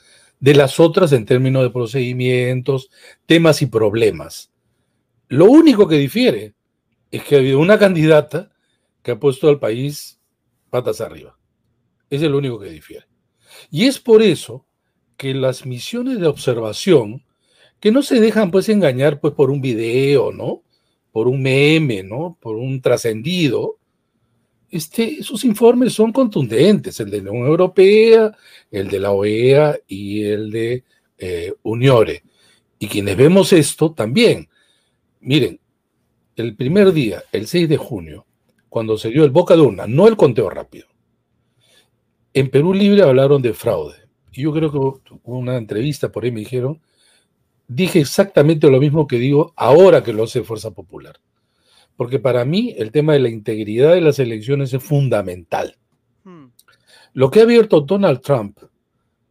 de 0.40 0.54
las 0.54 0.80
otras 0.80 1.12
en 1.12 1.26
términos 1.26 1.62
de 1.62 1.70
procedimientos, 1.70 2.90
temas 3.26 3.62
y 3.62 3.66
problemas. 3.66 4.50
Lo 5.28 5.44
único 5.46 5.86
que 5.86 5.96
difiere 5.96 6.54
es 7.10 7.22
que 7.22 7.36
ha 7.36 7.38
habido 7.38 7.58
una 7.58 7.78
candidata 7.78 8.50
que 9.02 9.12
ha 9.12 9.20
puesto 9.20 9.48
al 9.48 9.60
país 9.60 10.20
patas 10.70 11.00
arriba. 11.00 11.38
Es 12.08 12.22
lo 12.22 12.38
único 12.38 12.58
que 12.58 12.70
difiere. 12.70 13.06
Y 13.70 13.86
es 13.86 13.98
por 13.98 14.22
eso 14.22 14.66
que 15.16 15.34
las 15.34 15.66
misiones 15.66 16.18
de 16.18 16.26
observación, 16.26 17.24
que 17.80 17.90
no 17.90 18.02
se 18.02 18.20
dejan 18.20 18.50
pues 18.50 18.68
engañar 18.68 19.20
pues 19.20 19.34
por 19.34 19.50
un 19.50 19.60
video, 19.60 20.32
¿no? 20.32 20.62
Por 21.10 21.26
un 21.26 21.42
meme, 21.42 22.02
¿no? 22.02 22.38
Por 22.40 22.56
un 22.56 22.80
trascendido, 22.80 23.78
este, 24.70 25.22
sus 25.22 25.44
informes 25.44 25.94
son 25.94 26.12
contundentes, 26.12 27.00
el 27.00 27.10
de 27.10 27.22
la 27.22 27.30
Unión 27.32 27.48
Europea, 27.48 28.36
el 28.70 28.88
de 28.88 29.00
la 29.00 29.10
OEA 29.10 29.78
y 29.88 30.22
el 30.22 30.50
de 30.50 30.84
eh, 31.18 31.52
Uniore. 31.62 32.22
Y 32.78 32.86
quienes 32.86 33.16
vemos 33.16 33.52
esto 33.52 33.92
también, 33.92 34.48
miren, 35.20 35.58
el 36.36 36.54
primer 36.54 36.92
día, 36.92 37.24
el 37.32 37.46
6 37.46 37.68
de 37.68 37.76
junio, 37.76 38.26
cuando 38.68 38.96
se 38.96 39.10
dio 39.10 39.24
el 39.24 39.30
boca 39.30 39.56
de 39.56 39.62
urna, 39.62 39.86
no 39.86 40.06
el 40.06 40.16
conteo 40.16 40.48
rápido, 40.48 40.86
en 42.32 42.48
Perú 42.48 42.72
Libre 42.72 43.02
hablaron 43.02 43.42
de 43.42 43.52
fraude. 43.52 43.96
Y 44.32 44.42
yo 44.42 44.52
creo 44.52 44.70
que 44.70 44.78
hubo 44.78 45.38
una 45.38 45.56
entrevista 45.56 46.12
por 46.12 46.24
ahí 46.24 46.30
me 46.30 46.40
dijeron, 46.40 46.80
dije 47.72 48.00
exactamente 48.00 48.68
lo 48.68 48.80
mismo 48.80 49.06
que 49.06 49.16
digo 49.16 49.52
ahora 49.56 50.02
que 50.02 50.12
lo 50.12 50.24
hace 50.24 50.42
Fuerza 50.42 50.72
Popular. 50.72 51.20
Porque 51.96 52.18
para 52.18 52.44
mí 52.44 52.74
el 52.76 52.90
tema 52.90 53.12
de 53.12 53.20
la 53.20 53.28
integridad 53.28 53.92
de 53.94 54.00
las 54.00 54.18
elecciones 54.18 54.72
es 54.74 54.82
fundamental. 54.82 55.76
Lo 57.12 57.30
que 57.30 57.40
ha 57.40 57.42
abierto 57.44 57.80
Donald 57.80 58.20
Trump 58.20 58.58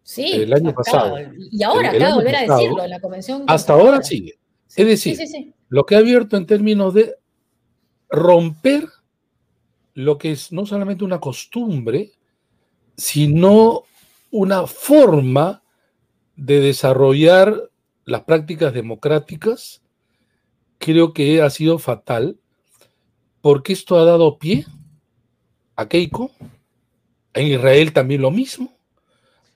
Sí, 0.01 0.25
El 0.33 0.53
año 0.53 0.73
pasado. 0.73 1.17
Y 1.51 1.61
ahora 1.61 1.89
El- 1.91 1.97
el 1.97 2.01
acaba 2.01 2.09
de 2.09 2.15
volver 2.23 2.35
a 2.35 2.41
decirlo 2.57 2.83
en 2.83 2.89
la 2.89 2.99
convención. 2.99 3.43
hasta 3.47 3.73
ahora 3.73 4.01
sigue. 4.01 4.39
Sí, 4.65 4.81
Es 4.81 4.87
decir, 4.87 5.15
sí, 5.17 5.27
sí, 5.27 5.33
sí. 5.33 5.53
lo 5.69 5.85
que 5.85 5.95
ha 5.95 5.99
abierto 5.99 6.35
en 6.35 6.45
términos 6.47 6.93
de 6.95 7.15
romper 8.09 8.87
lo 9.93 10.17
que 10.17 10.31
es 10.31 10.51
no 10.51 10.65
solamente 10.65 11.03
una 11.03 11.19
costumbre, 11.19 12.11
sino 12.97 13.83
una 14.31 14.65
forma 14.65 15.61
de 16.35 16.59
desarrollar 16.61 17.68
las 18.09 18.23
prácticas 18.23 18.73
democráticas, 18.73 19.81
creo 20.77 21.13
que 21.13 21.41
ha 21.41 21.49
sido 21.49 21.79
fatal, 21.79 22.39
porque 23.41 23.73
esto 23.73 23.97
ha 23.97 24.05
dado 24.05 24.37
pie 24.37 24.65
a 25.75 25.87
Keiko, 25.87 26.31
en 27.33 27.47
Israel 27.47 27.93
también 27.93 28.21
lo 28.21 28.31
mismo, 28.31 28.77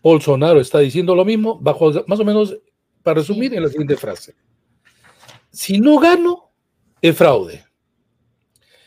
Bolsonaro 0.02 0.60
está 0.60 0.80
diciendo 0.80 1.16
lo 1.16 1.26
mismo, 1.26 1.60
bajo 1.60 1.92
más 2.08 2.20
o 2.20 2.26
menos, 2.26 2.58
para 3.02 3.20
resumir, 3.20 3.54
en 3.54 3.64
la 3.64 3.70
siguiente 3.70 3.98
frase. 3.98 4.36
Si 5.52 5.80
no 5.80 5.98
gano, 6.00 6.52
es 7.02 7.16
fraude. 7.18 7.66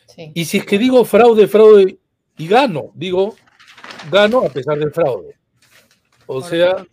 sí. 0.06 0.32
Y 0.34 0.44
si 0.44 0.58
es 0.58 0.66
que 0.66 0.78
digo 0.78 1.04
fraude, 1.04 1.46
fraude 1.46 1.98
y 2.38 2.46
gano, 2.46 2.92
digo 2.94 3.34
gano 4.10 4.42
a 4.42 4.48
pesar 4.48 4.78
del 4.78 4.92
fraude. 4.92 5.36
O 6.26 6.42
sea, 6.42 6.86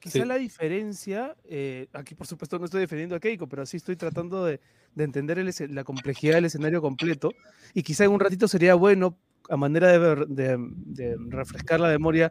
quizá 0.00 0.20
Sí. 0.20 0.24
la 0.24 0.36
diferencia, 0.38 1.36
eh, 1.44 1.88
aquí 1.92 2.14
por 2.14 2.26
supuesto 2.26 2.58
no 2.58 2.64
estoy 2.66 2.80
defendiendo 2.80 3.16
a 3.16 3.20
Keiko, 3.20 3.48
pero 3.48 3.64
sí 3.66 3.76
estoy 3.76 3.96
tratando 3.96 4.44
de, 4.44 4.60
de 4.94 5.04
entender 5.04 5.38
el 5.38 5.50
la 5.70 5.84
complejidad 5.84 6.34
del 6.34 6.44
escenario 6.46 6.80
completo. 6.80 7.30
Y 7.74 7.82
quizá 7.82 8.04
en 8.04 8.12
un 8.12 8.20
ratito 8.20 8.46
sería 8.48 8.74
bueno, 8.74 9.16
a 9.48 9.56
manera 9.56 9.88
de, 9.88 9.98
ver- 9.98 10.26
de- 10.28 10.56
de 10.58 11.16
refrescar 11.28 11.80
la 11.80 11.88
memoria, 11.88 12.30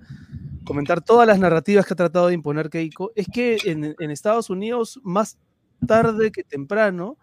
comentar 0.64 1.02
todas 1.02 1.28
las 1.28 1.40
narrativas 1.40 1.86
que 1.86 1.94
ha 1.94 1.98
tratado 1.98 2.28
de 2.28 2.34
imponer 2.36 2.70
Keiko. 2.70 3.12
Es 3.16 3.28
que 3.28 3.58
en, 3.66 3.96
en 4.00 4.12
Estados 4.12 4.50
Unidos, 4.50 5.00
más 5.04 5.38
tarde 5.86 6.32
que 6.32 6.44
temprano, 6.44 7.18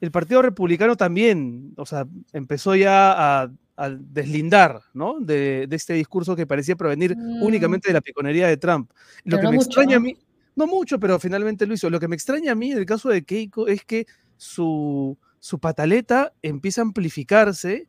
el 0.00 0.10
Partido 0.10 0.42
Republicano 0.42 0.96
también, 0.96 1.72
o 1.76 1.86
sea, 1.86 2.06
empezó 2.32 2.74
ya 2.76 3.12
a, 3.42 3.50
a 3.76 3.90
deslindar, 3.90 4.80
¿no? 4.94 5.18
De, 5.20 5.66
de 5.66 5.76
este 5.76 5.94
discurso 5.94 6.36
que 6.36 6.46
parecía 6.46 6.76
provenir 6.76 7.16
Mm. 7.16 7.42
únicamente 7.42 7.88
de 7.88 7.94
la 7.94 8.00
piconería 8.00 8.48
de 8.48 8.56
Trump. 8.56 8.90
Lo 9.24 9.36
Pero 9.36 9.38
que 9.38 9.44
no 9.44 9.50
me 9.50 9.56
mucho, 9.56 9.68
extraña 9.68 9.96
a 9.96 10.00
mí, 10.00 10.16
no 10.56 10.66
mucho, 10.66 10.98
pero 11.00 11.18
finalmente 11.18 11.66
lo 11.66 11.74
hizo. 11.74 11.88
Lo 11.90 11.98
que 12.00 12.08
me 12.08 12.14
extraña 12.16 12.52
a 12.52 12.54
mí 12.54 12.72
en 12.72 12.78
el 12.78 12.86
caso 12.86 13.08
de 13.08 13.24
Keiko 13.24 13.68
es 13.68 13.84
que 13.84 14.06
su, 14.36 15.16
su 15.38 15.58
pataleta 15.58 16.32
empieza 16.42 16.82
a 16.82 16.84
amplificarse 16.84 17.88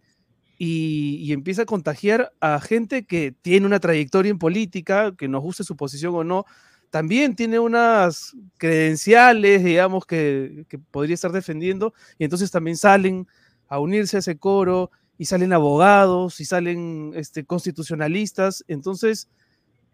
y, 0.58 1.18
y 1.22 1.34
empieza 1.34 1.64
a 1.64 1.66
contagiar 1.66 2.32
a 2.40 2.60
gente 2.62 3.06
que 3.06 3.34
tiene 3.42 3.66
una 3.66 3.80
trayectoria 3.80 4.30
en 4.30 4.40
política, 4.40 5.14
que 5.18 5.28
nos 5.28 5.42
guste 5.42 5.64
su 5.64 5.76
posición 5.76 6.16
o 6.16 6.24
no, 6.24 6.46
también 6.90 7.36
tiene 7.36 7.58
unas 7.60 8.36
credenciales, 8.58 9.64
digamos, 9.64 10.06
que, 10.06 10.66
que 10.70 10.78
podría 10.78 11.16
estar 11.16 11.32
defendiendo, 11.32 11.94
y 12.20 12.24
entonces 12.24 12.52
también 12.52 12.78
salen 12.78 13.28
a 13.68 13.80
unirse 13.80 14.18
a 14.18 14.20
ese 14.20 14.38
coro, 14.38 14.92
y 15.24 15.26
salen 15.26 15.54
abogados, 15.54 16.42
y 16.42 16.46
salen 16.46 17.14
este, 17.16 17.46
constitucionalistas, 17.46 18.66
entonces 18.68 19.30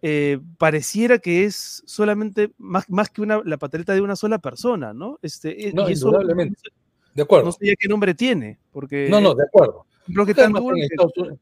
eh, 0.02 0.40
pareciera 0.58 1.20
que 1.20 1.44
es 1.46 1.84
solamente 1.86 2.52
más, 2.58 2.90
más 2.90 3.12
que 3.12 3.22
una, 3.22 3.40
la 3.46 3.58
pataleta 3.58 3.94
de 3.94 4.02
una 4.02 4.16
sola 4.16 4.40
persona, 4.40 4.92
¿no? 4.92 5.20
Este, 5.22 5.68
eh, 5.68 5.72
No, 5.72 5.88
y 5.88 5.94
eso 5.94 6.08
indudablemente. 6.08 6.60
De 7.14 7.22
acuerdo. 7.22 7.46
no 7.46 7.52
sé 7.52 7.68
ya 7.68 7.74
qué 7.78 7.88
nombre 7.88 8.16
tiene, 8.16 8.58
porque 8.72 9.08
No, 9.08 9.22
no, 9.22 9.36
de 9.36 9.44
acuerdo. 9.44 9.86
creo 10.12 10.26
que 10.26 10.34
tan 10.34 10.50
en, 10.58 10.78
Estados 10.80 11.14
Unidos, 11.16 11.40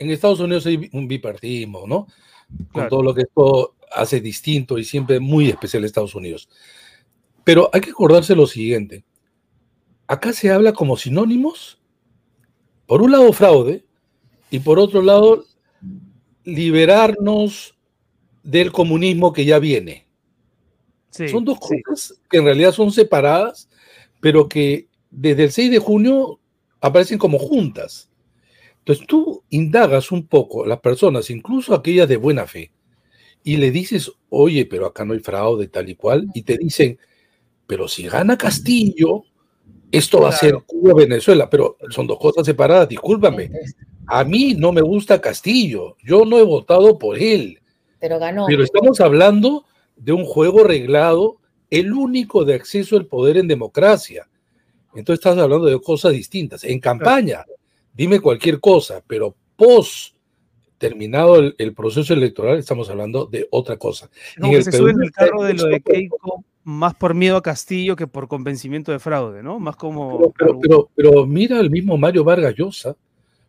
en 0.00 0.10
Estados 0.10 0.40
Unidos 0.40 0.66
hay 0.66 0.90
un 0.92 1.06
bipartismo, 1.06 1.86
¿no? 1.86 2.08
Con 2.56 2.66
Claro. 2.72 2.88
todo 2.88 3.02
lo 3.04 3.14
que 3.14 3.22
esto 3.22 3.76
hace 3.94 4.20
distinto 4.20 4.78
y 4.78 4.84
siempre 4.84 5.20
muy 5.20 5.48
especial 5.48 5.84
Estados 5.84 6.16
Unidos. 6.16 6.48
Pero 7.44 7.70
hay 7.72 7.82
que 7.82 7.90
acordarse 7.90 8.34
lo 8.34 8.48
siguiente. 8.48 9.04
Acá 10.08 10.32
se 10.32 10.50
habla 10.50 10.72
como 10.72 10.96
sinónimos, 10.96 11.77
por 12.88 13.02
un 13.02 13.12
lado 13.12 13.32
fraude 13.34 13.84
y 14.50 14.60
por 14.60 14.78
otro 14.78 15.02
lado 15.02 15.44
liberarnos 16.42 17.76
del 18.42 18.72
comunismo 18.72 19.34
que 19.34 19.44
ya 19.44 19.58
viene. 19.58 20.06
sí, 21.10 21.28
son 21.28 21.44
dos 21.44 21.58
sí. 21.68 21.82
cosas 21.82 22.18
que 22.30 22.38
en 22.38 22.44
realidad 22.44 22.72
son 22.72 22.90
separadas, 22.90 23.68
pero 24.20 24.48
que 24.48 24.88
desde 25.10 25.44
el 25.44 25.52
6 25.52 25.70
de 25.70 25.78
junio 25.78 26.40
aparecen 26.80 27.18
como 27.18 27.38
juntas. 27.38 28.08
Entonces 28.78 29.06
tú 29.06 29.44
indagas 29.50 30.10
un 30.10 30.26
poco 30.26 30.64
las 30.64 30.80
personas, 30.80 31.28
incluso 31.28 31.74
aquellas 31.74 32.08
de 32.08 32.16
buena 32.16 32.46
fe, 32.46 32.72
y 33.44 33.58
le 33.58 33.70
dices, 33.70 34.10
oye, 34.30 34.64
pero 34.64 34.86
acá 34.86 35.04
no 35.04 35.12
hay 35.12 35.20
fraude 35.20 35.68
tal 35.68 35.90
y 35.90 35.94
cual, 35.94 36.26
y 36.32 36.40
te 36.40 36.56
dicen, 36.56 36.98
pero 37.66 37.86
si 37.86 38.04
gana 38.04 38.38
Castillo, 38.38 39.24
esto 39.90 40.20
va 40.20 40.30
a 40.30 40.32
ser. 40.32 40.54
Cuba-Venezuela, 40.66 41.48
pero 41.48 41.76
son 41.90 42.06
dos 42.06 42.18
cosas 42.18 42.44
separadas, 42.46 42.88
discúlpame. 42.88 43.50
A 44.06 44.24
mí 44.24 44.54
no 44.54 44.72
me 44.72 44.80
gusta 44.80 45.20
Castillo, 45.20 45.96
yo 46.02 46.24
no 46.24 46.38
he 46.38 46.42
votado 46.42 46.98
por 46.98 47.18
él. 47.18 47.60
Pero 48.00 48.18
ganó. 48.18 48.46
Pero 48.46 48.62
estamos 48.62 49.00
hablando 49.00 49.64
de 49.96 50.12
un 50.12 50.24
juego 50.24 50.64
reglado, 50.64 51.38
el 51.70 51.92
único 51.92 52.44
de 52.44 52.54
acceso 52.54 52.96
al 52.96 53.06
poder 53.06 53.36
en 53.36 53.48
democracia. 53.48 54.28
Entonces 54.94 55.20
estás 55.24 55.38
hablando 55.38 55.66
de 55.66 55.80
cosas 55.80 56.12
distintas. 56.12 56.64
En 56.64 56.80
campaña, 56.80 57.44
dime 57.92 58.20
cualquier 58.20 58.60
cosa, 58.60 59.02
pero 59.06 59.34
post 59.56 60.14
terminado 60.78 61.36
el, 61.36 61.54
el 61.58 61.74
proceso 61.74 62.14
electoral, 62.14 62.58
estamos 62.58 62.88
hablando 62.88 63.26
de 63.26 63.46
otra 63.50 63.76
cosa. 63.76 64.08
En 64.36 64.50
que 64.50 64.56
el 64.56 64.64
se 64.64 64.70
Perú 64.70 64.84
sube 64.84 64.92
en 64.92 65.02
el 65.02 65.10
carro 65.10 65.42
de 65.42 65.54
lo 65.54 65.64
de 65.66 65.80
Keiko 65.80 66.44
más 66.64 66.94
por 66.94 67.14
miedo 67.14 67.36
a 67.36 67.42
Castillo 67.42 67.96
que 67.96 68.06
por 68.06 68.28
convencimiento 68.28 68.92
de 68.92 68.98
fraude, 68.98 69.42
¿no? 69.42 69.58
Más 69.58 69.76
como... 69.76 70.18
Pero, 70.18 70.32
pero, 70.36 70.60
pero, 70.60 70.90
pero 70.94 71.26
mira 71.26 71.58
al 71.58 71.70
mismo 71.70 71.96
Mario 71.96 72.24
Vargas 72.24 72.54
Llosa, 72.56 72.96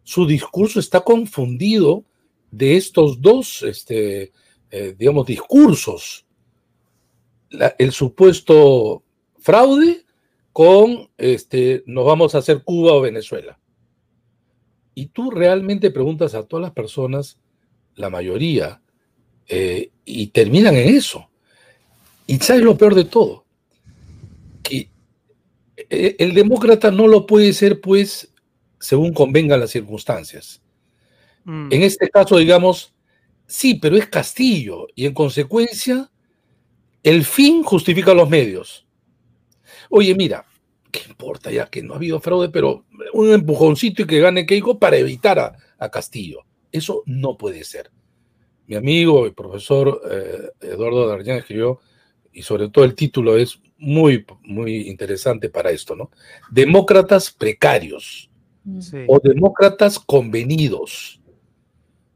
su 0.03 0.26
discurso 0.26 0.80
está 0.80 1.01
confundido 1.01 2.03
de 2.51 2.78
estos 2.78 3.22
dos, 3.22 3.62
este, 3.64 4.32
eh, 4.72 4.95
digamos, 4.97 5.26
discursos. 5.26 6.26
La- 7.49 7.76
el 7.78 7.91
supuesto 7.91 9.03
fraude 9.38 10.05
con, 10.53 11.10
este, 11.18 11.84
nos 11.86 12.05
vamos 12.05 12.36
a 12.36 12.39
hacer 12.39 12.64
Cuba 12.64 12.93
o 12.93 13.01
Venezuela. 13.01 13.60
Y 14.95 15.07
tú 15.07 15.30
realmente 15.32 15.91
preguntas 15.91 16.34
a 16.36 16.43
todas 16.43 16.62
las 16.64 16.72
personas, 16.74 17.39
la 17.95 18.10
mayoría, 18.10 18.82
eh, 19.47 19.91
y 20.05 20.28
terminan 20.28 20.76
en 20.76 20.89
eso. 20.95 21.29
Y 22.30 22.38
sabes 22.38 22.62
lo 22.62 22.78
peor 22.78 22.94
de 22.94 23.06
todo, 23.06 23.44
que 24.62 24.92
eh, 25.76 26.16
el 26.20 26.36
demócrata 26.36 26.92
no 26.92 27.08
lo 27.08 27.26
puede 27.26 27.54
ser, 27.54 27.82
pues, 27.82 28.32
según 28.80 29.16
convengan 29.16 29.60
las 29.60 29.72
circunstancias. 29.72 30.62
Mm, 31.44 31.74
En 31.74 31.82
este 31.82 32.08
caso, 32.08 32.38
digamos, 32.38 32.94
sí, 33.48 33.80
pero 33.82 33.98
es 33.98 34.06
Castillo, 34.06 34.86
y 34.94 35.08
en 35.08 35.16
consecuencia, 35.16 36.12
el 37.02 37.26
fin 37.26 37.64
justifica 37.64 38.14
los 38.14 38.30
medios. 38.30 38.86
Oye, 39.90 40.14
mira, 40.14 40.46
¿qué 40.92 41.02
importa 41.10 41.50
ya 41.50 41.66
que 41.66 41.82
no 41.82 41.94
ha 41.94 41.98
habido 41.98 42.20
fraude, 42.20 42.50
pero 42.50 42.86
un 43.14 43.32
empujoncito 43.32 44.04
y 44.04 44.06
que 44.06 44.20
gane 44.20 44.46
Keiko 44.46 44.78
para 44.78 44.98
evitar 44.98 45.40
a, 45.40 45.58
a 45.80 45.90
Castillo? 45.90 46.46
Eso 46.72 47.02
no 47.08 47.36
puede 47.40 47.64
ser. 47.64 47.90
Mi 48.68 48.76
amigo 48.76 49.26
y 49.26 49.32
profesor 49.32 50.00
eh, 50.12 50.52
Eduardo 50.62 51.08
Darllán 51.08 51.38
escribió, 51.38 51.80
y 52.34 52.42
sobre 52.42 52.70
todo 52.70 52.86
el 52.86 52.96
título 52.96 53.38
es 53.38 53.60
muy, 53.78 54.26
muy 54.44 54.88
interesante 54.90 55.50
para 55.50 55.72
esto, 55.72 55.96
¿no? 55.96 56.12
Demócratas 56.52 57.32
precarios 57.32 58.26
Mm. 58.66 58.82
sí. 58.82 58.98
o 59.08 59.20
demócratas 59.24 59.98
convenidos. 59.98 61.22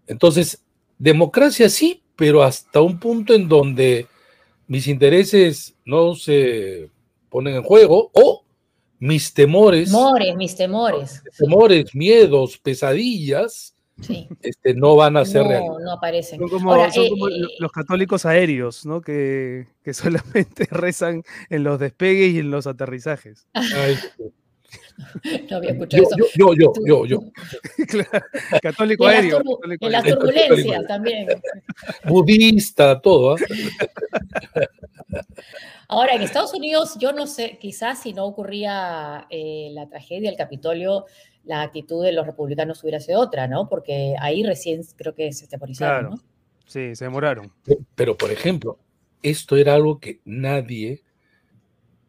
Entonces, 0.08 0.62
democracia 0.98 1.70
sí, 1.70 2.04
pero 2.18 2.44
hasta 2.44 2.82
un 2.82 3.00
punto 3.00 3.34
en 3.34 3.48
donde 3.48 4.08
mis 4.68 4.88
intereses 4.88 5.76
no 5.86 6.16
se 6.16 6.90
ponen 7.30 7.56
en 7.56 7.64
juego 7.64 8.12
o 8.14 8.44
mis 9.00 9.34
temores, 9.34 9.90
Temores, 9.90 10.36
mis 10.36 10.56
temores. 10.56 11.24
temores, 11.38 11.96
miedos, 11.96 12.58
pesadillas, 12.58 13.73
Sí. 14.02 14.28
este, 14.42 14.74
no 14.74 14.96
van 14.96 15.18
a 15.18 15.24
ser 15.26 15.44
No, 15.44 15.50
realidad. 15.50 15.74
no 15.84 15.92
aparecen. 15.94 16.40
Son 16.40 16.50
como, 16.50 16.72
Ahora, 16.74 16.92
son 16.92 17.06
eh, 17.06 17.10
como 17.10 17.28
eh, 17.30 17.32
lo- 17.38 17.48
los 17.60 17.72
católicos 17.72 18.26
aéreos, 18.26 18.86
¿no? 18.86 19.02
Que, 19.02 19.68
que 19.84 19.94
solamente 20.64 20.68
rezan 20.72 21.24
en 21.50 21.64
los 21.64 21.80
despegues 21.80 22.34
y 22.34 22.40
en 22.40 22.52
los 22.52 22.66
aterrizajes. 22.68 23.48
Ay, 23.54 23.96
no 25.52 25.58
había 25.58 25.72
escuchado 25.72 26.04
yo, 26.04 26.26
eso. 26.26 26.32
yo, 26.36 26.54
yo, 26.56 26.74
yo, 26.86 27.06
yo, 27.06 27.06
yo. 27.06 27.20
Claro, 27.88 28.26
Católico 28.62 29.10
en 29.10 29.16
aéreo. 29.16 29.38
católico 29.38 29.86
en 29.86 29.92
las 29.92 30.04
turbulencias 30.04 30.88
también. 30.88 31.28
budista, 32.06 33.00
todo. 33.00 33.36
¿ah? 33.36 33.38
Ahora, 35.88 36.14
en 36.16 36.22
Estados 36.24 36.54
Unidos, 36.54 36.96
yo 37.00 37.12
no 37.14 37.28
sé, 37.28 37.58
quizás 37.62 38.02
si 38.02 38.14
no 38.14 38.26
ocurría 38.26 39.28
eh, 39.30 39.70
la 39.74 39.88
tragedia 39.88 40.30
del 40.30 40.38
Capitolio, 40.38 41.06
la 41.46 41.62
actitud 41.62 42.04
de 42.04 42.14
los 42.14 42.26
republicanos 42.26 42.82
hubiera 42.84 43.00
sido 43.00 43.20
otra, 43.20 43.48
¿no? 43.48 43.68
Porque 43.70 44.16
ahí 44.20 44.44
recién 44.44 44.82
creo 44.96 45.14
que 45.14 45.34
se 45.34 45.48
temporizaron, 45.48 46.00
Claro. 46.08 46.16
¿no? 46.16 46.24
Sí, 46.66 46.96
se 46.96 47.06
demoraron. 47.06 47.52
Pero, 47.96 48.18
por 48.18 48.32
ejemplo, 48.32 48.80
esto 49.22 49.58
era 49.58 49.74
algo 49.76 50.00
que 50.00 50.22
nadie 50.26 51.04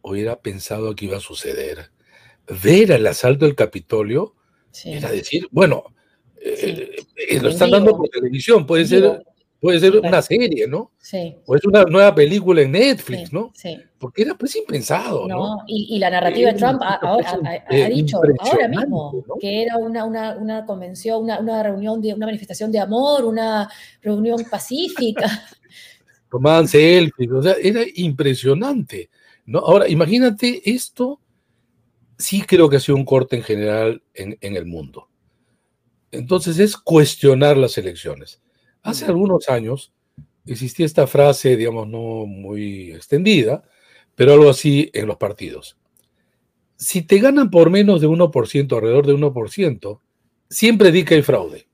hubiera 0.03 0.41
pensado 0.41 0.95
que 0.95 1.07
iba 1.07 1.17
a 1.17 1.21
suceder. 1.21 1.91
Ver 2.63 2.93
el 2.93 3.07
asalto 3.07 3.45
del 3.47 3.55
Capitolio 3.55 4.35
Sí. 4.71 4.93
era 4.93 5.11
decir, 5.11 5.49
bueno, 5.51 5.85
eh, 6.41 6.95
eh, 7.17 7.35
lo 7.41 7.47
En 7.49 7.53
están 7.53 7.71
dando 7.71 7.97
por 7.97 8.09
televisión, 8.09 8.67
puede 8.67 8.83
En 8.83 8.89
ser. 8.89 9.25
Puede 9.65 9.81
ser 9.81 9.97
una 9.99 10.21
serie, 10.21 10.69
¿no? 10.69 10.93
Sí. 10.99 11.37
O 11.47 11.57
es 11.57 11.65
una 11.65 11.85
nueva 11.85 12.15
película 12.15 12.61
en 12.61 12.73
Netflix, 12.73 13.31
sí, 13.31 13.35
¿no? 13.35 13.51
sí. 13.55 13.81
Porque 13.99 14.21
era 14.21 14.35
pues 14.35 14.55
impensado, 14.57 15.27
¿no? 15.27 15.39
No, 15.39 15.65
y, 15.67 15.97
y 15.97 15.99
la 15.99 16.11
narrativa 16.11 16.53
de 16.53 16.59
Trump 16.59 16.83
ha, 16.83 17.01
eh, 17.71 17.89
dicho 17.89 18.21
ahora 18.41 18.69
mismo 18.69 19.25
¿no? 19.27 19.37
que 19.41 19.63
era 19.63 19.79
una, 19.79 20.05
una, 20.05 20.37
una 20.37 20.67
convención, 20.67 21.23
una, 21.23 21.41
una 21.41 21.63
reunión, 21.63 22.03
de, 22.03 22.13
una 22.13 22.27
manifestación 22.27 22.71
de 22.71 22.79
amor, 22.79 23.25
una 23.25 23.67
reunión 24.03 24.45
pacífica. 24.51 25.31
Tomaban 26.31 26.69
selfies, 26.69 27.33
o 27.33 27.43
sea, 27.43 27.55
era 27.55 27.81
impresionante, 27.95 29.09
¿no? 29.47 29.61
Ahora, 29.61 29.89
imagínate 29.89 30.61
esto, 30.67 31.21
sí 32.19 32.43
creo 32.43 32.69
que 32.69 32.77
ha 32.77 32.81
sido 32.81 32.97
un 32.97 33.07
corte 33.07 33.37
en 33.37 33.43
general 33.43 34.03
en, 34.13 34.37
en 34.43 34.57
el 34.57 34.67
mundo. 34.67 35.09
Entonces 36.11 36.59
es 36.59 36.77
cuestionar 36.77 37.57
las 37.57 37.79
elecciones. 37.79 38.44
Hace 38.85 39.07
algunos 39.07 39.49
años, 39.49 39.93
existía 40.45 40.85
esta 40.85 41.07
frase, 41.07 41.57
digamos, 41.57 41.89
no 41.89 42.27
muy 42.27 42.93
extendida, 42.93 43.65
pero 44.15 44.35
algo 44.35 44.51
así 44.51 44.91
en 44.93 45.07
los 45.07 45.17
partidos. 45.17 45.79
Si 46.77 47.01
te 47.01 47.19
ganan 47.19 47.51
por 47.51 47.71
menos 47.71 48.03
de 48.03 48.09
1%, 48.09 48.77
alrededor 48.77 49.07
de 49.07 49.15
1%, 49.15 50.01
siempre 50.51 50.93
di 50.93 51.03
que 51.03 51.15
hay 51.15 51.23
fraude. 51.23 51.67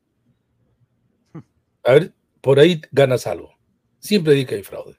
A 1.82 1.94
ver, 1.94 2.12
por 2.40 2.60
ahí 2.60 2.80
ganas 2.92 3.26
algo. 3.26 3.54
Siempre 3.98 4.34
di 4.34 4.46
que 4.46 4.54
hay 4.54 4.62
fraude. 4.62 4.96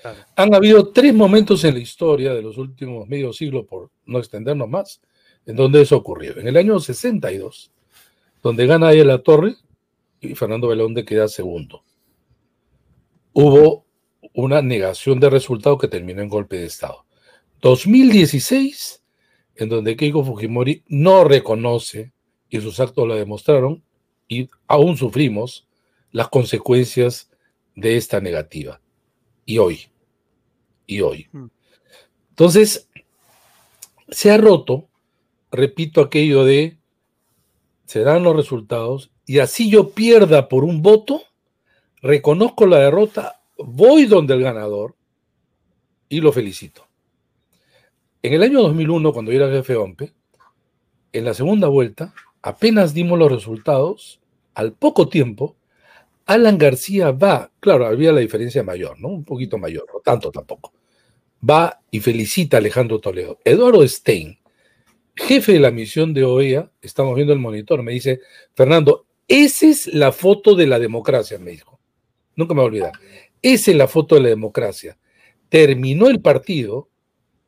Claro. 0.00 0.18
Han 0.34 0.54
habido 0.56 0.88
tres 0.88 1.14
momentos 1.14 1.62
en 1.62 1.74
la 1.74 1.80
historia 1.80 2.34
de 2.34 2.42
los 2.42 2.58
últimos 2.58 3.08
medio 3.08 3.32
siglo, 3.32 3.66
por 3.66 3.92
no 4.04 4.18
extendernos 4.18 4.68
más, 4.68 5.00
en 5.46 5.54
donde 5.54 5.82
eso 5.82 5.96
ocurrió. 5.96 6.36
En 6.38 6.48
el 6.48 6.56
año 6.56 6.80
62, 6.80 7.70
donde 8.42 8.66
gana 8.66 8.88
ahí 8.88 9.04
la 9.04 9.22
Torre 9.22 9.54
y 10.22 10.34
Fernando 10.34 10.68
Belaunde 10.68 11.04
queda 11.04 11.28
segundo. 11.28 11.84
Hubo 13.32 13.84
una 14.34 14.62
negación 14.62 15.18
de 15.20 15.28
resultado 15.28 15.76
que 15.76 15.88
terminó 15.88 16.22
en 16.22 16.28
golpe 16.28 16.56
de 16.56 16.66
Estado. 16.66 17.04
2016, 17.60 19.02
en 19.56 19.68
donde 19.68 19.96
Keiko 19.96 20.24
Fujimori 20.24 20.84
no 20.86 21.24
reconoce, 21.24 22.12
y 22.48 22.60
sus 22.60 22.78
actos 22.80 23.06
lo 23.06 23.16
demostraron, 23.16 23.82
y 24.28 24.48
aún 24.66 24.96
sufrimos 24.96 25.66
las 26.12 26.28
consecuencias 26.28 27.30
de 27.74 27.96
esta 27.96 28.20
negativa. 28.20 28.80
Y 29.44 29.58
hoy, 29.58 29.88
y 30.86 31.00
hoy. 31.00 31.28
Mm. 31.32 31.46
Entonces, 32.30 32.88
se 34.08 34.30
ha 34.30 34.36
roto, 34.36 34.88
repito 35.50 36.00
aquello 36.00 36.44
de, 36.44 36.78
se 37.86 38.00
dan 38.00 38.22
los 38.22 38.36
resultados, 38.36 39.10
y 39.26 39.38
así 39.38 39.70
yo 39.70 39.90
pierda 39.90 40.48
por 40.48 40.64
un 40.64 40.82
voto, 40.82 41.22
reconozco 42.00 42.66
la 42.66 42.78
derrota, 42.78 43.40
voy 43.58 44.06
donde 44.06 44.34
el 44.34 44.42
ganador 44.42 44.96
y 46.08 46.20
lo 46.20 46.32
felicito. 46.32 46.86
En 48.22 48.34
el 48.34 48.42
año 48.42 48.62
2001, 48.62 49.12
cuando 49.12 49.32
yo 49.32 49.38
era 49.38 49.52
jefe 49.52 49.72
de 49.72 49.78
OMPE, 49.78 50.12
en 51.12 51.24
la 51.24 51.34
segunda 51.34 51.68
vuelta, 51.68 52.14
apenas 52.42 52.94
dimos 52.94 53.18
los 53.18 53.30
resultados, 53.30 54.20
al 54.54 54.72
poco 54.72 55.08
tiempo, 55.08 55.56
Alan 56.26 56.58
García 56.58 57.10
va, 57.10 57.50
claro, 57.60 57.86
había 57.86 58.12
la 58.12 58.20
diferencia 58.20 58.62
mayor, 58.62 58.98
¿no? 59.00 59.08
Un 59.08 59.24
poquito 59.24 59.58
mayor, 59.58 59.86
no 59.92 60.00
tanto 60.00 60.30
tampoco. 60.30 60.72
Va 61.48 61.80
y 61.90 62.00
felicita 62.00 62.56
a 62.56 62.60
Alejandro 62.60 63.00
Toledo. 63.00 63.38
Eduardo 63.44 63.86
Stein, 63.86 64.38
jefe 65.16 65.52
de 65.52 65.60
la 65.60 65.70
misión 65.70 66.14
de 66.14 66.24
OEA, 66.24 66.70
estamos 66.80 67.16
viendo 67.16 67.32
el 67.32 67.38
monitor, 67.38 67.82
me 67.82 67.92
dice, 67.92 68.20
Fernando, 68.54 69.06
esa 69.32 69.66
es 69.66 69.86
la 69.88 70.12
foto 70.12 70.54
de 70.54 70.66
la 70.66 70.78
democracia, 70.78 71.38
me 71.38 71.52
dijo. 71.52 71.80
Nunca 72.36 72.54
me 72.54 72.60
voy 72.60 72.64
a 72.64 72.68
olvidar. 72.68 72.92
Esa 73.42 73.70
es 73.70 73.76
la 73.76 73.88
foto 73.88 74.14
de 74.14 74.22
la 74.22 74.28
democracia. 74.28 74.96
Terminó 75.48 76.08
el 76.08 76.20
partido, 76.20 76.88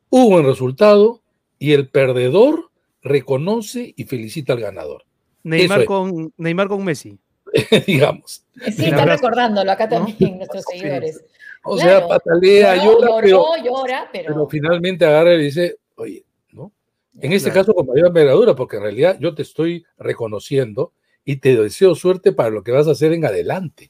hubo 0.09 0.35
un 0.37 0.45
resultado 0.45 1.21
y 1.57 1.71
el 1.73 1.89
perdedor 1.89 2.69
reconoce 3.01 3.93
y 3.95 4.03
felicita 4.05 4.53
al 4.53 4.59
ganador. 4.61 5.05
Neymar 5.43 5.81
es. 5.81 5.85
con, 5.87 6.33
Neymar 6.37 6.67
con 6.67 6.83
Messi. 6.83 7.17
digamos. 7.87 8.45
Sí, 8.65 8.71
Sin 8.73 8.85
está 8.85 9.01
abrazo. 9.03 9.21
recordándolo 9.23 9.71
acá 9.71 9.87
también 9.87 10.37
nuestros 10.37 10.63
Sí. 10.69 10.79
seguidores. 10.79 11.23
O 11.63 11.75
Claro. 11.77 11.99
sea, 11.99 12.07
patalea, 12.07 12.75
Lloró, 12.83 12.99
llora, 12.99 13.21
pero, 13.21 13.27
lloró, 13.55 13.63
llora, 13.63 14.09
pero, 14.11 14.33
pero 14.33 14.47
finalmente 14.49 15.05
agarra 15.05 15.33
y 15.35 15.43
dice, 15.45 15.77
oye, 15.95 16.23
¿no? 16.51 16.71
En 17.19 17.31
este 17.33 17.49
Claro. 17.51 17.61
caso 17.65 17.73
con 17.73 17.87
mayor 17.87 18.07
envergadura, 18.07 18.55
porque 18.55 18.75
en 18.77 18.83
realidad 18.83 19.17
yo 19.19 19.33
te 19.33 19.41
estoy 19.43 19.83
reconociendo 19.97 20.93
y 21.25 21.37
te 21.37 21.55
deseo 21.59 21.95
suerte 21.95 22.31
para 22.31 22.49
lo 22.51 22.63
que 22.63 22.71
vas 22.71 22.87
a 22.87 22.91
hacer 22.91 23.11
en 23.11 23.25
adelante, 23.25 23.89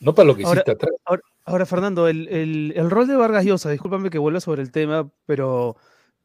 no 0.00 0.14
para 0.14 0.26
lo 0.26 0.36
que 0.36 0.44
Ahora- 0.44 0.58
hiciste 0.60 0.72
atrás. 0.72 0.92
Ahora, 1.46 1.66
Fernando, 1.66 2.08
el, 2.08 2.26
el- 2.28 2.72
el 2.74 2.90
rol 2.90 3.06
de 3.06 3.16
Vargas 3.16 3.44
Llosa, 3.44 3.70
discúlpame 3.70 4.08
que 4.10 4.18
vuelva 4.18 4.40
sobre 4.40 4.62
el 4.62 4.72
tema, 4.72 5.10
pero, 5.26 5.76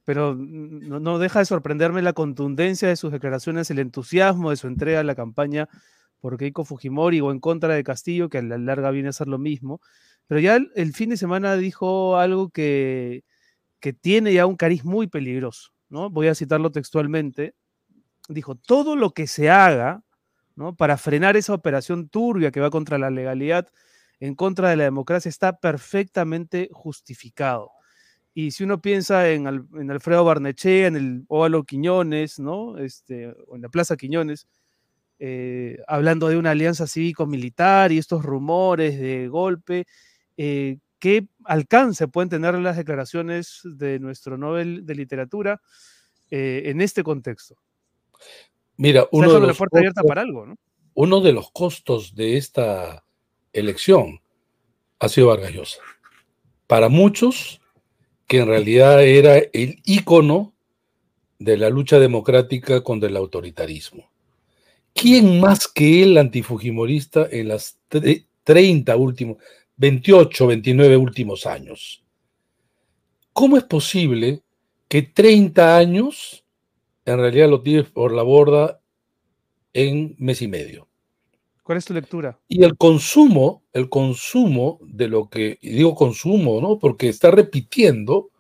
pero 0.06 0.34
no, 0.34 1.00
no 1.02 1.20
deja 1.20 1.40
de 1.40 1.46
sorprenderme 1.46 2.02
la 2.02 2.14
contundencia 2.14 2.88
de 2.88 2.96
sus 2.96 3.12
declaraciones, 3.12 3.70
el 3.70 3.80
entusiasmo 3.80 4.50
de 4.50 4.56
su 4.56 4.68
entrega 4.68 5.02
a 5.02 5.04
la 5.04 5.16
campaña 5.16 5.68
por 6.22 6.38
Keiko 6.38 6.64
Fujimori 6.64 7.20
o 7.20 7.32
en 7.32 7.40
contra 7.42 7.74
de 7.76 7.84
Castillo, 7.84 8.30
que 8.30 8.38
a 8.38 8.42
la 8.42 8.58
larga 8.58 8.92
viene 8.92 9.10
a 9.10 9.14
ser 9.14 9.28
lo 9.28 9.38
mismo. 9.38 9.82
Pero 10.28 10.40
ya 10.40 10.56
el, 10.56 10.72
el 10.76 10.94
fin 10.94 11.10
de 11.10 11.18
semana 11.18 11.58
dijo 11.58 12.16
algo 12.18 12.50
que, 12.50 13.24
que 13.82 13.92
tiene 13.92 14.34
ya 14.34 14.46
un 14.46 14.56
cariz 14.56 14.86
muy 14.86 15.08
peligroso, 15.08 15.72
¿no? 15.90 16.10
Voy 16.10 16.28
a 16.28 16.36
citarlo 16.36 16.72
textualmente. 16.72 17.56
Dijo, 18.30 18.56
todo 18.56 18.96
lo 18.96 19.12
que 19.12 19.28
se 19.28 19.50
haga. 19.50 20.04
Para 20.78 20.98
frenar 20.98 21.38
esa 21.38 21.54
operación 21.56 22.10
turbia 22.10 22.52
que 22.52 22.60
va 22.62 22.70
contra 22.70 22.98
la 23.00 23.10
legalidad, 23.10 23.70
en 24.20 24.36
contra 24.36 24.70
de 24.70 24.76
la 24.78 24.84
democracia 24.86 25.30
está 25.30 25.58
perfectamente 25.60 26.70
justificado. 26.72 27.72
Y 28.34 28.52
si 28.52 28.64
uno 28.66 28.82
piensa 28.82 29.30
en, 29.30 29.48
Al- 29.48 29.68
en 29.80 29.92
Alfredo 29.92 30.26
Barnechea, 30.26 30.88
en 30.88 30.96
el 30.98 31.26
Óvalo 31.30 31.64
Quiñones, 31.66 32.40
¿no? 32.40 32.78
Este, 32.80 33.34
o 33.48 33.56
en 33.58 33.64
la 33.64 33.70
Plaza 33.70 33.98
Quiñones, 33.98 34.48
eh, 35.20 35.80
hablando 35.88 36.30
de 36.30 36.38
una 36.38 36.52
alianza 36.52 36.88
cívico-militar 36.88 37.92
y 37.92 37.98
estos 38.00 38.24
rumores 38.24 39.00
de 39.00 39.28
golpe, 39.30 39.86
eh, 40.38 40.78
¿qué 41.00 41.28
alcance 41.46 42.08
pueden 42.08 42.30
tener 42.30 42.56
las 42.56 42.78
declaraciones 42.78 43.62
de 43.66 44.00
nuestro 44.00 44.38
Nobel 44.38 44.86
de 44.86 44.96
Literatura 44.96 45.62
eh, 46.32 46.64
en 46.66 46.82
este 46.82 47.04
contexto? 47.04 47.56
Mira, 48.78 49.08
uno 49.12 49.28
de, 49.34 49.40
la 49.42 49.48
los 49.48 49.62
abierta 49.62 50.02
costos, 50.02 50.08
para 50.08 50.22
algo, 50.22 50.46
¿no? 50.46 50.56
uno 50.94 51.22
de 51.22 51.34
los 51.34 51.52
costos 51.52 52.16
de 52.16 52.38
esta 52.38 53.04
elección 53.54 54.22
ha 55.00 55.10
sido 55.10 55.28
Vargas 55.28 55.52
Llosa. 55.54 55.80
Para 56.68 56.90
muchos, 56.90 57.62
que 58.28 58.40
en 58.40 58.48
realidad 58.48 59.04
era 59.04 59.38
el 59.38 59.82
ícono 59.86 60.54
de 61.40 61.58
la 61.58 61.70
lucha 61.70 62.00
democrática 62.00 62.82
contra 62.84 63.10
el 63.10 63.18
autoritarismo. 63.18 64.10
¿Quién 64.94 65.40
más 65.40 65.68
que 65.68 66.04
el 66.04 66.18
antifujimorista 66.18 67.28
en 67.32 67.48
las 67.48 67.80
tre- 67.90 68.26
30 68.44 68.96
últimos, 68.96 69.38
28, 69.78 70.48
29 70.48 70.98
últimos 70.98 71.46
años? 71.46 72.04
¿Cómo 73.34 73.58
es 73.58 73.64
posible 73.64 74.42
que 74.88 75.02
30 75.04 75.78
años 75.78 76.44
en 77.06 77.18
realidad 77.18 77.50
lo 77.50 77.62
tires 77.62 77.90
por 77.90 78.14
la 78.14 78.24
borda 78.24 78.82
en 79.74 80.16
mes 80.18 80.42
y 80.42 80.48
medio? 80.48 80.88
¿Cuál 81.64 81.78
es 81.78 81.86
tu 81.86 81.94
lectura? 81.94 82.40
Y 82.48 82.64
el 82.64 82.78
consumo, 82.78 83.64
el 83.74 83.90
consumo 83.90 84.80
de 84.82 85.08
lo 85.08 85.30
que, 85.30 85.60
y 85.62 85.70
digo 85.70 85.94
consumo, 85.94 86.60
¿no? 86.62 86.80
Porque 86.80 87.10
está 87.10 87.30
repitiendo 87.30 88.32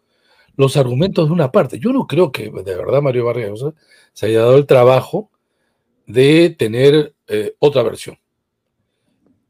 los 0.55 0.75
argumentos 0.77 1.27
de 1.27 1.33
una 1.33 1.51
parte. 1.51 1.79
Yo 1.79 1.93
no 1.93 2.07
creo 2.07 2.31
que 2.31 2.49
de 2.49 2.75
verdad 2.75 3.01
Mario 3.01 3.25
Vargas 3.25 3.49
Llosa 3.49 3.73
se 4.13 4.25
haya 4.25 4.39
dado 4.39 4.57
el 4.57 4.65
trabajo 4.65 5.29
de 6.05 6.49
tener 6.49 7.13
eh, 7.27 7.55
otra 7.59 7.83
versión. 7.83 8.17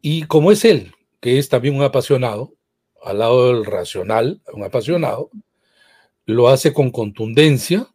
Y 0.02 0.24
como 0.24 0.52
es 0.52 0.66
él, 0.66 0.92
que 1.20 1.40
es 1.40 1.50
también 1.50 1.76
un 1.76 1.84
apasionado, 1.84 2.54
al 3.02 3.20
lado 3.20 3.54
del 3.54 3.66
racional, 3.66 4.42
un 4.54 4.64
apasionado, 4.64 5.30
lo 6.26 6.50
hace 6.50 6.74
con 6.74 6.92
contundencia 6.92 7.88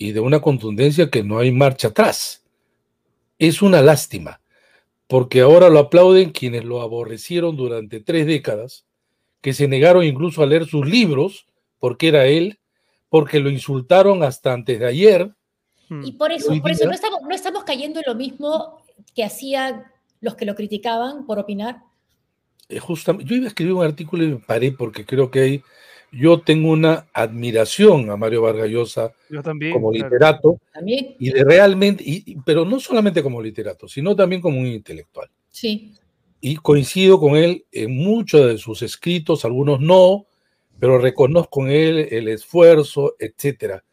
y 0.00 0.12
de 0.12 0.20
una 0.20 0.40
contundencia 0.40 1.10
que 1.10 1.22
no 1.22 1.38
hay 1.38 1.52
marcha 1.52 1.88
atrás. 1.88 2.42
Es 3.38 3.62
una 3.62 3.82
lástima 3.82 4.40
porque 5.10 5.40
ahora 5.40 5.68
lo 5.68 5.80
aplauden 5.80 6.30
quienes 6.30 6.64
lo 6.64 6.82
aborrecieron 6.82 7.56
durante 7.56 7.98
tres 7.98 8.26
décadas, 8.26 8.86
que 9.40 9.52
se 9.52 9.66
negaron 9.66 10.04
incluso 10.04 10.40
a 10.40 10.46
leer 10.46 10.66
sus 10.66 10.88
libros, 10.88 11.48
porque 11.80 12.06
era 12.06 12.26
él, 12.26 12.60
porque 13.08 13.40
lo 13.40 13.50
insultaron 13.50 14.22
hasta 14.22 14.52
antes 14.52 14.78
de 14.78 14.86
ayer. 14.86 15.34
Hmm. 15.88 16.04
Y 16.04 16.12
por 16.12 16.30
eso, 16.30 16.54
por 16.62 16.70
eso 16.70 16.86
no 16.86 16.92
estamos, 16.92 17.22
no 17.22 17.34
estamos 17.34 17.64
cayendo 17.64 17.98
en 17.98 18.04
lo 18.06 18.14
mismo 18.14 18.84
que 19.12 19.24
hacían 19.24 19.82
los 20.20 20.36
que 20.36 20.44
lo 20.44 20.54
criticaban 20.54 21.26
por 21.26 21.40
opinar. 21.40 21.82
Eh, 22.68 22.78
justamente, 22.78 23.28
yo 23.28 23.34
iba 23.34 23.46
a 23.46 23.48
escribir 23.48 23.72
un 23.74 23.84
artículo 23.84 24.22
y 24.22 24.28
me 24.28 24.36
paré 24.36 24.70
porque 24.70 25.04
creo 25.04 25.28
que 25.28 25.40
hay, 25.40 25.62
yo 26.12 26.40
tengo 26.40 26.70
una 26.72 27.06
admiración 27.12 28.10
a 28.10 28.16
Mario 28.16 28.42
Vargas 28.42 28.68
Llosa 28.68 29.12
Yo 29.28 29.42
también. 29.42 29.72
como 29.72 29.90
claro. 29.92 30.08
literato, 30.08 30.58
También, 30.72 31.14
y 31.18 31.30
de 31.30 31.44
realmente, 31.44 32.02
y- 32.06 32.36
pero 32.44 32.64
no 32.64 32.80
solamente 32.80 33.22
como 33.22 33.40
literato, 33.40 33.86
sino 33.88 34.14
también 34.16 34.40
como 34.40 34.58
un 34.60 34.66
intelectual. 34.66 35.28
sí. 35.50 35.94
y 36.42 36.56
coincido 36.56 37.20
con 37.20 37.36
él 37.36 37.66
en 37.70 37.94
muchos 37.94 38.46
de 38.46 38.56
sus 38.56 38.80
escritos, 38.80 39.44
algunos 39.44 39.78
no, 39.78 40.24
pero 40.78 40.98
reconozco 40.98 41.66
en 41.66 41.70
él 41.72 42.08
el 42.10 42.28
esfuerzo, 42.28 43.14
etcétera. 43.18 43.84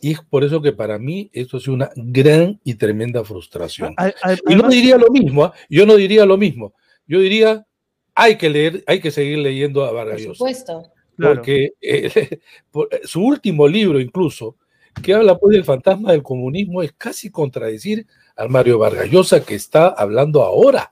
Y 0.00 0.12
es 0.12 0.20
por 0.20 0.44
eso 0.44 0.62
que 0.62 0.70
para 0.72 1.00
mí 1.00 1.28
esto 1.32 1.56
es 1.56 1.66
una 1.66 1.90
gran 1.96 2.60
y 2.62 2.74
tremenda 2.74 3.24
frustración. 3.24 3.92
A- 3.96 4.04
a- 4.22 4.34
Y 4.34 4.54
no 4.54 4.66
además- 4.66 4.70
diría 4.74 4.96
lo 4.98 5.10
mismo, 5.10 5.46
¿ah? 5.46 5.52
yo 5.68 5.84
no 5.84 5.96
diría 5.96 6.24
lo 6.26 6.36
mismo. 6.36 6.74
Yo 7.08 7.18
diría, 7.18 7.66
hay 8.14 8.36
que 8.38 8.50
leer, 8.50 8.84
hay 8.86 9.00
que 9.00 9.10
seguir 9.10 9.38
leyendo 9.38 9.82
a 9.84 9.88
Por 9.88 9.96
Vargas 9.96 10.20
Llosa, 10.20 10.34
supuesto. 10.34 10.84
Claro. 11.16 11.36
porque 11.36 11.72
eh, 11.80 12.38
por- 12.70 12.88
su 13.04 13.22
último 13.22 13.66
libro 13.66 14.00
incluso, 14.00 14.56
que 15.02 15.14
habla 15.14 15.38
pues 15.38 15.54
del 15.54 15.64
fantasma 15.64 16.12
del 16.12 16.22
comunismo, 16.22 16.82
es 16.82 16.92
casi 16.92 17.30
contradecir 17.30 18.06
al 18.36 18.48
Mario 18.48 18.78
Vargas 18.78 19.10
Llosa 19.10 19.44
que 19.44 19.54
está 19.54 19.88
hablando 19.88 20.42
ahora, 20.42 20.90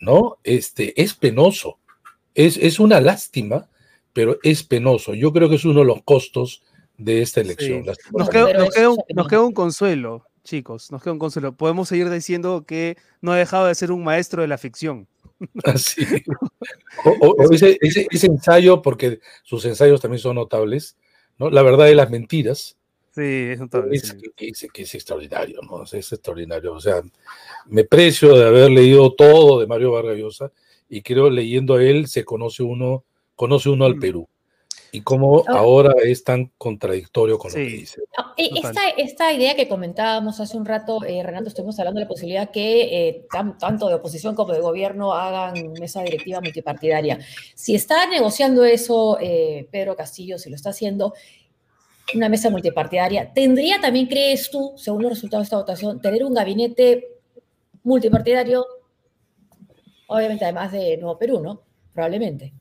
¿no? 0.00 0.38
Este, 0.44 1.00
es 1.00 1.14
penoso, 1.14 1.78
Es, 2.34 2.56
es 2.56 2.78
una 2.80 3.00
lástima, 3.00 3.68
pero 4.12 4.38
es 4.42 4.62
penoso. 4.62 5.14
Yo 5.14 5.32
creo 5.32 5.48
que 5.48 5.56
es 5.56 5.64
uno 5.64 5.80
de 5.80 5.86
los 5.86 6.02
costos 6.02 6.62
de 6.96 7.22
esta 7.22 7.40
elección. 7.40 7.84
Sí. 7.84 7.90
Nos, 8.16 8.28
queda, 8.28 8.52
nos, 8.52 8.70
queda 8.70 8.90
un, 8.90 8.98
nos 9.14 9.28
queda 9.28 9.42
un 9.42 9.52
consuelo, 9.52 10.24
chicos, 10.42 10.90
nos 10.90 11.02
queda 11.02 11.12
un 11.12 11.18
consuelo. 11.20 11.52
Podemos 11.52 11.88
seguir 11.88 12.10
diciendo 12.10 12.64
que 12.66 12.96
no 13.20 13.32
ha 13.32 13.36
dejado 13.36 13.66
de 13.66 13.74
ser 13.76 13.92
un 13.92 14.02
maestro 14.02 14.42
de 14.42 14.48
la 14.48 14.58
ficción. 14.58 15.06
Así. 15.64 16.04
O, 17.04 17.10
o, 17.10 17.52
ese, 17.52 17.78
ese, 17.80 18.06
ese, 18.10 18.26
ensayo, 18.26 18.82
porque 18.82 19.20
sus 19.42 19.64
ensayos 19.64 20.00
también 20.00 20.20
son 20.20 20.36
notables, 20.36 20.96
¿no? 21.38 21.50
La 21.50 21.62
verdad 21.62 21.86
de 21.86 21.94
las 21.94 22.10
mentiras. 22.10 22.76
Sí, 23.14 23.22
es 23.22 23.60
notable. 23.60 23.96
Es, 23.96 24.94
extraordinario, 24.94 25.60
¿no? 25.62 25.84
Es 25.84 25.94
extraordinario. 25.94 26.72
O 26.74 26.80
sea, 26.80 27.02
me 27.66 27.84
precio 27.84 28.36
de 28.36 28.46
haber 28.46 28.70
leído 28.70 29.12
todo 29.14 29.60
de 29.60 29.66
Mario 29.66 29.92
Vargas 29.92 30.16
Llosa 30.16 30.52
y 30.88 31.02
creo 31.02 31.30
leyendo 31.30 31.74
a 31.74 31.82
él 31.82 32.06
se 32.06 32.24
conoce 32.24 32.62
uno, 32.62 33.04
conoce 33.34 33.68
uno 33.68 33.84
al 33.84 33.96
Perú 33.96 34.28
y 34.92 35.02
cómo 35.02 35.32
oh. 35.32 35.44
ahora 35.48 35.94
es 36.02 36.24
tan 36.24 36.52
contradictorio 36.56 37.38
con 37.38 37.50
sí. 37.50 37.58
lo 37.58 37.64
que 37.64 37.76
dice. 37.76 38.00
No, 38.16 38.24
esta, 38.36 38.88
esta, 38.96 39.32
idea 39.32 39.54
que 39.54 39.68
comentábamos 39.68 40.40
hace 40.40 40.56
un 40.56 40.64
rato, 40.64 41.04
eh, 41.04 41.22
Renato, 41.22 41.48
estuvimos 41.48 41.78
hablando 41.78 41.98
de 41.98 42.04
la 42.04 42.08
posibilidad 42.08 42.50
que 42.50 43.08
eh, 43.08 43.26
tan, 43.30 43.58
tanto 43.58 43.88
de 43.88 43.94
oposición 43.94 44.34
como 44.34 44.52
de 44.52 44.60
gobierno 44.60 45.12
hagan 45.12 45.72
mesa 45.72 46.02
directiva 46.02 46.40
multipartidaria. 46.40 47.18
Si 47.54 47.74
está 47.74 48.06
negociando 48.06 48.64
eso 48.64 49.18
eh, 49.20 49.68
Pedro 49.70 49.96
Castillo, 49.96 50.38
si 50.38 50.50
lo 50.50 50.56
está 50.56 50.70
haciendo, 50.70 51.14
una 52.14 52.28
mesa 52.28 52.48
multipartidaria, 52.48 53.32
¿tendría 53.34 53.80
también, 53.80 54.06
crees 54.06 54.50
tú, 54.50 54.72
según 54.76 55.02
los 55.02 55.12
resultados 55.12 55.42
de 55.42 55.46
esta 55.46 55.56
votación, 55.58 56.00
tener 56.00 56.24
un 56.24 56.32
gabinete 56.32 57.06
multipartidario? 57.82 58.64
Obviamente, 60.06 60.44
además 60.44 60.72
de 60.72 60.96
Nuevo 60.96 61.18
Perú, 61.18 61.40
¿no? 61.40 61.60
Probablemente. 61.92 62.54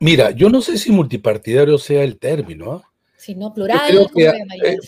Mira, 0.00 0.30
yo 0.30 0.48
no 0.48 0.62
sé 0.62 0.78
si 0.78 0.90
multipartidario 0.90 1.76
sea 1.76 2.02
el 2.02 2.18
término. 2.18 2.76
¿eh? 2.76 2.80
Si 3.16 3.34
no, 3.34 3.52
plural. 3.52 4.10
Que, 4.14 4.28
eh, 4.28 4.78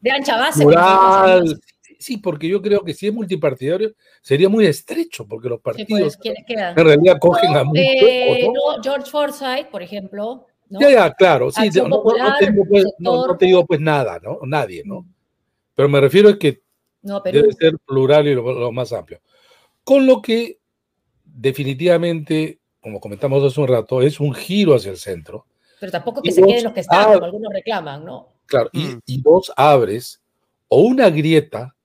de 0.00 0.10
ancha 0.10 0.36
base. 0.36 0.64
Plural. 0.64 1.60
Sí, 2.00 2.16
porque 2.16 2.48
yo 2.48 2.60
creo 2.60 2.82
que 2.82 2.92
si 2.92 3.06
es 3.06 3.12
multipartidario 3.12 3.92
sería 4.20 4.48
muy 4.48 4.66
estrecho, 4.66 5.26
porque 5.28 5.48
los 5.48 5.60
partidos 5.60 6.14
sí, 6.14 6.18
pues, 6.22 6.34
en 6.48 6.84
realidad 6.84 7.18
cogen 7.20 7.56
a 7.56 7.62
muchos. 7.62 7.84
Eh, 7.84 8.48
no, 8.48 8.82
George 8.82 9.08
Forsyth, 9.08 9.68
por 9.70 9.82
ejemplo. 9.82 10.46
¿no? 10.68 10.80
Ya, 10.80 10.90
ya, 10.90 11.12
claro. 11.12 11.50
Sí, 11.52 11.68
no, 11.74 11.88
popular, 11.88 12.36
tengo, 12.40 12.64
pues, 12.64 12.84
no, 12.98 13.36
te 13.36 13.46
digo 13.46 13.66
pues 13.66 13.80
nada, 13.80 14.18
¿no? 14.20 14.40
Nadie, 14.44 14.82
¿no? 14.84 15.06
Pero 15.74 15.88
me 15.88 16.00
refiero 16.00 16.30
a 16.30 16.38
que 16.38 16.62
debe 17.02 17.52
ser 17.52 17.78
plural 17.86 18.26
y 18.26 18.34
lo, 18.34 18.52
lo 18.52 18.72
más 18.72 18.92
amplio. 18.92 19.20
Con 19.84 20.06
lo 20.06 20.20
que 20.20 20.58
definitivamente 21.24 22.59
como 22.80 23.00
comentamos 23.00 23.42
hace 23.44 23.60
un 23.60 23.68
rato, 23.68 24.02
es 24.02 24.20
un 24.20 24.34
giro 24.34 24.74
hacia 24.74 24.90
el 24.90 24.96
centro. 24.96 25.46
Pero 25.78 25.92
tampoco 25.92 26.22
que 26.22 26.32
se 26.32 26.42
queden 26.42 26.64
los 26.64 26.72
que 26.72 26.80
están, 26.80 27.14
como 27.14 27.24
algunos 27.24 27.52
reclaman, 27.52 28.04
¿no? 28.04 28.28
Claro, 28.46 28.68
y, 28.72 28.84
mm. 28.84 29.00
y, 29.06 29.22
vos 29.22 29.52
abres 29.56 30.20
o 30.68 30.80
una 30.80 31.08
grieta 31.10 31.76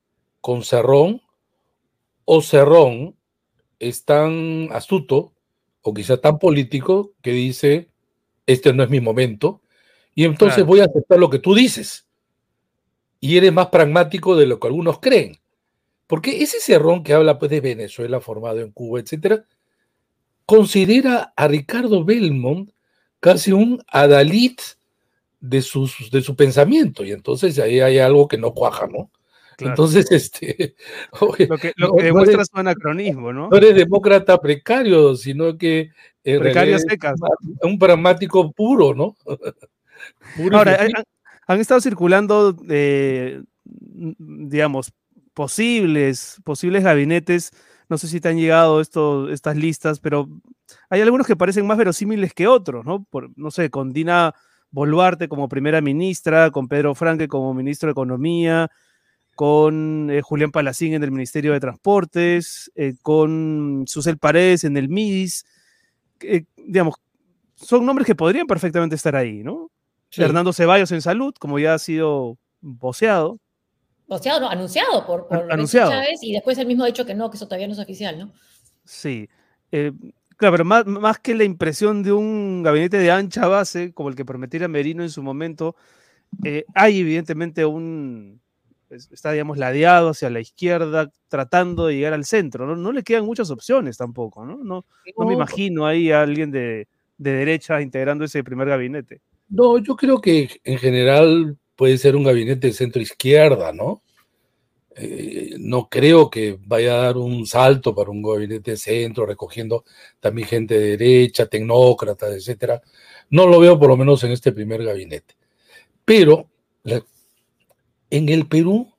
con 0.42 0.64
Cerrón, 0.64 1.22
o 2.26 2.42
Cerrón 2.42 3.16
es 3.80 4.06
tan 4.06 4.70
astuto, 4.72 5.34
o 5.82 5.94
quizá 5.94 6.18
tan 6.18 6.40
político, 6.40 7.14
que 7.22 7.32
dice, 7.32 7.90
este 8.48 8.74
no 8.74 8.84
es 8.84 8.90
mi 8.90 9.00
momento, 9.00 9.62
y 10.16 10.24
entonces 10.24 10.56
claro. 10.56 10.68
voy 10.68 10.80
a 10.80 10.86
aceptar 10.86 11.20
lo 11.20 11.30
que 11.30 11.40
tú 11.40 11.54
dices. 11.54 12.08
Y 13.20 13.38
eres 13.38 13.52
más 13.52 13.68
pragmático 13.68 14.36
de 14.36 14.46
lo 14.46 14.60
que 14.60 14.68
algunos 14.68 15.00
creen. 15.00 15.38
Porque 16.08 16.42
ese 16.42 16.60
Cerrón 16.60 17.04
que 17.04 17.14
habla 17.14 17.38
pues, 17.38 17.52
de 17.52 17.60
Venezuela 17.60 18.20
formado 18.22 18.62
en 18.62 18.72
Cuba, 18.72 19.00
etcétera, 19.00 19.46
considera 20.46 21.34
a 21.36 21.48
Ricardo 21.48 22.04
Belmont 22.04 22.72
casi 23.20 23.52
un 23.52 23.84
adalid 23.88 24.58
de, 25.40 25.62
sus, 25.62 26.10
de 26.12 26.22
su 26.22 26.36
pensamiento, 26.36 27.04
y 27.04 27.12
entonces 27.12 27.58
ahí 27.60 27.80
hay 27.80 28.00
algo 28.00 28.28
que 28.28 28.38
no 28.38 28.54
cuaja, 28.54 28.88
¿no? 28.88 29.12
Claro. 29.58 29.72
Entonces, 29.72 30.12
este. 30.12 30.76
Oye, 31.22 31.48
lo 31.48 31.58
que, 31.58 31.72
lo 31.78 31.94
que 31.94 31.98
no, 31.98 32.04
demuestra 32.04 32.34
no 32.34 32.40
eres, 32.40 32.48
su 32.52 32.58
anacronismo, 32.60 33.32
¿no? 33.32 33.50
No 33.50 33.58
eres 33.58 33.76
demócrata 33.76 34.38
precario, 34.40 35.16
sino 35.16 35.58
que. 35.58 35.92
En 36.24 36.40
Precario 36.40 36.78
secas. 36.80 37.14
Un 37.62 37.80
pragmático 37.80 38.52
puro, 38.52 38.94
¿no? 38.94 39.16
puro 40.36 40.58
Ahora, 40.58 40.82
han, 40.82 40.92
han, 41.48 41.60
estado 41.62 41.80
circulando, 41.80 42.58
eh, 42.68 43.44
digamos, 43.64 44.92
posibles, 45.34 46.42
posibles 46.44 46.84
gabinetes 46.84 47.52
no 47.90 47.98
sé 47.98 48.08
si 48.08 48.20
te 48.20 48.30
han 48.30 48.38
llegado 48.38 48.82
esto, 48.82 49.30
estas 49.30 49.56
listas, 49.56 50.00
pero 50.00 50.28
hay 50.90 51.02
algunos 51.02 51.28
que 51.28 51.36
parecen 51.36 51.68
más 51.68 51.78
verosímiles 51.78 52.34
que 52.34 52.48
otros, 52.48 52.86
¿no? 52.86 53.04
Por, 53.04 53.30
no 53.38 53.52
sé, 53.52 53.70
con 53.70 53.94
Dina 53.94 54.34
Boluarte 54.72 55.28
como 55.30 55.48
primera 55.48 55.82
ministra, 55.82 56.52
con 56.52 56.68
Pedro 56.68 56.96
Franque 56.96 57.28
como 57.28 57.54
ministro 57.54 57.88
de 57.88 57.92
Economía, 57.92 58.70
con 59.36 60.10
eh, 60.10 60.22
Julián 60.22 60.52
Palacín 60.52 60.94
en 60.94 61.04
el 61.04 61.12
Ministerio 61.12 61.54
de 61.54 61.60
Transportes, 61.60 62.72
eh, 62.76 62.96
con 63.02 63.86
Susel 63.88 64.18
Paredes 64.18 64.64
en 64.64 64.78
el 64.78 64.90
MIDIS. 64.90 65.46
Eh, 66.22 66.46
digamos, 66.58 66.96
son 67.56 67.86
nombres 67.86 68.06
que 68.06 68.16
podrían 68.16 68.48
perfectamente 68.48 68.96
estar 68.96 69.16
ahí, 69.16 69.44
¿no? 69.44 69.72
Sí. 70.10 70.22
Fernando 70.22 70.54
Ceballos 70.54 70.92
en 70.92 71.02
salud, 71.02 71.34
como 71.40 71.60
ya 71.60 71.74
ha 71.74 71.80
sido 71.80 72.38
voceado. 72.62 73.40
Voceado, 74.08 74.42
no, 74.42 74.50
anunciado 74.50 75.06
por, 75.06 75.28
por 75.28 75.52
anunciado. 75.52 75.92
Chávez 75.92 76.22
y 76.22 76.34
después 76.34 76.58
él 76.58 76.68
mismo 76.68 76.84
ha 76.84 76.88
dicho 76.88 77.06
que 77.06 77.16
no, 77.16 77.30
que 77.30 77.38
eso 77.38 77.48
todavía 77.48 77.68
no 77.68 77.74
es 77.74 77.80
oficial, 77.80 78.20
¿no? 78.20 78.32
Sí. 78.84 79.28
Eh, 79.72 79.92
claro, 80.38 80.54
pero 80.54 80.66
más, 80.66 80.86
más, 80.86 81.20
que 81.20 81.34
la 81.34 81.44
impresión 81.44 82.04
de 82.04 82.12
un 82.12 82.62
gabinete 82.62 82.98
de 82.98 83.12
ancha 83.12 83.48
base, 83.48 83.94
como 83.94 84.10
el 84.10 84.16
que 84.16 84.26
prometiera 84.26 84.68
Merino 84.68 85.02
en 85.02 85.10
su 85.10 85.24
momento, 85.24 85.76
eh, 86.44 86.66
hay 86.74 87.00
evidentemente 87.00 87.66
un. 87.66 88.42
Está, 88.90 89.32
digamos, 89.32 89.58
ladeado 89.58 90.10
hacia 90.10 90.30
la 90.30 90.40
izquierda, 90.40 91.12
tratando 91.28 91.88
de 91.88 91.96
llegar 91.96 92.14
al 92.14 92.24
centro. 92.24 92.68
No, 92.68 92.76
no 92.76 92.92
le 92.92 93.04
quedan 93.04 93.26
muchas 93.26 93.50
opciones 93.50 93.98
tampoco, 93.98 94.46
¿no? 94.46 94.58
No, 94.58 94.86
no 95.18 95.26
me 95.26 95.34
imagino 95.34 95.88
ahí 95.88 96.12
a 96.12 96.22
alguien 96.22 96.52
de, 96.52 96.88
de 97.18 97.32
derecha 97.32 97.82
integrando 97.82 98.24
ese 98.24 98.44
primer 98.44 98.68
gabinete. 98.70 99.22
No, 99.50 99.80
yo 99.80 99.96
creo 99.96 100.22
que 100.22 100.50
en 100.64 100.78
general 100.78 101.58
puede 101.76 101.98
ser 101.98 102.16
un 102.16 102.24
gabinete 102.24 102.68
de 102.68 102.74
centro 102.74 103.02
izquierda, 103.02 103.72
¿no? 103.74 104.02
Eh, 104.98 105.56
no 105.60 105.90
creo 105.90 106.30
que 106.30 106.58
vaya 106.66 106.96
a 106.96 107.02
dar 107.02 107.18
un 107.18 107.46
salto 107.46 107.94
para 107.94 108.12
un 108.12 108.22
gabinete 108.22 108.72
de 108.72 108.78
centro, 108.78 109.26
recogiendo 109.26 109.84
también 110.22 110.48
gente 110.48 110.80
de 110.80 110.98
derecha, 110.98 111.48
tecnócratas, 111.48 112.34
etcétera. 112.34 112.82
No 113.30 113.48
lo 113.48 113.60
veo 113.60 113.78
por 113.78 113.90
lo 113.90 113.98
menos 113.98 114.24
en 114.24 114.32
este 114.32 114.54
primer 114.54 114.84
gabinete. 114.84 115.36
Pero 116.06 116.48
en 118.10 118.30
el 118.30 118.48
Perú, 118.48 118.94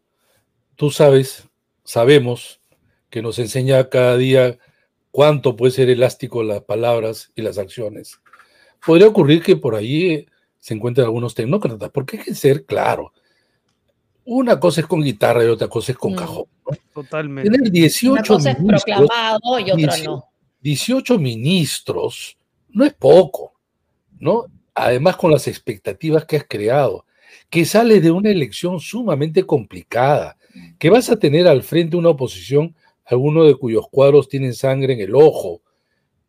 tú 0.74 0.90
sabes, 0.90 1.48
sabemos 1.84 2.60
que 3.08 3.22
nos 3.22 3.38
enseña 3.38 3.88
cada 3.88 4.16
día 4.18 4.58
cuánto 5.10 5.56
puede 5.56 5.72
ser 5.72 5.88
elástico 5.88 6.42
las 6.42 6.62
palabras 6.62 7.32
y 7.34 7.40
las 7.40 7.56
acciones. 7.56 8.20
Podría 8.84 9.08
ocurrir 9.08 9.42
que 9.42 9.56
por 9.56 9.74
ahí 9.74 10.26
se 10.66 10.74
encuentran 10.74 11.04
algunos 11.04 11.32
tecnócratas, 11.32 11.90
porque 11.90 12.16
hay 12.18 12.24
que 12.24 12.34
ser 12.34 12.64
claro. 12.64 13.12
Una 14.24 14.58
cosa 14.58 14.80
es 14.80 14.88
con 14.88 15.00
guitarra 15.00 15.44
y 15.44 15.46
otra 15.46 15.68
cosa 15.68 15.92
es 15.92 15.98
con 15.98 16.14
mm, 16.14 16.16
cajón. 16.16 16.46
¿no? 16.68 16.76
Totalmente. 16.92 17.48
Tener 17.48 17.70
18 17.70 18.12
Una 18.12 18.22
cosa 18.24 18.50
es 18.50 18.56
proclamado 18.56 19.60
y 19.60 19.70
otra 19.70 19.96
no. 19.98 20.24
18 20.62 21.20
ministros 21.20 22.36
no 22.70 22.84
es 22.84 22.92
poco, 22.94 23.52
¿no? 24.18 24.46
Además 24.74 25.14
con 25.14 25.30
las 25.30 25.46
expectativas 25.46 26.24
que 26.24 26.38
has 26.38 26.46
creado, 26.48 27.06
que 27.48 27.64
sale 27.64 28.00
de 28.00 28.10
una 28.10 28.30
elección 28.30 28.80
sumamente 28.80 29.46
complicada, 29.46 30.36
que 30.80 30.90
vas 30.90 31.10
a 31.10 31.16
tener 31.16 31.46
al 31.46 31.62
frente 31.62 31.96
una 31.96 32.08
oposición, 32.08 32.74
algunos 33.04 33.46
de 33.46 33.54
cuyos 33.54 33.86
cuadros 33.88 34.28
tienen 34.28 34.52
sangre 34.52 34.94
en 34.94 35.00
el 35.00 35.14
ojo. 35.14 35.62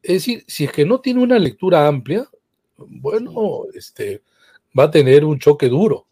Es 0.04 0.14
decir, 0.14 0.44
si 0.48 0.66
es 0.66 0.72
que 0.72 0.86
no 0.86 1.02
tiene 1.02 1.24
una 1.24 1.40
lectura 1.40 1.88
amplia, 1.88 2.30
bueno, 2.78 3.64
este, 3.74 4.22
va 4.78 4.86
a 4.86 4.92
tener 4.92 5.26
un 5.26 5.40
choque 5.40 5.70
duro. 5.70 6.08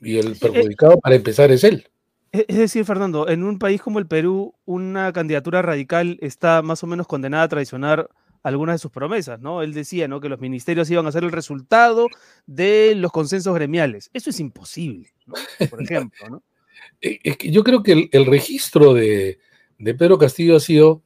Y 0.00 0.18
el 0.18 0.36
perjudicado, 0.36 0.98
para 0.98 1.14
empezar, 1.14 1.50
es 1.50 1.64
él. 1.64 1.88
Es 2.32 2.56
decir, 2.56 2.84
Fernando, 2.84 3.28
en 3.28 3.44
un 3.44 3.58
país 3.58 3.80
como 3.80 3.98
el 3.98 4.06
Perú, 4.06 4.54
una 4.64 5.12
candidatura 5.12 5.62
radical 5.62 6.18
está 6.20 6.62
más 6.62 6.82
o 6.82 6.86
menos 6.86 7.06
condenada 7.06 7.44
a 7.44 7.48
traicionar 7.48 8.10
algunas 8.42 8.74
de 8.74 8.78
sus 8.78 8.90
promesas, 8.90 9.40
¿no? 9.40 9.62
Él 9.62 9.72
decía, 9.72 10.08
¿no? 10.08 10.20
Que 10.20 10.28
los 10.28 10.40
ministerios 10.40 10.90
iban 10.90 11.06
a 11.06 11.12
ser 11.12 11.24
el 11.24 11.32
resultado 11.32 12.08
de 12.46 12.94
los 12.96 13.12
consensos 13.12 13.54
gremiales. 13.54 14.10
Eso 14.12 14.30
es 14.30 14.40
imposible, 14.40 15.14
¿no? 15.26 15.34
Por 15.70 15.82
ejemplo, 15.82 16.28
¿no? 16.28 16.42
Es 17.00 17.36
que 17.36 17.50
yo 17.50 17.62
creo 17.62 17.82
que 17.82 17.92
el, 17.92 18.08
el 18.12 18.26
registro 18.26 18.94
de, 18.94 19.38
de 19.78 19.94
Pedro 19.94 20.18
Castillo 20.18 20.56
ha 20.56 20.60
sido 20.60 21.02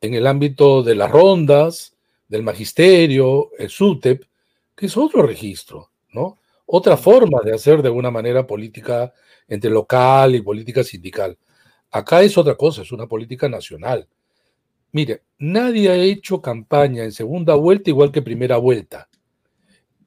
en 0.00 0.14
el 0.14 0.26
ámbito 0.26 0.82
de 0.82 0.94
las 0.94 1.10
rondas, 1.10 1.95
del 2.28 2.42
magisterio, 2.42 3.50
el 3.58 3.70
SUTEP, 3.70 4.24
que 4.74 4.86
es 4.86 4.96
otro 4.96 5.22
registro, 5.22 5.90
¿no? 6.12 6.38
Otra 6.66 6.96
forma 6.96 7.40
de 7.44 7.54
hacer 7.54 7.80
de 7.80 7.88
alguna 7.88 8.10
manera 8.10 8.46
política 8.46 9.12
entre 9.48 9.70
local 9.70 10.34
y 10.34 10.42
política 10.42 10.82
sindical. 10.82 11.38
Acá 11.90 12.22
es 12.22 12.36
otra 12.36 12.56
cosa, 12.56 12.82
es 12.82 12.92
una 12.92 13.06
política 13.06 13.48
nacional. 13.48 14.08
Mire, 14.92 15.22
nadie 15.38 15.90
ha 15.90 15.96
hecho 15.96 16.40
campaña 16.40 17.04
en 17.04 17.12
segunda 17.12 17.54
vuelta 17.54 17.90
igual 17.90 18.10
que 18.10 18.22
primera 18.22 18.56
vuelta. 18.56 19.08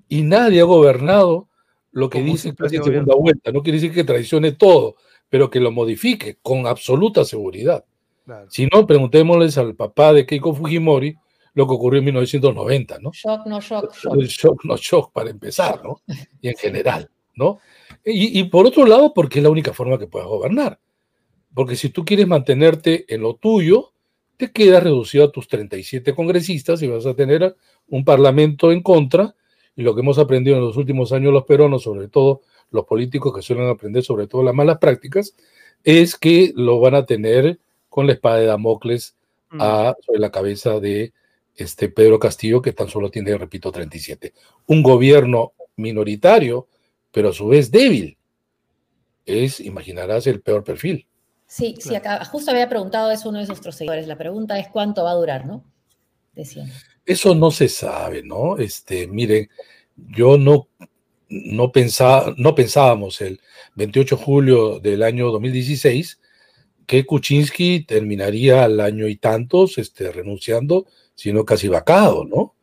Y 0.07 0.23
nadie 0.23 0.61
ha 0.61 0.65
gobernado 0.65 1.47
lo 1.91 2.09
que 2.09 2.21
dice 2.21 2.53
casi 2.53 2.75
en 2.75 2.83
segunda 2.83 3.15
vuelta. 3.15 3.51
No 3.51 3.63
quiere 3.63 3.79
decir 3.79 3.93
que 3.93 4.03
traicione 4.03 4.51
todo, 4.51 4.95
pero 5.29 5.49
que 5.49 5.59
lo 5.59 5.71
modifique 5.71 6.37
con 6.41 6.67
absoluta 6.67 7.23
seguridad. 7.23 7.85
Claro. 8.25 8.49
Si 8.49 8.67
no, 8.67 8.85
preguntémosles 8.85 9.57
al 9.57 9.75
papá 9.75 10.13
de 10.13 10.25
Keiko 10.25 10.53
Fujimori 10.53 11.15
lo 11.53 11.67
que 11.67 11.73
ocurrió 11.73 11.99
en 11.99 12.05
1990, 12.05 12.99
¿no? 12.99 13.11
Shock, 13.13 13.45
no 13.47 13.59
shock, 13.61 13.93
shock. 13.95 14.15
El 14.15 14.27
shock, 14.27 14.65
no 14.65 14.77
shock, 14.77 15.11
para 15.11 15.29
empezar, 15.29 15.83
¿no? 15.83 16.01
Y 16.41 16.49
en 16.49 16.55
general, 16.55 17.09
¿no? 17.35 17.59
Y, 18.05 18.39
y 18.39 18.43
por 18.45 18.65
otro 18.67 18.85
lado, 18.85 19.13
porque 19.13 19.39
es 19.39 19.43
la 19.43 19.49
única 19.49 19.73
forma 19.73 19.97
que 19.99 20.07
puedas 20.07 20.27
gobernar. 20.27 20.79
Porque 21.53 21.75
si 21.75 21.89
tú 21.89 22.05
quieres 22.05 22.27
mantenerte 22.27 23.05
en 23.13 23.21
lo 23.21 23.35
tuyo, 23.35 23.91
te 24.37 24.51
quedas 24.51 24.83
reducido 24.83 25.25
a 25.25 25.31
tus 25.31 25.47
37 25.47 26.13
congresistas 26.15 26.81
y 26.81 26.87
vas 26.87 27.05
a 27.05 27.13
tener 27.15 27.55
un 27.87 28.05
parlamento 28.05 28.71
en 28.71 28.81
contra. 28.81 29.35
Y 29.75 29.81
lo 29.81 29.95
que 29.95 30.01
hemos 30.01 30.17
aprendido 30.19 30.55
en 30.57 30.63
los 30.63 30.77
últimos 30.77 31.11
años 31.11 31.33
los 31.33 31.43
peruanos, 31.45 31.83
sobre 31.83 32.07
todo 32.07 32.41
los 32.71 32.85
políticos 32.85 33.33
que 33.35 33.41
suelen 33.41 33.67
aprender 33.67 34.03
sobre 34.03 34.27
todo 34.27 34.43
las 34.43 34.53
malas 34.53 34.77
prácticas, 34.77 35.35
es 35.83 36.15
que 36.15 36.53
lo 36.55 36.79
van 36.79 36.95
a 36.95 37.05
tener 37.05 37.59
con 37.89 38.05
la 38.07 38.13
espada 38.13 38.37
de 38.37 38.45
Damocles 38.45 39.15
Mm. 39.51 39.57
a- 39.61 39.95
sobre 40.05 40.19
la 40.19 40.29
cabeza 40.29 40.79
de 40.79 41.11
este 41.63 41.89
Pedro 41.89 42.19
Castillo, 42.19 42.61
que 42.61 42.73
tan 42.73 42.89
solo 42.89 43.09
tiene, 43.11 43.37
repito, 43.37 43.71
37. 43.71 44.33
Un 44.67 44.81
gobierno 44.81 45.53
minoritario, 45.75 46.67
pero 47.11 47.29
a 47.29 47.33
su 47.33 47.47
vez 47.47 47.71
débil. 47.71 48.17
Es, 49.25 49.59
imaginarás, 49.59 50.27
el 50.27 50.41
peor 50.41 50.63
perfil. 50.63 51.05
Sí, 51.45 51.75
sí, 51.79 51.95
acá 51.95 52.23
justo 52.25 52.51
había 52.51 52.69
preguntado 52.69 53.11
eso 53.11 53.29
uno 53.29 53.39
de 53.39 53.47
nuestros 53.47 53.75
seguidores. 53.75 54.07
La 54.07 54.17
pregunta 54.17 54.59
es 54.59 54.67
cuánto 54.67 55.03
va 55.03 55.11
a 55.11 55.15
durar, 55.15 55.45
¿no? 55.45 55.63
Decían. 56.33 56.71
Eso 57.05 57.33
no 57.33 57.49
se 57.49 57.67
sabe, 57.67 58.21
¿no? 58.23 58.57
Este, 58.57 59.07
miren, 59.07 59.49
yo 59.95 60.37
no, 60.37 60.67
no, 61.27 61.71
pensaba, 61.71 62.33
no 62.37 62.53
pensábamos 62.55 63.21
el 63.21 63.39
28 63.75 64.15
de 64.15 64.23
julio 64.23 64.79
del 64.79 65.03
año 65.03 65.31
2016 65.31 66.19
que 66.89 67.05
Kuczynski 67.05 67.81
terminaría 67.81 68.63
al 68.63 68.79
año 68.79 69.07
y 69.07 69.15
tantos 69.15 69.77
este, 69.77 70.11
renunciando, 70.11 70.87
sino 71.19 71.43
casi 71.43 71.67
vacado, 71.67 72.23
¿no? 72.23 72.53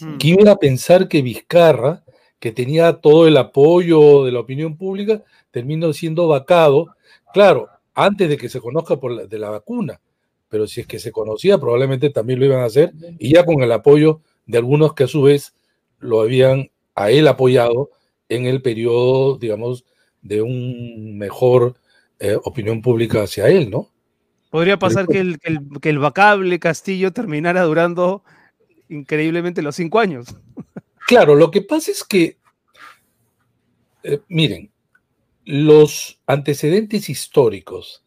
Mm. 0.00 0.16
¿Quién 0.16 0.40
iba 0.40 0.52
a 0.52 0.58
pensar 0.58 1.06
que 1.06 1.20
Vizcarra, 1.20 2.02
que 2.38 2.50
tenía 2.50 2.94
todo 2.94 3.28
el 3.28 3.36
apoyo 3.36 4.24
de 4.24 4.32
la 4.32 4.40
opinión 4.40 4.78
pública, 4.78 5.22
terminó 5.50 5.92
siendo 5.92 6.26
vacado? 6.26 6.86
Claro, 7.34 7.68
antes 7.92 8.30
de 8.30 8.38
que 8.38 8.48
se 8.48 8.58
conozca 8.58 8.96
por 8.96 9.12
la, 9.12 9.26
de 9.26 9.38
la 9.38 9.50
vacuna, 9.50 10.00
pero 10.48 10.66
si 10.66 10.80
es 10.80 10.86
que 10.86 10.98
se 10.98 11.12
conocía, 11.12 11.58
probablemente 11.58 12.08
también 12.08 12.38
lo 12.38 12.46
iban 12.46 12.60
a 12.60 12.64
hacer, 12.64 12.94
y 13.18 13.34
ya 13.34 13.44
con 13.44 13.62
el 13.62 13.70
apoyo 13.70 14.22
de 14.46 14.56
algunos 14.56 14.94
que 14.94 15.04
a 15.04 15.08
su 15.08 15.20
vez 15.20 15.54
lo 15.98 16.22
habían 16.22 16.70
a 16.94 17.10
él 17.10 17.28
apoyado 17.28 17.90
en 18.30 18.46
el 18.46 18.62
periodo, 18.62 19.36
digamos, 19.36 19.84
de 20.22 20.40
un 20.40 21.18
mejor 21.18 21.74
eh, 22.18 22.38
opinión 22.42 22.80
pública 22.80 23.24
hacia 23.24 23.48
él, 23.48 23.68
¿no? 23.68 23.90
Podría 24.56 24.78
pasar 24.78 25.06
que 25.06 25.20
el, 25.20 25.38
que, 25.38 25.50
el, 25.50 25.58
que 25.82 25.90
el 25.90 25.98
vacable 25.98 26.58
Castillo 26.58 27.12
terminara 27.12 27.62
durando 27.64 28.24
increíblemente 28.88 29.60
los 29.60 29.76
cinco 29.76 30.00
años. 30.00 30.34
Claro, 31.06 31.34
lo 31.34 31.50
que 31.50 31.60
pasa 31.60 31.90
es 31.90 32.02
que, 32.02 32.38
eh, 34.02 34.20
miren, 34.28 34.70
los 35.44 36.22
antecedentes 36.26 37.10
históricos 37.10 38.02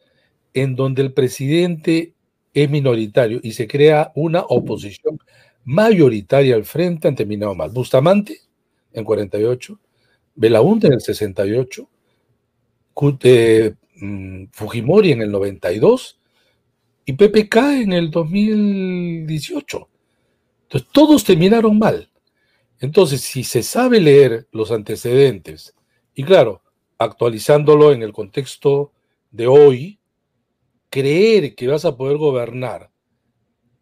en 0.56 0.76
donde 0.76 1.04
el 1.04 1.14
presidente 1.14 2.16
es 2.56 2.68
minoritario 2.68 3.40
y 3.44 3.52
se 3.52 3.68
crea 3.68 4.12
una 4.16 4.42
oposición 4.42 5.20
mayoritaria 5.66 6.56
al 6.56 6.66
frente 6.66 7.08
han 7.08 7.16
terminado 7.16 7.54
mal. 7.54 7.70
Bustamante 7.70 8.40
en 8.92 9.04
48, 9.04 9.80
Belaúnde 10.34 10.88
en 10.88 10.94
el 10.94 11.02
68, 11.02 11.88
eh, 13.22 13.76
Fujimori 14.52 15.12
en 15.12 15.22
el 15.22 15.32
92 15.32 16.19
y 17.10 17.14
PPK 17.14 17.56
en 17.82 17.94
el 17.94 18.12
2018. 18.12 19.90
Entonces, 20.62 20.90
todos 20.92 21.24
terminaron 21.24 21.80
mal. 21.80 22.08
Entonces, 22.80 23.22
si 23.22 23.44
se 23.44 23.64
sabe 23.64 24.00
leer 24.00 24.48
los 24.52 24.70
antecedentes, 24.70 25.74
y 26.14 26.22
claro, 26.22 26.62
actualizándolo 27.00 27.94
en 27.94 28.04
el 28.04 28.14
contexto 28.14 28.92
de 29.32 29.48
hoy, 29.48 30.00
creer 30.92 31.56
que 31.56 31.68
vas 31.68 31.84
a 31.84 31.98
poder 31.98 32.18
gobernar 32.18 32.92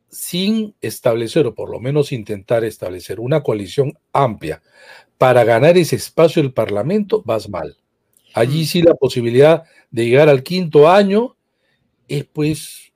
sin 0.07 0.73
establecer, 0.79 1.47
o 1.47 1.53
por 1.53 1.69
lo 1.69 1.81
menos 1.81 2.13
intentar 2.13 2.63
establecer 2.63 3.19
una 3.19 3.43
coalición 3.43 3.99
amplia 4.13 4.63
para 5.17 5.43
ganar 5.43 5.77
ese 5.77 5.97
espacio 5.97 6.41
del 6.41 6.53
Parlamento, 6.53 7.23
vas 7.25 7.49
mal. 7.49 7.75
Allí 8.33 8.65
sí 8.65 8.81
la 8.81 8.93
posibilidad 8.93 9.63
de 9.91 10.05
llegar 10.05 10.29
al 10.29 10.43
quinto 10.43 10.87
año 10.87 11.35
es 12.07 12.23
pues 12.23 12.86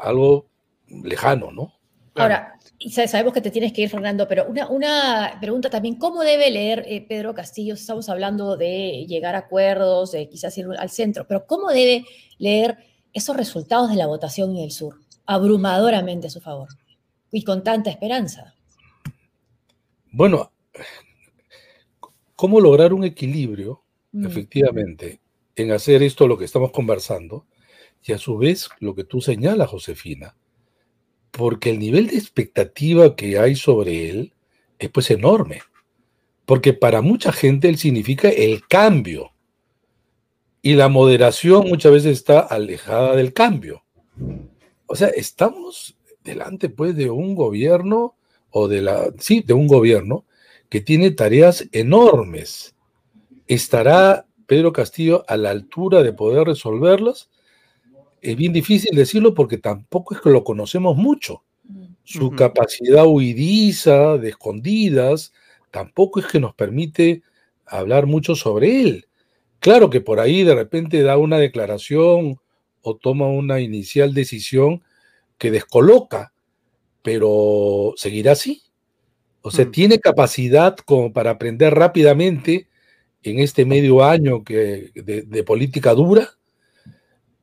algo 0.00 0.46
lejano, 0.88 1.50
¿no? 1.50 1.74
Ahora, 2.14 2.58
y 2.78 2.90
sabemos 2.90 3.32
que 3.32 3.40
te 3.40 3.50
tienes 3.50 3.72
que 3.72 3.82
ir, 3.82 3.90
Fernando, 3.90 4.26
pero 4.26 4.46
una, 4.48 4.68
una 4.68 5.38
pregunta 5.40 5.70
también, 5.70 5.96
¿cómo 5.96 6.22
debe 6.22 6.50
leer 6.50 6.84
eh, 6.86 7.04
Pedro 7.06 7.34
Castillo? 7.34 7.74
Estamos 7.74 8.08
hablando 8.08 8.56
de 8.56 9.04
llegar 9.08 9.34
a 9.34 9.38
acuerdos, 9.38 10.12
de 10.12 10.28
quizás 10.28 10.56
ir 10.58 10.66
al 10.78 10.90
centro, 10.90 11.26
pero 11.26 11.46
¿cómo 11.46 11.68
debe 11.70 12.04
leer 12.38 12.78
esos 13.12 13.36
resultados 13.36 13.90
de 13.90 13.96
la 13.96 14.06
votación 14.06 14.50
en 14.56 14.64
el 14.64 14.70
sur? 14.70 14.96
Abrumadoramente 15.26 16.26
a 16.26 16.30
su 16.30 16.40
favor 16.40 16.68
y 17.30 17.44
con 17.44 17.62
tanta 17.62 17.90
esperanza. 17.90 18.54
Bueno, 20.10 20.52
¿cómo 22.34 22.60
lograr 22.60 22.92
un 22.92 23.04
equilibrio, 23.04 23.82
mm. 24.12 24.26
efectivamente, 24.26 25.20
en 25.56 25.72
hacer 25.72 26.02
esto 26.02 26.26
lo 26.26 26.38
que 26.38 26.44
estamos 26.44 26.70
conversando? 26.70 27.46
Y 28.04 28.12
a 28.12 28.18
su 28.18 28.38
vez, 28.38 28.68
lo 28.80 28.94
que 28.94 29.04
tú 29.04 29.20
señalas, 29.20 29.68
Josefina, 29.68 30.34
porque 31.30 31.70
el 31.70 31.78
nivel 31.78 32.08
de 32.08 32.16
expectativa 32.16 33.14
que 33.14 33.38
hay 33.38 33.54
sobre 33.54 34.10
él 34.10 34.32
es 34.78 34.90
pues 34.90 35.10
enorme. 35.10 35.62
Porque 36.46 36.72
para 36.72 37.02
mucha 37.02 37.32
gente 37.32 37.68
él 37.68 37.76
significa 37.76 38.28
el 38.28 38.66
cambio. 38.66 39.32
Y 40.62 40.74
la 40.74 40.88
moderación 40.88 41.68
muchas 41.68 41.92
veces 41.92 42.12
está 42.12 42.40
alejada 42.40 43.14
del 43.14 43.32
cambio. 43.32 43.84
O 44.86 44.96
sea, 44.96 45.08
estamos 45.08 45.96
delante 46.24 46.68
pues 46.68 46.96
de 46.96 47.10
un 47.10 47.34
gobierno 47.34 48.16
o 48.50 48.68
de 48.68 48.82
la, 48.82 49.12
sí, 49.18 49.42
de 49.46 49.54
un 49.54 49.66
gobierno 49.66 50.24
que 50.68 50.80
tiene 50.80 51.10
tareas 51.10 51.68
enormes. 51.72 52.74
¿Estará 53.46 54.26
Pedro 54.46 54.72
Castillo 54.72 55.24
a 55.28 55.36
la 55.36 55.50
altura 55.50 56.02
de 56.02 56.12
poder 56.12 56.46
resolverlas? 56.46 57.30
Es 58.20 58.36
bien 58.36 58.52
difícil 58.52 58.96
decirlo 58.96 59.34
porque 59.34 59.58
tampoco 59.58 60.14
es 60.14 60.20
que 60.20 60.30
lo 60.30 60.44
conocemos 60.44 60.96
mucho. 60.96 61.42
Su 62.04 62.26
uh 62.26 62.30
-huh. 62.30 62.36
capacidad 62.36 63.06
huidiza, 63.06 64.16
de 64.16 64.30
escondidas, 64.30 65.32
tampoco 65.70 66.20
es 66.20 66.26
que 66.26 66.40
nos 66.40 66.54
permite 66.54 67.22
hablar 67.66 68.06
mucho 68.06 68.34
sobre 68.34 68.80
él. 68.80 69.06
Claro 69.60 69.90
que 69.90 70.00
por 70.00 70.20
ahí 70.20 70.44
de 70.44 70.54
repente 70.54 71.02
da 71.02 71.18
una 71.18 71.38
declaración 71.38 72.38
o 72.82 72.96
toma 72.96 73.26
una 73.26 73.60
inicial 73.60 74.14
decisión 74.14 74.82
que 75.36 75.50
descoloca, 75.50 76.32
pero 77.02 77.92
seguirá 77.96 78.32
así. 78.32 78.62
O 79.42 79.50
sea, 79.50 79.66
mm. 79.66 79.70
tiene 79.70 79.98
capacidad 79.98 80.76
como 80.76 81.12
para 81.12 81.30
aprender 81.32 81.74
rápidamente 81.74 82.68
en 83.22 83.38
este 83.40 83.64
medio 83.64 84.04
año 84.04 84.44
que, 84.44 84.90
de, 84.94 85.22
de 85.22 85.42
política 85.44 85.94
dura. 85.94 86.37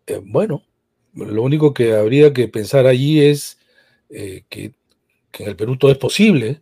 Eh, 0.08 0.22
bueno, 0.24 0.64
lo 1.14 1.42
único 1.44 1.74
que 1.74 1.94
habría 1.94 2.34
que 2.34 2.48
pensar 2.48 2.88
allí 2.88 3.22
es 3.22 3.60
eh, 4.10 4.44
que, 4.50 4.74
que, 5.32 5.44
en 5.44 5.50
el 5.50 5.56
Perú 5.56 5.78
todo 5.78 5.92
es 5.92 5.98
posible, 5.98 6.62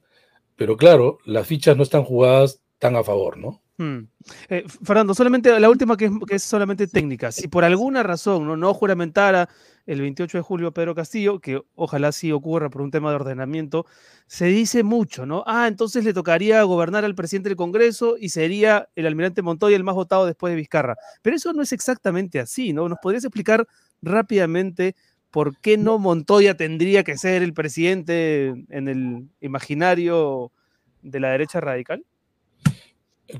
pero 0.55 0.77
claro, 0.77 1.19
las 1.25 1.47
fichas 1.47 1.77
no 1.77 1.83
están 1.83 2.05
jugadas 2.05 2.61
tan 2.79 2.95
a 2.95 3.03
favor, 3.03 3.37
¿no? 3.37 3.62
Hmm. 3.77 4.01
Eh, 4.49 4.65
Fernando, 4.83 5.15
solamente 5.15 5.59
la 5.59 5.69
última 5.69 5.97
que 5.97 6.05
es, 6.05 6.11
que 6.27 6.35
es, 6.35 6.43
solamente 6.43 6.85
técnica. 6.87 7.31
Si 7.31 7.47
por 7.47 7.63
alguna 7.63 8.03
razón 8.03 8.59
no 8.59 8.73
juramentara 8.73 9.49
el 9.85 9.99
28 9.99 10.37
de 10.37 10.41
julio 10.41 10.71
Pedro 10.71 10.93
Castillo, 10.93 11.39
que 11.39 11.61
ojalá 11.75 12.11
sí 12.11 12.31
ocurra 12.31 12.69
por 12.69 12.83
un 12.83 12.91
tema 12.91 13.09
de 13.09 13.15
ordenamiento, 13.15 13.85
se 14.27 14.45
dice 14.45 14.83
mucho, 14.83 15.25
¿no? 15.25 15.43
Ah, 15.47 15.67
entonces 15.67 16.05
le 16.05 16.13
tocaría 16.13 16.61
gobernar 16.63 17.03
al 17.03 17.15
presidente 17.15 17.49
del 17.49 17.57
Congreso 17.57 18.15
y 18.19 18.29
sería 18.29 18.89
el 18.95 19.07
almirante 19.07 19.41
Montoya 19.41 19.75
el 19.75 19.83
más 19.83 19.95
votado 19.95 20.25
después 20.25 20.51
de 20.51 20.57
Vizcarra. 20.57 20.95
Pero 21.21 21.35
eso 21.35 21.51
no 21.53 21.63
es 21.63 21.73
exactamente 21.73 22.39
así, 22.39 22.73
¿no? 22.73 22.87
¿Nos 22.87 22.99
podrías 22.99 23.25
explicar 23.25 23.67
rápidamente 24.01 24.95
por 25.31 25.57
qué 25.57 25.77
no 25.77 25.97
Montoya 25.97 26.55
tendría 26.55 27.03
que 27.03 27.17
ser 27.17 27.41
el 27.41 27.53
presidente 27.53 28.53
en 28.69 28.87
el 28.87 29.29
imaginario 29.41 30.51
de 31.01 31.19
la 31.19 31.29
derecha 31.29 31.59
radical? 31.59 32.05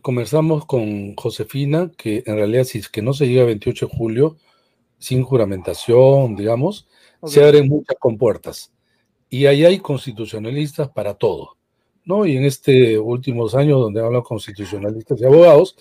Conversamos 0.02 0.66
con 0.66 1.16
Josefina 1.16 1.92
que 1.98 2.24
en 2.26 2.36
realidad 2.36 2.64
si 2.64 2.80
es 2.80 2.90
que 2.90 3.02
no 3.02 3.14
se 3.14 3.28
llega 3.28 3.44
a 3.44 3.48
28 3.48 3.88
de 3.88 3.98
julio 3.98 4.38
sin 4.98 5.24
juramentación, 5.24 6.36
digamos, 6.36 6.88
se 7.26 7.44
abren 7.44 7.68
muchas 7.68 7.98
compuertas. 8.00 8.72
Y 9.30 9.46
ahí 9.46 9.66
hay 9.66 9.80
constitucionalistas 9.80 10.90
para 10.90 11.14
todo. 11.16 11.58
¿no? 12.06 12.26
Y 12.26 12.38
en 12.38 12.46
estos 12.46 12.74
últimos 13.02 13.56
años, 13.56 13.80
donde 13.80 14.02
hablan 14.02 14.22
constitucionalistas 14.22 15.20
y 15.20 15.26
abogados, 15.26 15.76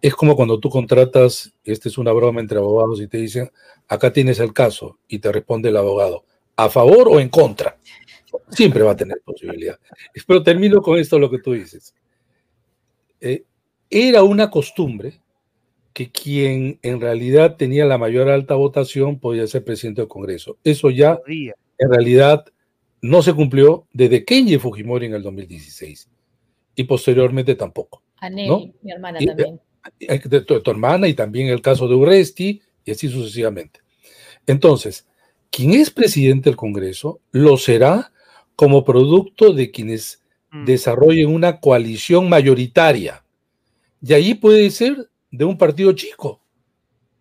es 0.00 0.14
como 0.14 0.34
cuando 0.34 0.58
tú 0.58 0.68
contratas, 0.68 1.54
esta 1.64 1.88
es 1.88 1.98
una 1.98 2.12
broma 2.12 2.40
entre 2.40 2.58
abogados 2.58 3.00
y 3.00 3.06
te 3.06 3.18
dicen, 3.18 3.50
acá 3.88 4.12
tienes 4.12 4.40
el 4.40 4.52
caso, 4.52 4.98
y 5.06 5.20
te 5.20 5.30
responde 5.30 5.68
el 5.68 5.76
abogado, 5.76 6.24
¿a 6.56 6.68
favor 6.68 7.08
o 7.08 7.20
en 7.20 7.28
contra? 7.28 7.78
Siempre 8.50 8.82
va 8.82 8.92
a 8.92 8.96
tener 8.96 9.20
posibilidad. 9.24 9.78
Pero 10.26 10.42
termino 10.42 10.80
con 10.80 10.98
esto 10.98 11.18
lo 11.18 11.30
que 11.30 11.38
tú 11.38 11.52
dices. 11.52 11.94
Eh, 13.22 13.44
era 13.88 14.22
una 14.24 14.50
costumbre 14.50 15.20
que 15.92 16.10
quien 16.10 16.78
en 16.82 17.00
realidad 17.00 17.56
tenía 17.56 17.84
la 17.84 17.98
mayor 17.98 18.28
alta 18.28 18.54
votación 18.54 19.18
podía 19.18 19.46
ser 19.46 19.64
presidente 19.64 20.00
del 20.00 20.08
Congreso. 20.08 20.58
Eso 20.64 20.90
ya 20.90 21.20
en 21.26 21.90
realidad 21.90 22.44
no 23.00 23.22
se 23.22 23.32
cumplió 23.32 23.86
desde 23.92 24.24
Kenji 24.24 24.58
Fujimori 24.58 25.06
en 25.06 25.14
el 25.14 25.22
2016 25.22 26.08
y 26.74 26.84
posteriormente 26.84 27.54
tampoco. 27.54 28.02
Anel, 28.16 28.72
mi 28.82 28.92
hermana 28.92 29.18
también. 29.18 29.60
Eh, 30.00 30.20
de 30.24 30.40
tu, 30.42 30.60
tu, 30.60 30.70
hermana 30.70 31.08
y 31.08 31.14
también 31.14 31.48
el 31.48 31.60
caso 31.60 31.88
de 31.88 31.94
Uresti 31.94 32.60
y 32.84 32.90
así 32.90 33.08
sucesivamente. 33.08 33.80
Entonces, 34.46 35.06
quien 35.50 35.72
es 35.74 35.90
presidente 35.90 36.50
del 36.50 36.56
Congreso 36.56 37.20
lo 37.30 37.56
será 37.56 38.12
como 38.56 38.84
producto 38.84 39.52
de 39.52 39.70
quienes. 39.70 40.21
Desarrollen 40.52 41.32
una 41.32 41.60
coalición 41.60 42.28
mayoritaria. 42.28 43.24
Y 44.02 44.12
ahí 44.12 44.34
puede 44.34 44.70
ser 44.70 45.08
de 45.30 45.44
un 45.44 45.56
partido 45.56 45.92
chico, 45.92 46.40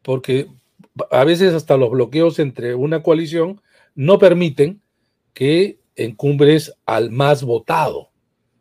porque 0.02 0.48
a 1.10 1.24
veces 1.24 1.54
hasta 1.54 1.78
los 1.78 1.92
bloqueos 1.92 2.40
entre 2.40 2.76
una 2.76 3.02
coalición 3.02 3.62
no 3.96 4.20
permiten 4.20 4.82
que 5.34 5.80
encumbres 5.96 6.74
al 6.86 7.12
más 7.12 7.44
votado. 7.44 8.10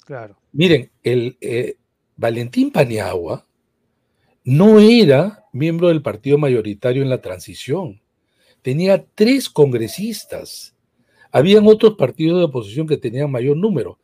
Claro. 0.05 0.37
Miren, 0.53 0.91
el 1.03 1.37
eh, 1.41 1.77
Valentín 2.17 2.71
Paniagua 2.71 3.47
no 4.45 4.79
era 4.79 5.47
miembro 5.53 5.89
del 5.89 6.03
partido 6.03 6.39
mayoritario 6.39 7.03
en 7.03 7.11
la 7.11 7.21
transición. 7.21 8.01
Tenía 8.63 9.05
tres 9.15 9.49
congresistas. 9.49 10.75
Habían 11.33 11.67
otros 11.67 11.95
partidos 11.97 12.39
de 12.39 12.45
oposición 12.45 12.87
que 12.87 12.97
tenían 12.97 13.31
mayor 13.31 13.57
número, 13.57 13.99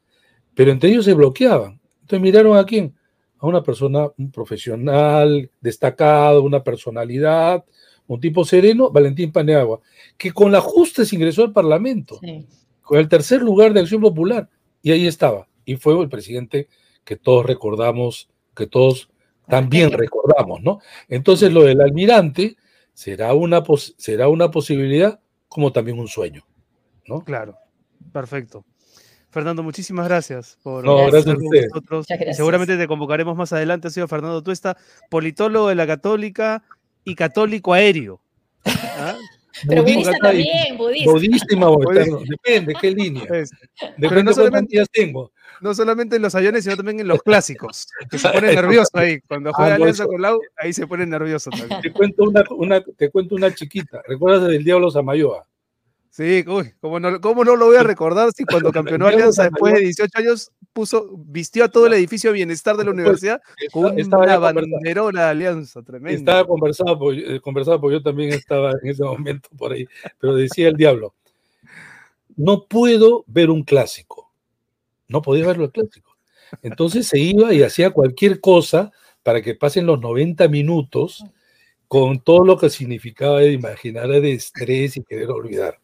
pero 0.56 0.72
entre 0.72 0.88
ellos 0.88 1.04
se 1.04 1.12
bloqueaban. 1.12 1.78
Entonces 2.00 2.20
miraron 2.20 2.56
a 2.56 2.64
quién? 2.64 2.96
A 3.38 3.46
una 3.46 3.62
persona, 3.62 4.08
un 4.16 4.32
profesional, 4.32 5.50
destacado, 5.60 6.42
una 6.42 6.64
personalidad, 6.64 7.62
un 8.06 8.20
tipo 8.20 8.42
sereno, 8.42 8.90
Valentín 8.90 9.32
Paniagua, 9.32 9.80
que 10.16 10.32
con 10.32 10.50
la 10.50 10.62
justa 10.62 11.04
se 11.04 11.14
ingresó 11.14 11.44
al 11.44 11.52
Parlamento, 11.52 12.18
sí. 12.22 12.46
con 12.80 12.98
el 12.98 13.06
tercer 13.06 13.42
lugar 13.42 13.74
de 13.74 13.80
Acción 13.80 14.00
Popular, 14.00 14.48
y 14.80 14.92
ahí 14.92 15.06
estaba. 15.06 15.46
Y 15.66 15.76
fue 15.76 16.00
el 16.00 16.08
presidente 16.08 16.68
que 17.04 17.16
todos 17.16 17.44
recordamos, 17.44 18.30
que 18.54 18.66
todos 18.66 19.10
también 19.48 19.92
recordamos, 19.92 20.62
¿no? 20.62 20.80
Entonces 21.08 21.52
lo 21.52 21.64
del 21.64 21.82
almirante 21.82 22.56
será 22.94 23.34
una, 23.34 23.62
será 23.98 24.28
una 24.28 24.50
posibilidad 24.50 25.20
como 25.48 25.70
también 25.70 25.98
un 25.98 26.08
sueño, 26.08 26.46
¿no? 27.06 27.20
Claro, 27.20 27.58
perfecto. 28.10 28.64
Fernando, 29.30 29.62
muchísimas 29.62 30.06
gracias 30.08 30.58
por 30.62 30.84
no, 30.84 30.96
gracias 30.96 31.20
estar 31.26 31.36
con 31.36 31.44
nosotros. 31.44 32.06
Gracias. 32.08 32.36
Seguramente 32.36 32.76
te 32.76 32.86
convocaremos 32.86 33.36
más 33.36 33.52
adelante. 33.52 33.88
Ha 33.88 33.90
sido 33.90 34.08
Fernando 34.08 34.42
Tuesta, 34.42 34.76
politólogo 35.10 35.68
de 35.68 35.74
la 35.74 35.86
Católica 35.86 36.62
y 37.04 37.14
católico 37.14 37.72
aéreo. 37.74 38.20
¿Ah? 38.64 39.16
Pero 39.66 39.82
budista 39.82 40.12
también, 40.20 40.76
budista. 40.76 41.10
Budista 41.10 41.56
depende, 42.28 42.74
¿qué 42.78 42.90
línea? 42.90 43.24
Es. 43.24 43.50
Depende 43.80 44.08
Pero 44.08 44.22
no 44.22 44.32
solamente, 44.34 44.72
días 44.76 44.88
tengo. 44.92 45.32
no 45.62 45.74
solamente 45.74 46.16
en 46.16 46.22
los 46.22 46.34
aviones, 46.34 46.64
sino 46.64 46.76
también 46.76 47.00
en 47.00 47.08
los 47.08 47.22
clásicos. 47.22 47.86
Que 48.10 48.18
se 48.18 48.28
pone 48.28 48.54
nervioso 48.54 48.90
ahí. 48.94 49.18
Cuando 49.26 49.52
juega 49.54 49.72
Ah, 49.72 49.74
Alianza 49.76 50.04
con 50.06 50.20
Lau, 50.20 50.40
ahí 50.58 50.74
se 50.74 50.86
pone 50.86 51.06
nervioso 51.06 51.48
también. 51.50 51.80
Te 51.80 51.90
cuento 51.90 52.24
una, 52.24 52.44
una- 52.50 52.82
te 52.82 53.10
cuento 53.10 53.34
una 53.34 53.54
chiquita. 53.54 54.02
¿Recuerdas 54.06 54.46
del 54.48 54.62
Diablo 54.62 54.90
Samayoa? 54.90 55.46
Sí, 56.16 56.42
uy, 56.48 56.72
¿cómo 56.80 56.98
no, 56.98 57.20
cómo 57.20 57.44
no 57.44 57.56
lo 57.56 57.66
voy 57.66 57.76
a 57.76 57.82
recordar 57.82 58.32
si 58.32 58.46
cuando 58.46 58.72
campeonó 58.72 59.06
Alianza 59.06 59.42
después 59.42 59.74
de 59.74 59.80
Samayoa. 59.80 60.06
18 60.08 60.18
años 60.18 60.50
puso, 60.72 61.10
vistió 61.14 61.64
a 61.64 61.68
todo 61.68 61.88
el 61.88 61.92
edificio 61.92 62.30
de 62.30 62.36
bienestar 62.36 62.74
de 62.78 62.86
la 62.86 62.92
universidad 62.92 63.42
con 63.70 64.00
una 64.00 64.38
banderola 64.38 65.24
de 65.24 65.28
Alianza, 65.28 65.82
tremendo. 65.82 66.18
Estaba 66.18 66.46
conversado, 66.46 66.98
porque, 66.98 67.36
eh, 67.36 67.40
conversado 67.40 67.82
porque 67.82 67.98
yo 67.98 68.02
también 68.02 68.32
estaba 68.32 68.72
en 68.82 68.88
ese 68.88 69.04
momento 69.04 69.50
por 69.58 69.72
ahí, 69.72 69.86
pero 70.18 70.34
decía 70.34 70.68
el 70.68 70.76
diablo, 70.76 71.12
no 72.34 72.64
puedo 72.64 73.24
ver 73.26 73.50
un 73.50 73.62
clásico, 73.62 74.32
no 75.08 75.20
podía 75.20 75.46
verlo 75.46 75.64
el 75.64 75.70
clásico. 75.70 76.16
Entonces 76.62 77.06
se 77.08 77.18
iba 77.18 77.52
y 77.52 77.62
hacía 77.62 77.90
cualquier 77.90 78.40
cosa 78.40 78.90
para 79.22 79.42
que 79.42 79.54
pasen 79.54 79.84
los 79.84 80.00
90 80.00 80.48
minutos 80.48 81.26
con 81.88 82.20
todo 82.20 82.44
lo 82.44 82.58
que 82.58 82.70
significaba 82.70 83.40
de 83.40 83.52
imaginar 83.52 84.08
de 84.08 84.32
estrés 84.32 84.96
y 84.96 85.04
querer 85.04 85.30
olvidar. 85.30 85.78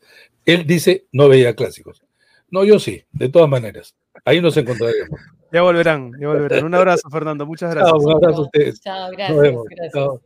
Él 0.45 0.67
dice, 0.67 1.07
no 1.13 1.29
veía 1.29 1.55
clásicos. 1.55 2.03
No, 2.51 2.65
yo 2.65 2.79
sí, 2.79 3.05
de 3.13 3.29
todas 3.29 3.49
maneras. 3.49 3.95
Ahí 4.25 4.41
nos 4.41 4.57
encontraremos. 4.57 5.21
Ya 5.53 5.63
volverán, 5.63 6.13
ya 6.21 6.29
volverán. 6.29 6.65
Un 6.65 6.75
abrazo, 6.75 7.09
Fernando. 7.11 7.47
Muchas 7.47 7.75
gracias. 7.75 7.91
Chao, 7.93 8.01
un 8.01 8.13
abrazo 8.13 8.39
a 8.39 8.45
ustedes. 8.45 8.81
Chao, 8.81 9.09
Nos 9.09 9.17
gracias. 9.17 9.39
vemos. 9.41 9.65
gracias. 9.69 9.93
Chao. 9.93 10.23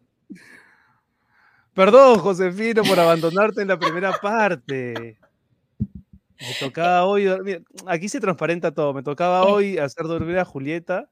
Perdón, 1.75 2.19
Josefino, 2.21 2.83
por 2.85 2.99
abandonarte 2.99 3.63
en 3.63 3.69
la 3.69 3.79
primera 3.79 4.13
parte. 4.13 5.19
Me 5.79 6.55
tocaba 6.61 7.05
hoy 7.05 7.25
dormir. 7.25 7.65
Aquí 7.87 8.09
se 8.09 8.21
transparenta 8.21 8.73
todo. 8.73 8.95
Me 8.95 9.03
tocaba 9.03 9.45
hoy 9.45 9.79
hacer 9.79 10.07
dormir 10.07 10.39
a 10.39 10.45
Julieta. 10.45 11.09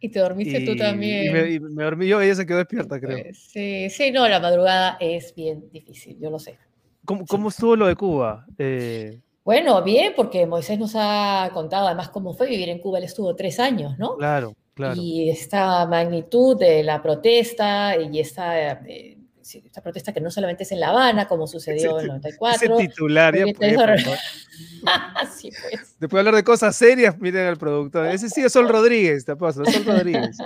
Y 0.00 0.08
te 0.10 0.20
dormiste 0.20 0.60
y, 0.60 0.64
tú 0.64 0.76
también. 0.76 1.26
y 1.26 1.30
me, 1.30 1.50
y 1.50 1.60
me 1.60 1.84
dormí 1.84 2.06
yo 2.06 2.20
ella 2.20 2.34
se 2.34 2.46
quedó 2.46 2.58
despierta, 2.58 3.00
creo. 3.00 3.22
Pues, 3.22 3.38
Sí, 3.38 3.90
sí, 3.90 4.10
no, 4.12 4.28
la 4.28 4.40
madrugada 4.40 4.96
es 5.00 5.34
bien 5.34 5.68
difícil, 5.72 6.16
yo 6.20 6.30
lo 6.30 6.38
sé. 6.38 6.56
¿Cómo, 7.04 7.26
cómo 7.26 7.48
estuvo 7.48 7.74
lo 7.74 7.86
de 7.86 7.96
Cuba? 7.96 8.46
Eh, 8.58 9.20
Bueno, 9.44 9.82
bien, 9.82 10.12
porque 10.14 10.46
Moisés 10.46 10.78
nos 10.78 10.92
ha 10.94 11.50
contado 11.52 11.86
además 11.86 12.10
cómo 12.10 12.34
fue 12.34 12.48
vivir 12.48 12.68
en 12.68 12.78
Cuba. 12.78 12.98
Él 12.98 13.04
estuvo 13.04 13.34
tres 13.34 13.58
años, 13.58 13.98
¿no? 13.98 14.16
claro, 14.16 14.54
claro. 14.74 14.94
Y 15.00 15.30
esta 15.30 15.86
magnitud 15.86 16.56
de 16.58 16.82
la 16.84 17.02
protesta 17.02 17.96
y 17.96 18.20
esta, 18.20 18.72
eh, 18.72 18.78
sí, 18.86 19.17
esta 19.56 19.82
protesta 19.82 20.12
que 20.12 20.20
no 20.20 20.30
solamente 20.30 20.62
es 20.64 20.72
en 20.72 20.80
La 20.80 20.90
Habana, 20.90 21.26
como 21.26 21.46
sucedió 21.46 21.98
en 22.00 22.10
el 22.10 22.16
Ese 22.24 22.36
94. 22.68 22.76
titular, 22.76 23.34
ya. 23.36 23.44
Así 25.16 25.50
pues. 25.50 25.96
Después 25.98 26.10
de 26.12 26.18
hablar 26.20 26.34
de 26.34 26.44
cosas 26.44 26.76
serias, 26.76 27.18
miren 27.18 27.46
al 27.46 27.56
productor. 27.56 28.06
Ese 28.06 28.28
sí 28.28 28.42
es 28.42 28.52
Sol 28.52 28.68
Rodríguez, 28.68 29.24
te 29.24 29.34
paso, 29.36 29.64
Sol 29.64 29.84
Rodríguez. 29.84 30.36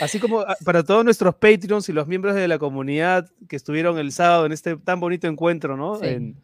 Así 0.00 0.18
como 0.18 0.40
ah, 0.40 0.56
para 0.64 0.82
todos 0.82 1.04
nuestros 1.04 1.34
Patreons 1.34 1.88
y 1.88 1.92
los 1.92 2.06
miembros 2.06 2.34
de 2.34 2.48
la 2.48 2.58
comunidad 2.58 3.30
que 3.48 3.56
estuvieron 3.56 3.98
el 3.98 4.12
sábado 4.12 4.46
en 4.46 4.52
este 4.52 4.76
tan 4.76 4.98
bonito 4.98 5.26
encuentro, 5.28 5.76
¿no? 5.76 5.96
Sí. 5.96 6.06
En- 6.06 6.36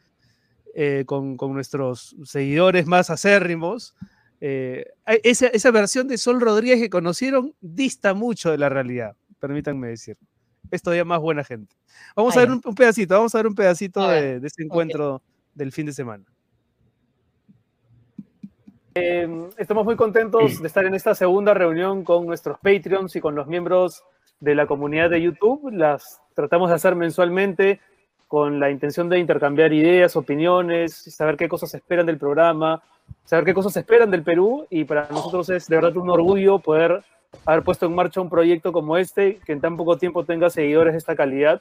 eh, 0.74 1.02
con, 1.04 1.36
con 1.36 1.52
nuestros 1.52 2.14
seguidores 2.24 2.86
más 2.86 3.10
acérrimos. 3.10 3.94
eh, 4.40 4.84
hay- 5.04 5.18
esa, 5.24 5.48
esa 5.48 5.70
versión 5.72 6.06
de 6.06 6.16
Sol 6.16 6.40
Rodríguez 6.40 6.78
que 6.78 6.88
conocieron 6.90 7.54
dista 7.60 8.14
mucho 8.14 8.50
de 8.52 8.58
la 8.58 8.68
realidad, 8.68 9.16
permítanme 9.40 9.88
decir. 9.88 10.16
Es 10.70 10.82
todavía 10.82 11.04
más 11.04 11.20
buena 11.20 11.44
gente. 11.44 11.74
Vamos 12.14 12.36
a 12.36 12.40
ver 12.40 12.50
un, 12.50 12.60
un 12.64 12.74
pedacito, 12.74 13.14
vamos 13.14 13.34
a 13.34 13.38
ver 13.38 13.46
un 13.46 13.54
pedacito 13.54 14.06
ver, 14.06 14.22
de, 14.22 14.40
de 14.40 14.46
ese 14.46 14.62
encuentro 14.62 15.22
del 15.54 15.72
fin 15.72 15.86
de 15.86 15.92
semana. 15.92 16.24
Eh, 18.94 19.48
estamos 19.56 19.84
muy 19.84 19.94
contentos 19.94 20.60
de 20.60 20.66
estar 20.66 20.84
en 20.84 20.94
esta 20.94 21.14
segunda 21.14 21.54
reunión 21.54 22.02
con 22.02 22.26
nuestros 22.26 22.58
Patreons 22.58 23.14
y 23.14 23.20
con 23.20 23.36
los 23.36 23.46
miembros 23.46 24.02
de 24.40 24.54
la 24.54 24.66
comunidad 24.66 25.10
de 25.10 25.22
YouTube. 25.22 25.70
Las 25.72 26.20
tratamos 26.34 26.70
de 26.70 26.76
hacer 26.76 26.96
mensualmente 26.96 27.80
con 28.26 28.58
la 28.58 28.70
intención 28.70 29.08
de 29.08 29.18
intercambiar 29.18 29.72
ideas, 29.72 30.16
opiniones, 30.16 30.94
saber 30.94 31.36
qué 31.36 31.48
cosas 31.48 31.74
esperan 31.74 32.06
del 32.06 32.18
programa, 32.18 32.82
saber 33.24 33.44
qué 33.44 33.54
cosas 33.54 33.76
esperan 33.76 34.10
del 34.10 34.22
Perú 34.22 34.66
y 34.70 34.84
para 34.84 35.08
nosotros 35.10 35.48
es 35.50 35.66
de 35.66 35.76
verdad 35.76 35.96
un 35.96 36.10
orgullo 36.10 36.58
poder 36.58 37.02
haber 37.46 37.62
puesto 37.64 37.86
en 37.86 37.94
marcha 37.94 38.20
un 38.20 38.28
proyecto 38.30 38.72
como 38.72 38.96
este, 38.96 39.38
que 39.44 39.52
en 39.52 39.60
tan 39.60 39.76
poco 39.76 39.96
tiempo 39.98 40.24
tenga 40.24 40.50
seguidores 40.50 40.92
de 40.94 40.98
esta 40.98 41.16
calidad 41.16 41.60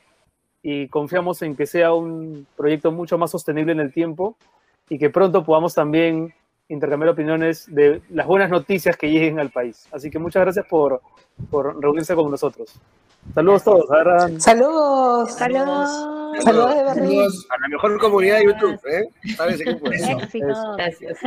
y 0.61 0.87
confiamos 0.89 1.41
en 1.41 1.55
que 1.55 1.65
sea 1.65 1.93
un 1.93 2.45
proyecto 2.57 2.91
mucho 2.91 3.17
más 3.17 3.31
sostenible 3.31 3.71
en 3.71 3.79
el 3.79 3.93
tiempo 3.93 4.35
y 4.89 4.97
que 4.99 5.09
pronto 5.09 5.43
podamos 5.45 5.73
también 5.73 6.33
intercambiar 6.67 7.11
opiniones 7.11 7.65
de 7.73 8.01
las 8.09 8.27
buenas 8.27 8.49
noticias 8.49 8.95
que 8.97 9.09
lleguen 9.09 9.39
al 9.39 9.49
país. 9.51 9.87
Así 9.91 10.09
que 10.11 10.19
muchas 10.19 10.41
gracias 10.43 10.65
por, 10.67 11.01
por 11.49 11.81
reunirse 11.81 12.13
con 12.15 12.29
nosotros. 12.29 12.73
Saludos 13.33 13.63
todos. 13.63 13.89
Agarran- 13.89 14.39
Saludos. 14.39 15.31
Saludos. 15.33 16.43
Saludos 16.43 16.75
de 16.75 16.83
Berlín. 16.83 17.05
Saludos 17.09 17.47
a 17.49 17.61
la 17.61 17.67
mejor 17.69 17.99
comunidad 17.99 18.37
de 18.37 18.45
YouTube, 18.45 18.79
¿eh? 18.87 19.09
Parece 19.37 19.63
que 19.63 19.75
puede. 19.75 19.95
Eso, 19.95 20.11
Éxitos. 20.19 20.49
eso. 20.49 20.73
Gracias. 20.77 21.17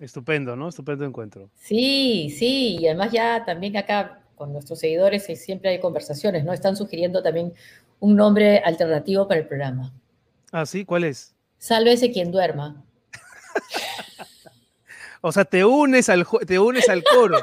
Estupendo, 0.00 0.56
¿no? 0.56 0.68
Estupendo 0.68 1.04
encuentro. 1.04 1.50
Sí, 1.54 2.34
sí, 2.36 2.76
y 2.80 2.86
además 2.86 3.12
ya 3.12 3.44
también 3.44 3.76
acá 3.76 4.22
con 4.34 4.52
nuestros 4.52 4.78
seguidores 4.78 5.28
eh, 5.28 5.36
siempre 5.36 5.70
hay 5.70 5.80
conversaciones, 5.80 6.44
¿no? 6.44 6.52
Están 6.52 6.76
sugiriendo 6.76 7.22
también 7.22 7.54
un 8.00 8.14
nombre 8.14 8.58
alternativo 8.58 9.26
para 9.26 9.40
el 9.40 9.46
programa. 9.46 9.92
Ah, 10.52 10.66
sí, 10.66 10.84
¿cuál 10.84 11.04
es? 11.04 11.34
Sálvese 11.58 12.12
quien 12.12 12.30
duerma. 12.30 12.84
O 15.22 15.32
sea, 15.32 15.44
te 15.44 15.64
unes 15.64 16.08
al, 16.08 16.24
te 16.46 16.56
unes 16.56 16.88
al 16.88 17.02
coro, 17.02 17.38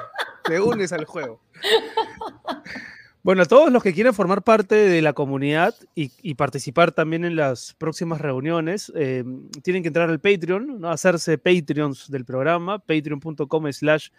te 0.46 0.58
unes 0.62 0.94
al 0.94 1.04
juego. 1.04 1.42
Bueno, 3.24 3.44
a 3.44 3.46
todos 3.46 3.72
los 3.72 3.82
que 3.82 3.94
quieran 3.94 4.14
formar 4.14 4.44
parte 4.44 4.76
de 4.76 5.02
la 5.02 5.14
comunidad 5.14 5.74
y, 5.96 6.34
participar 6.34 6.92
también 6.92 7.24
en 7.24 7.38
las 7.38 7.74
próximas 7.74 8.20
reuniones, 8.20 8.92
eh, 8.98 9.24
tienen 9.64 9.82
que 9.82 9.88
entrar 9.88 10.10
al 10.10 10.20
Patreon, 10.20 10.82
¿no? 10.82 10.90
hacerse 10.90 11.38
Patreons 11.38 12.12
del 12.12 12.26
programa, 12.26 12.80
patreon.com 12.80 13.72
slash 13.72 14.10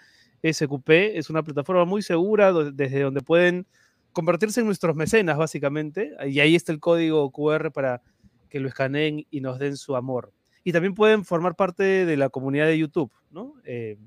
SQP. 0.43 0.89
Es 1.19 1.29
una 1.29 1.43
plataforma 1.43 1.85
muy 1.85 2.01
segura 2.01 2.51
desde 2.55 3.03
donde 3.03 3.21
pueden 3.21 3.67
convertirse 4.15 4.61
en 4.61 4.67
nuestros 4.67 4.97
mecenas, 4.97 5.37
básicamente. 5.37 6.13
Y 6.27 6.41
ahí 6.41 6.55
está 6.55 6.73
el 6.73 6.81
código 6.81 7.31
QR 7.31 7.73
para 7.73 8.01
que 8.49 8.59
lo 8.59 8.69
escaneen 8.69 9.27
y 9.31 9.43
nos 9.43 9.59
den 9.59 9.77
su 9.77 9.97
amor. 9.97 10.33
Y 10.65 10.73
también 10.73 10.95
pueden 10.95 11.27
formar 11.27 11.57
parte 11.57 12.07
de 12.07 12.17
la 12.17 12.31
comunidad 12.31 12.69
de 12.69 12.79
YouTube, 12.79 13.13
¿no? 13.31 13.53
Eh, 13.65 13.99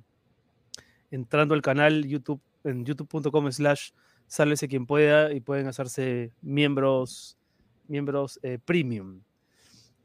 entrando 1.12 1.54
al 1.54 1.62
canal 1.62 2.04
YouTube 2.08 2.42
en 2.64 2.84
youtube.com 2.84 3.52
slash 3.52 3.92
sálvese 4.28 4.68
quien 4.68 4.86
pueda 4.86 5.34
y 5.34 5.40
pueden 5.40 5.68
hacerse 5.68 6.32
miembros, 6.42 7.38
miembros 7.88 8.40
eh, 8.44 8.60
premium. 8.64 9.22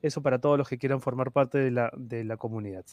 Eso 0.01 0.23
para 0.23 0.41
todos 0.41 0.59
los 0.59 0.69
que 0.69 0.79
quieran 0.79 1.01
formar 1.01 1.33
parte 1.33 1.59
de 1.59 1.71
la, 1.71 1.93
de 1.97 2.25
la 2.25 2.37
comunidad. 2.37 2.85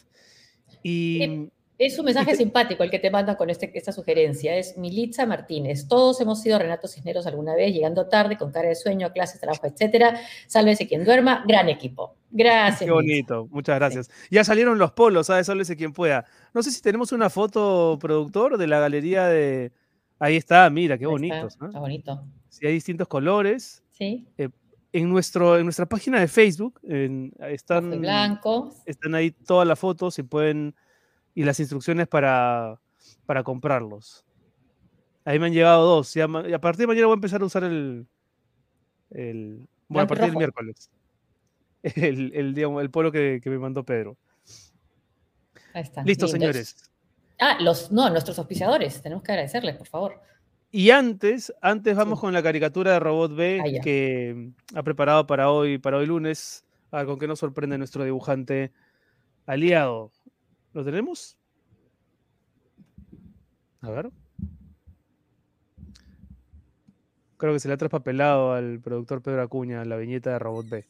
Y, 0.84 1.50
es 1.80 1.98
un 1.98 2.04
mensaje 2.04 2.36
simpático 2.36 2.84
el 2.84 2.92
que 2.92 3.00
te 3.00 3.10
manda 3.10 3.38
con 3.38 3.50
este, 3.50 3.72
esta 3.74 3.94
sugerencia. 3.94 4.54
Es 4.58 4.78
Militza 4.78 5.26
Martínez. 5.26 5.88
Todos 5.88 6.20
hemos 6.20 6.42
sido 6.42 6.60
Renato 6.60 6.90
Cisneros 6.90 7.26
alguna 7.26 7.56
vez, 7.56 7.74
llegando 7.74 8.10
tarde, 8.10 8.38
con 8.38 8.52
cara 8.52 8.68
de 8.68 8.76
sueño, 8.76 9.14
clases, 9.14 9.40
trabajo, 9.40 9.66
etcétera. 9.66 10.20
Sálvese 10.46 10.90
quien 10.90 11.06
duerma. 11.06 11.46
Gran 11.48 11.70
equipo. 11.70 12.18
Gracias. 12.32 12.82
Qué 12.82 12.92
bonito. 12.92 13.48
Muchas 13.50 13.78
gracias. 13.78 14.12
Ya 14.30 14.44
salieron 14.44 14.78
los 14.78 14.92
polos, 14.92 15.28
¿sabes? 15.28 15.48
Sálvese 15.48 15.78
quien 15.78 15.94
pueda. 15.94 16.26
No 16.54 16.64
sé 16.64 16.72
si 16.72 16.82
tenemos 16.82 17.14
una 17.14 17.30
foto, 17.30 17.98
productor, 18.02 18.58
de 18.58 18.68
la 18.68 18.82
galería 18.82 19.28
de, 19.28 19.72
Ahí 20.20 20.36
está, 20.36 20.70
mira, 20.70 20.98
qué 20.98 21.06
bonitos. 21.06 21.58
Está, 21.62 21.80
bonito. 21.80 22.24
Sí, 22.50 22.68
hay 22.68 22.74
distintos 22.74 23.08
colores. 23.08 23.84
Sí. 23.92 24.28
Eh, 24.38 24.50
en, 24.92 25.10
nuestro, 25.10 25.58
en 25.58 25.64
nuestra 25.64 25.86
página 25.86 26.20
de 26.20 26.28
Facebook 26.28 26.80
en, 26.84 27.34
están, 27.40 28.02
blanco. 28.02 28.74
están 28.86 29.16
ahí 29.16 29.32
todas 29.32 29.68
las 29.68 29.80
fotos 29.80 30.18
y 30.20 30.24
pueden 30.24 30.76
y 31.36 31.44
las 31.44 31.60
instrucciones 31.60 32.08
para, 32.08 32.80
para 33.26 33.44
comprarlos. 33.44 34.26
Ahí 35.24 35.40
me 35.40 35.46
han 35.46 35.54
llegado 35.54 35.86
dos. 35.86 36.16
Y 36.16 36.22
a, 36.22 36.28
partir 36.28 36.82
de 36.82 36.88
mañana 36.88 37.08
voy 37.08 37.14
a 37.14 37.16
empezar 37.16 37.42
a 37.42 37.46
usar 37.46 37.64
el. 37.64 38.08
el 39.12 39.68
bueno, 39.88 40.04
a 40.04 40.08
partir 40.08 40.28
del 40.28 40.38
miércoles. 40.38 40.90
El, 41.82 42.34
el, 42.36 42.58
el 42.58 42.90
polo 42.90 43.10
que, 43.10 43.40
que, 43.42 43.50
me 43.50 43.58
mandó 43.58 43.86
Pedro. 43.86 44.18
Ahí 45.74 45.84
está. 45.84 46.04
Listo, 46.04 46.28
señores. 46.28 46.89
Ah, 47.40 47.58
los, 47.62 47.92
no, 47.92 48.10
nuestros 48.10 48.38
auspiciadores, 48.38 49.02
tenemos 49.02 49.24
que 49.24 49.32
agradecerles, 49.32 49.78
por 49.78 49.88
favor. 49.88 50.22
Y 50.72 50.92
antes, 50.92 51.54
antes 51.62 51.96
vamos 51.96 52.20
con 52.20 52.34
la 52.34 52.44
caricatura 52.44 52.92
de 52.92 53.00
Robot 53.00 53.36
B 53.36 53.62
ah, 53.62 53.82
que 53.82 54.52
ha 54.76 54.84
preparado 54.84 55.26
para 55.26 55.50
hoy, 55.50 55.78
para 55.78 55.98
hoy 55.98 56.06
lunes. 56.06 56.66
A 56.92 56.98
ver, 56.98 57.06
con 57.06 57.18
qué 57.18 57.28
nos 57.28 57.40
sorprende 57.40 57.78
nuestro 57.78 58.04
dibujante 58.04 58.72
aliado. 59.46 60.12
¿Lo 60.74 60.84
tenemos? 60.84 61.38
A 63.82 63.90
ver. 63.90 64.10
Creo 67.38 67.54
que 67.54 67.60
se 67.60 67.70
le 67.70 67.76
ha 67.76 67.78
traspapelado 67.78 68.52
al 68.52 68.82
productor 68.82 69.22
Pedro 69.22 69.42
Acuña 69.42 69.86
la 69.86 69.96
viñeta 69.96 70.32
de 70.32 70.40
Robot 70.40 70.70
B. 70.70 70.86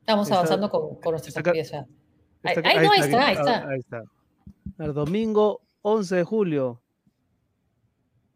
Estamos 0.00 0.30
avanzando 0.30 0.68
con, 0.68 0.96
con 1.00 1.12
nuestra 1.12 1.42
Ahí, 2.44 2.56
no, 2.84 2.92
ahí 2.92 3.00
está, 3.00 3.26
ahí 3.26 3.34
está. 3.34 3.68
Ahí 3.68 3.78
está. 3.78 4.02
El 4.78 4.92
domingo 4.92 5.62
11 5.82 6.16
de 6.16 6.24
julio. 6.24 6.80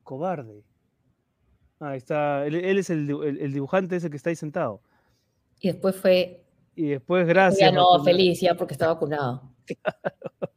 Cobarde. 0.02 0.64
Ahí 1.80 1.98
está. 1.98 2.46
Él, 2.46 2.78
es 2.78 2.90
el, 2.90 3.06
dibujante 3.52 3.96
ese 3.96 4.10
que 4.10 4.16
está 4.16 4.30
ahí 4.30 4.36
sentado. 4.36 4.80
Y 5.60 5.68
después 5.68 5.96
fue. 5.96 6.42
Y 6.74 6.88
después, 6.88 7.26
gracias. 7.26 7.60
Ya 7.60 7.74
no, 7.74 8.02
feliz, 8.02 8.40
ya 8.40 8.56
porque 8.56 8.74
está 8.74 8.88
vacunado. 8.88 9.42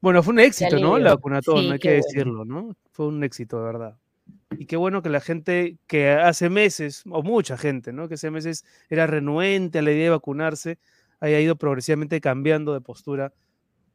bueno, 0.00 0.22
fue 0.22 0.32
un 0.32 0.40
éxito, 0.40 0.78
¿no? 0.78 0.98
La 0.98 1.14
vacunatón, 1.14 1.72
hay 1.72 1.78
que 1.78 1.92
decirlo, 1.92 2.44
¿no? 2.44 2.76
Fue 2.92 3.06
un 3.06 3.22
éxito, 3.24 3.58
de 3.58 3.64
verdad. 3.64 3.96
Y 4.58 4.66
qué 4.66 4.76
bueno 4.76 5.02
que 5.02 5.08
la 5.08 5.20
gente 5.20 5.78
que 5.86 6.10
hace 6.10 6.48
meses, 6.48 7.02
o 7.10 7.22
mucha 7.22 7.56
gente, 7.56 7.92
¿no? 7.92 8.08
Que 8.08 8.14
hace 8.14 8.30
meses 8.30 8.64
era 8.88 9.06
renuente 9.06 9.80
a 9.80 9.82
la 9.82 9.90
idea 9.90 10.04
de 10.04 10.10
vacunarse, 10.10 10.78
haya 11.24 11.40
ido 11.40 11.56
progresivamente 11.56 12.20
cambiando 12.20 12.74
de 12.74 12.80
postura 12.80 13.32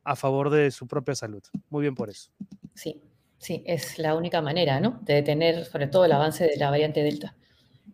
a 0.03 0.15
favor 0.15 0.49
de 0.49 0.71
su 0.71 0.87
propia 0.87 1.15
salud. 1.15 1.43
Muy 1.69 1.81
bien 1.81 1.95
por 1.95 2.09
eso. 2.09 2.31
Sí, 2.73 3.01
sí, 3.37 3.63
es 3.65 3.99
la 3.99 4.15
única 4.15 4.41
manera, 4.41 4.79
¿no? 4.79 4.99
De 5.03 5.15
detener 5.15 5.65
sobre 5.65 5.87
todo 5.87 6.05
el 6.05 6.11
avance 6.11 6.45
de 6.45 6.57
la 6.57 6.71
variante 6.71 7.03
Delta. 7.03 7.35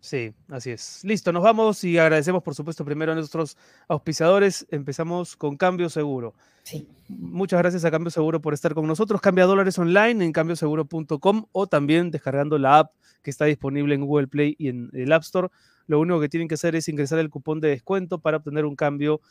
Sí, 0.01 0.33
así 0.49 0.71
es. 0.71 1.03
Listo, 1.03 1.31
nos 1.31 1.43
vamos 1.43 1.83
y 1.83 1.97
agradecemos, 1.97 2.43
por 2.43 2.55
supuesto, 2.55 2.85
primero 2.85 3.11
a 3.11 3.15
nuestros 3.15 3.57
auspiciadores. 3.87 4.67
Empezamos 4.69 5.35
con 5.35 5.57
Cambio 5.57 5.89
Seguro. 5.89 6.33
Sí. 6.63 6.87
Muchas 7.07 7.59
gracias 7.59 7.85
a 7.85 7.91
Cambio 7.91 8.11
Seguro 8.11 8.41
por 8.41 8.53
estar 8.53 8.73
con 8.73 8.87
nosotros. 8.87 9.21
Cambia 9.21 9.45
dólares 9.45 9.77
online 9.77 10.23
en 10.23 10.31
cambioseguro.com 10.31 11.45
o 11.51 11.67
también 11.67 12.11
descargando 12.11 12.57
la 12.57 12.79
app 12.79 12.91
que 13.21 13.31
está 13.31 13.45
disponible 13.45 13.95
en 13.95 14.05
Google 14.05 14.27
Play 14.27 14.55
y 14.57 14.69
en 14.69 14.89
el 14.93 15.11
App 15.11 15.23
Store 15.23 15.49
lo 15.87 15.99
único 15.99 16.19
que 16.19 16.29
tienen 16.29 16.47
que 16.47 16.55
hacer 16.55 16.75
es 16.75 16.87
ingresar 16.87 17.19
el 17.19 17.29
cupón 17.29 17.59
de 17.59 17.69
descuento 17.69 18.19
para 18.19 18.37
obtener 18.37 18.65
un 18.65 18.75
cambio 18.75 19.21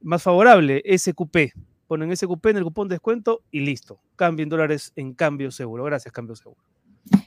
más 0.00 0.22
favorable, 0.22 0.82
SQP. 0.96 1.54
Ponen 1.86 2.14
SQP 2.16 2.46
en 2.46 2.56
el 2.58 2.64
cupón 2.64 2.88
de 2.88 2.94
descuento 2.94 3.42
y 3.50 3.60
listo. 3.60 3.98
Cambien 4.16 4.48
dólares 4.48 4.92
en 4.94 5.14
cambio 5.14 5.50
seguro. 5.50 5.84
Gracias, 5.84 6.12
cambio 6.12 6.36
seguro. 6.36 6.60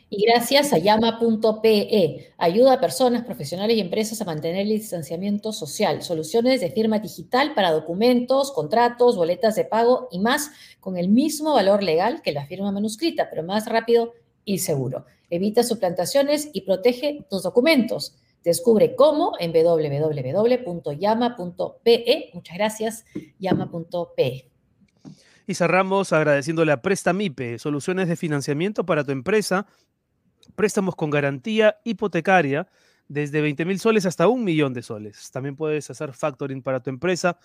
Y 0.10 0.26
gracias 0.26 0.74
a 0.74 0.78
llama.pe, 0.78 2.34
ayuda 2.38 2.74
a 2.74 2.82
personas, 2.82 3.24
profesionales 3.24 3.78
y 3.78 3.80
empresas 3.80 4.22
a 4.22 4.26
mantener 4.26 4.64
el 4.64 4.70
distanciamiento 4.70 5.53
social, 5.53 6.02
soluciones 6.02 6.60
de 6.60 6.70
firma 6.70 6.99
digital 6.99 7.53
para 7.53 7.72
documentos, 7.72 8.52
contratos, 8.52 9.16
boletas 9.16 9.56
de 9.56 9.64
pago 9.64 10.10
y 10.12 10.20
más 10.20 10.52
con 10.82 10.98
el 10.98 11.08
mismo 11.08 11.53
valor 11.53 11.82
legal 11.82 12.22
que 12.22 12.34
la 12.34 12.45
firma 12.45 12.74
manuscrita, 12.74 13.30
pero 13.30 13.44
más 13.44 13.68
rápido 13.68 14.12
y 14.44 14.58
seguro. 14.60 15.06
Evita 15.30 15.64
suplantaciones 15.64 16.49
y 16.52 16.62
protege 16.62 17.26
tus 17.30 17.44
documentos. 17.44 18.18
Descubre 18.44 18.95
cómo 18.95 19.32
en 19.40 19.53
www.llama.pe. 19.53 20.66
Muchas 22.34 22.58
gracias, 22.58 23.06
llama.pe. 23.40 24.51
Y 25.52 25.53
cerramos 25.53 26.14
agradeciéndole 26.14 26.72
a 26.72 26.82
Prestamipe, 26.82 27.60
soluciones 27.60 28.07
de 28.07 28.15
financiamiento 28.15 28.86
para 28.86 29.03
tu 29.03 29.11
empresa, 29.11 29.68
préstamos 30.56 30.95
con 30.95 31.10
garantía 31.10 31.76
hipotecaria 31.84 32.69
desde 33.10 33.41
20 33.41 33.65
mil 33.65 33.78
soles 33.78 34.06
hasta 34.06 34.30
un 34.30 34.45
millón 34.45 34.73
de 34.73 34.82
soles. 34.82 35.30
También 35.30 35.57
puedes 35.57 35.90
hacer 35.90 36.14
factoring 36.14 36.61
para 36.61 36.80
tu 36.80 36.90
empresa. 36.90 37.38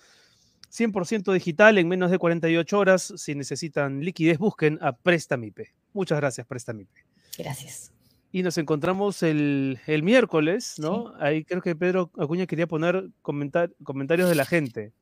100% 0.70 1.33
digital 1.33 1.78
en 1.78 1.89
menos 1.89 2.12
de 2.12 2.19
48 2.19 2.78
horas. 2.78 3.12
Si 3.16 3.35
necesitan 3.35 3.99
liquidez, 3.99 4.39
busquen 4.39 4.78
a 4.83 4.93
Prestamipe. 4.93 5.74
Muchas 5.93 6.20
gracias, 6.20 6.47
Prestamipe. 6.47 7.05
Gracias 7.37 7.91
y 8.31 8.43
nos 8.43 8.57
encontramos 8.59 9.24
el, 9.24 9.81
miércoles, 10.05 10.74
¿no? 10.78 11.12
Ahí 11.19 11.45
creo 11.45 11.62
que 11.62 11.74
Pedro 11.74 12.12
Acuña 12.19 12.47
quería 12.47 12.69
poner 12.69 13.09
comentarios 13.23 14.28
de 14.28 14.35
la 14.37 14.45
gente. 14.45 14.93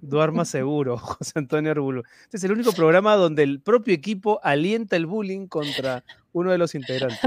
Duerma 0.00 0.44
seguro, 0.44 0.98
José 0.98 1.32
Antonio 1.36 1.70
Arbulo. 1.70 2.02
Este 2.24 2.36
es 2.36 2.44
el 2.44 2.52
único 2.52 2.72
programa 2.72 3.16
donde 3.16 3.42
el 3.42 3.60
propio 3.60 3.94
equipo 3.94 4.40
alienta 4.42 4.96
el 4.96 5.06
bullying 5.06 5.46
contra 5.46 6.04
uno 6.32 6.50
de 6.50 6.58
los 6.58 6.74
integrantes. 6.74 7.18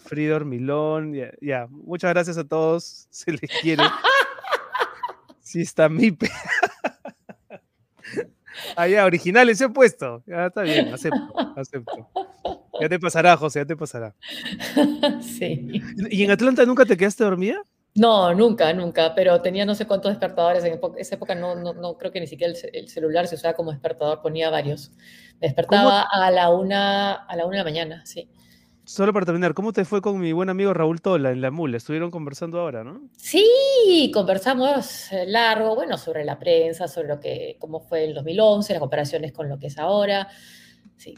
Fridor 0.00 0.44
Milón, 0.44 1.14
ya, 1.40 1.66
Muchas 1.70 2.12
gracias 2.12 2.36
a 2.36 2.44
todos. 2.44 3.06
Se 3.10 3.32
les 3.32 3.50
quiere. 3.62 3.84
Sí 5.40 5.60
está 5.60 5.88
mi 5.88 6.16
Allá, 8.76 9.02
ah, 9.02 9.06
originales 9.06 9.60
he 9.60 9.68
puesto. 9.68 10.22
Ya 10.26 10.46
está 10.46 10.62
bien, 10.62 10.92
acepto, 10.92 11.32
acepto. 11.56 12.08
Ya 12.80 12.88
te 12.88 12.98
pasará, 12.98 13.36
José, 13.36 13.60
ya 13.60 13.66
te 13.66 13.76
pasará. 13.76 14.14
Sí. 15.22 15.82
¿Y 16.10 16.24
en 16.24 16.30
Atlanta 16.30 16.64
nunca 16.64 16.84
te 16.84 16.96
quedaste 16.96 17.24
dormida? 17.24 17.62
No, 17.96 18.34
nunca, 18.34 18.72
nunca, 18.72 19.14
pero 19.14 19.40
tenía 19.40 19.64
no 19.64 19.76
sé 19.76 19.86
cuántos 19.86 20.10
despertadores. 20.10 20.64
En 20.64 20.80
esa 20.98 21.14
época 21.14 21.34
no, 21.36 21.54
no, 21.54 21.74
no 21.74 21.96
creo 21.96 22.10
que 22.10 22.20
ni 22.20 22.26
siquiera 22.26 22.52
el, 22.72 22.88
celular 22.88 23.28
se 23.28 23.36
usaba 23.36 23.54
como 23.54 23.70
despertador, 23.70 24.20
ponía 24.20 24.50
varios. 24.50 24.90
Me 25.40 25.46
despertaba 25.46 26.02
a 26.02 26.30
la, 26.30 26.50
una, 26.50 27.12
a 27.12 27.36
la 27.36 27.46
una 27.46 27.58
de 27.58 27.58
la 27.58 27.64
mañana, 27.64 28.06
sí. 28.06 28.28
Solo 28.86 29.12
para 29.14 29.24
terminar, 29.24 29.54
¿cómo 29.54 29.72
te 29.72 29.84
fue 29.84 30.02
con 30.02 30.18
mi 30.18 30.32
buen 30.32 30.50
amigo 30.50 30.74
Raúl 30.74 31.00
Tola 31.00 31.30
en 31.30 31.40
la 31.40 31.50
mula? 31.50 31.76
Estuvieron 31.76 32.10
conversando 32.10 32.60
ahora, 32.60 32.84
¿no? 32.84 33.08
Sí, 33.16 34.10
conversamos 34.12 35.10
eh, 35.10 35.24
largo, 35.26 35.74
bueno, 35.74 35.96
sobre 35.96 36.24
la 36.24 36.38
prensa, 36.38 36.86
sobre 36.86 37.08
lo 37.08 37.20
que, 37.20 37.56
cómo 37.60 37.80
fue 37.80 38.04
el 38.04 38.14
2011, 38.14 38.74
las 38.74 38.80
comparaciones 38.80 39.32
con 39.32 39.48
lo 39.48 39.58
que 39.58 39.68
es 39.68 39.78
ahora. 39.78 40.28
Sí, 40.96 41.14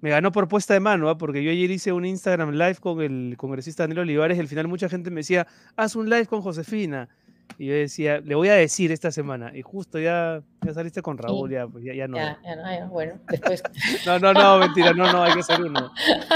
me 0.00 0.10
ganó 0.10 0.30
por 0.32 0.48
puesta 0.48 0.74
de 0.74 0.80
mano, 0.80 1.08
¿ah? 1.08 1.18
porque 1.18 1.42
yo 1.42 1.50
ayer 1.50 1.70
hice 1.70 1.92
un 1.92 2.04
Instagram 2.04 2.52
live 2.52 2.76
con 2.76 3.00
el 3.00 3.34
congresista 3.36 3.82
Daniel 3.82 4.00
Olivares 4.00 4.36
y 4.36 4.40
al 4.40 4.48
final 4.48 4.68
mucha 4.68 4.88
gente 4.88 5.10
me 5.10 5.20
decía, 5.20 5.46
haz 5.76 5.96
un 5.96 6.08
live 6.08 6.26
con 6.26 6.40
Josefina. 6.40 7.08
Y 7.56 7.66
yo 7.66 7.72
decía, 7.72 8.20
le 8.20 8.34
voy 8.34 8.50
a 8.50 8.54
decir 8.54 8.92
esta 8.92 9.10
semana. 9.10 9.50
Y 9.56 9.62
justo 9.62 9.98
ya, 9.98 10.42
ya 10.64 10.74
saliste 10.74 11.00
con 11.00 11.16
Raúl, 11.16 11.50
ya, 11.50 11.66
pues 11.66 11.82
ya, 11.82 11.94
ya 11.94 12.06
no. 12.06 12.16
Ya, 12.18 12.38
ya, 12.44 12.56
no, 12.56 12.62
ya, 12.70 12.84
bueno, 12.86 13.14
después. 13.26 13.62
No, 14.06 14.18
no, 14.18 14.32
no, 14.34 14.58
mentira, 14.58 14.92
no, 14.92 15.10
no, 15.10 15.22
hay 15.24 15.32
que 15.32 15.40
hacer 15.40 15.62
uno. 15.62 15.90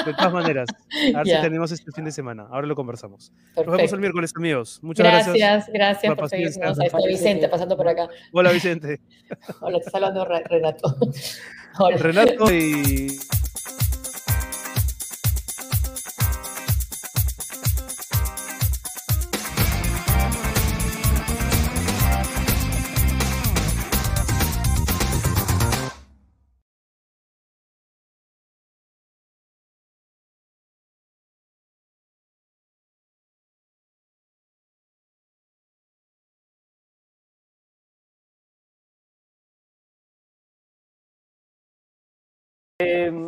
De 0.06 0.14
todas 0.14 0.32
maneras, 0.32 0.68
a 1.14 1.18
ver 1.18 1.26
si 1.26 1.40
tenemos 1.43 1.70
este 1.70 1.93
fin 1.93 2.06
de 2.06 2.12
semana. 2.12 2.47
Ahora 2.51 2.66
lo 2.66 2.74
conversamos. 2.74 3.30
Nos 3.30 3.56
vemos 3.56 3.72
Perfecto. 3.72 3.94
el 3.94 4.01
miércoles, 4.01 4.32
amigos. 4.34 4.80
Muchas 4.82 5.06
gracias. 5.06 5.36
Gracias, 5.36 5.70
gracias 5.72 6.14
por 6.16 6.28
seguirnos. 6.30 6.80
Ahí 6.80 6.86
está 6.86 6.98
Vicente 7.06 7.48
pasando 7.48 7.76
por 7.76 7.86
acá. 7.86 8.09
Hola, 8.32 8.51
Vicente. 8.51 9.01
Hola, 9.60 9.78
te 9.78 9.86
está 9.86 9.98
hablando 9.98 10.24
Re- 10.24 10.44
Renato. 10.44 10.97
Hola. 11.78 11.97
Renato 11.98 12.52
y. 12.52 13.18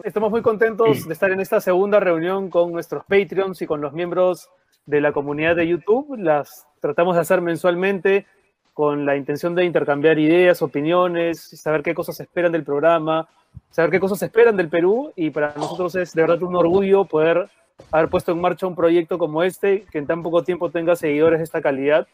estamos 0.05 0.31
muy 0.31 0.43
contentos 0.43 1.07
de 1.07 1.13
estar 1.15 1.31
en 1.31 1.41
esta 1.41 1.61
segunda 1.61 1.99
reunión 1.99 2.51
con 2.51 2.73
nuestros 2.73 3.05
Patreons 3.05 3.63
y 3.63 3.67
con 3.67 3.81
los 3.81 3.95
miembros 3.95 4.51
de 4.85 5.01
la 5.01 5.13
comunidad 5.13 5.57
de 5.57 5.67
YouTube. 5.67 6.17
Las 6.19 6.67
tratamos 6.81 7.15
de 7.15 7.23
hacer 7.23 7.41
mensualmente 7.41 8.27
con 8.75 9.07
la 9.07 9.17
intención 9.17 9.55
de 9.55 9.65
intercambiar 9.65 10.19
ideas, 10.19 10.61
opiniones, 10.61 11.41
saber 11.41 11.83
qué 11.83 11.95
cosas 11.95 12.21
esperan 12.21 12.53
del 12.53 12.65
programa, 12.65 13.29
saber 13.71 13.91
qué 13.91 13.99
cosas 13.99 14.23
esperan 14.23 14.59
del 14.59 14.69
Perú. 14.69 15.11
Y 15.17 15.31
para 15.31 15.55
nosotros 15.57 15.95
es 15.95 16.13
de 16.13 16.21
verdad 16.21 16.43
un 16.43 16.55
orgullo 16.55 17.07
poder 17.07 17.49
haber 17.91 18.11
puesto 18.11 18.33
en 18.33 18.43
marcha 18.43 18.67
un 18.67 18.77
proyecto 18.77 19.17
como 19.17 19.43
este 19.43 19.87
que 19.91 19.99
en 19.99 20.07
tan 20.07 20.23
poco 20.23 20.45
tiempo 20.45 20.71
tenga 20.71 20.97
seguidores 20.97 21.39
de 21.39 21.45
esta 21.45 21.63
calidad. 21.63 22.07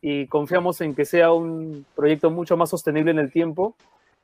Y 0.00 0.26
confiamos 0.28 0.80
en 0.80 0.94
que 0.94 1.04
sea 1.04 1.32
un 1.32 1.84
proyecto 1.94 2.30
mucho 2.30 2.56
más 2.56 2.70
sostenible 2.70 3.10
en 3.10 3.18
el 3.18 3.30
tiempo 3.30 3.74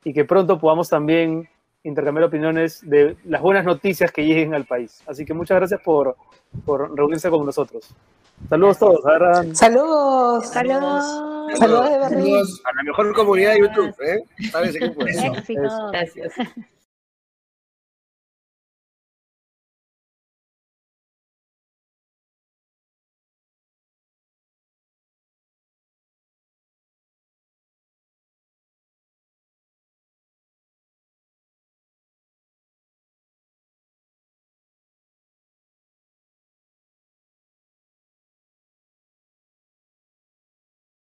y 0.03 0.15
que 0.15 0.25
pronto 0.25 0.59
podamos 0.59 0.89
también 0.89 1.49
intercambiar 1.85 2.25
opiniones 2.25 2.81
de 2.89 3.17
las 3.25 3.41
buenas 3.41 3.65
noticias 3.65 4.11
que 4.13 4.25
lleguen 4.25 4.55
al 4.55 4.65
país. 4.65 5.03
Así 5.07 5.25
que 5.25 5.35
muchas 5.35 5.57
gracias 5.57 5.81
por, 5.83 6.17
por 6.65 6.95
reunirse 6.97 7.29
con 7.31 7.45
nosotros. 7.45 7.95
Saludos 8.49 8.79
todos. 8.79 9.03
Saludos. 9.57 10.47
Saludos. 10.49 11.59
Saludos 11.59 11.91
de 11.91 11.99
Berlín. 11.99 12.25
Saludos 12.25 12.63
a 12.65 12.77
la 12.77 12.83
mejor 12.83 13.15
comunidad 13.15 13.53
de 13.53 13.61
YouTube, 13.61 13.95
¿eh? 14.01 14.25
Puede. 14.95 15.27
Éxitos. 15.27 15.73
Gracias. 15.93 16.33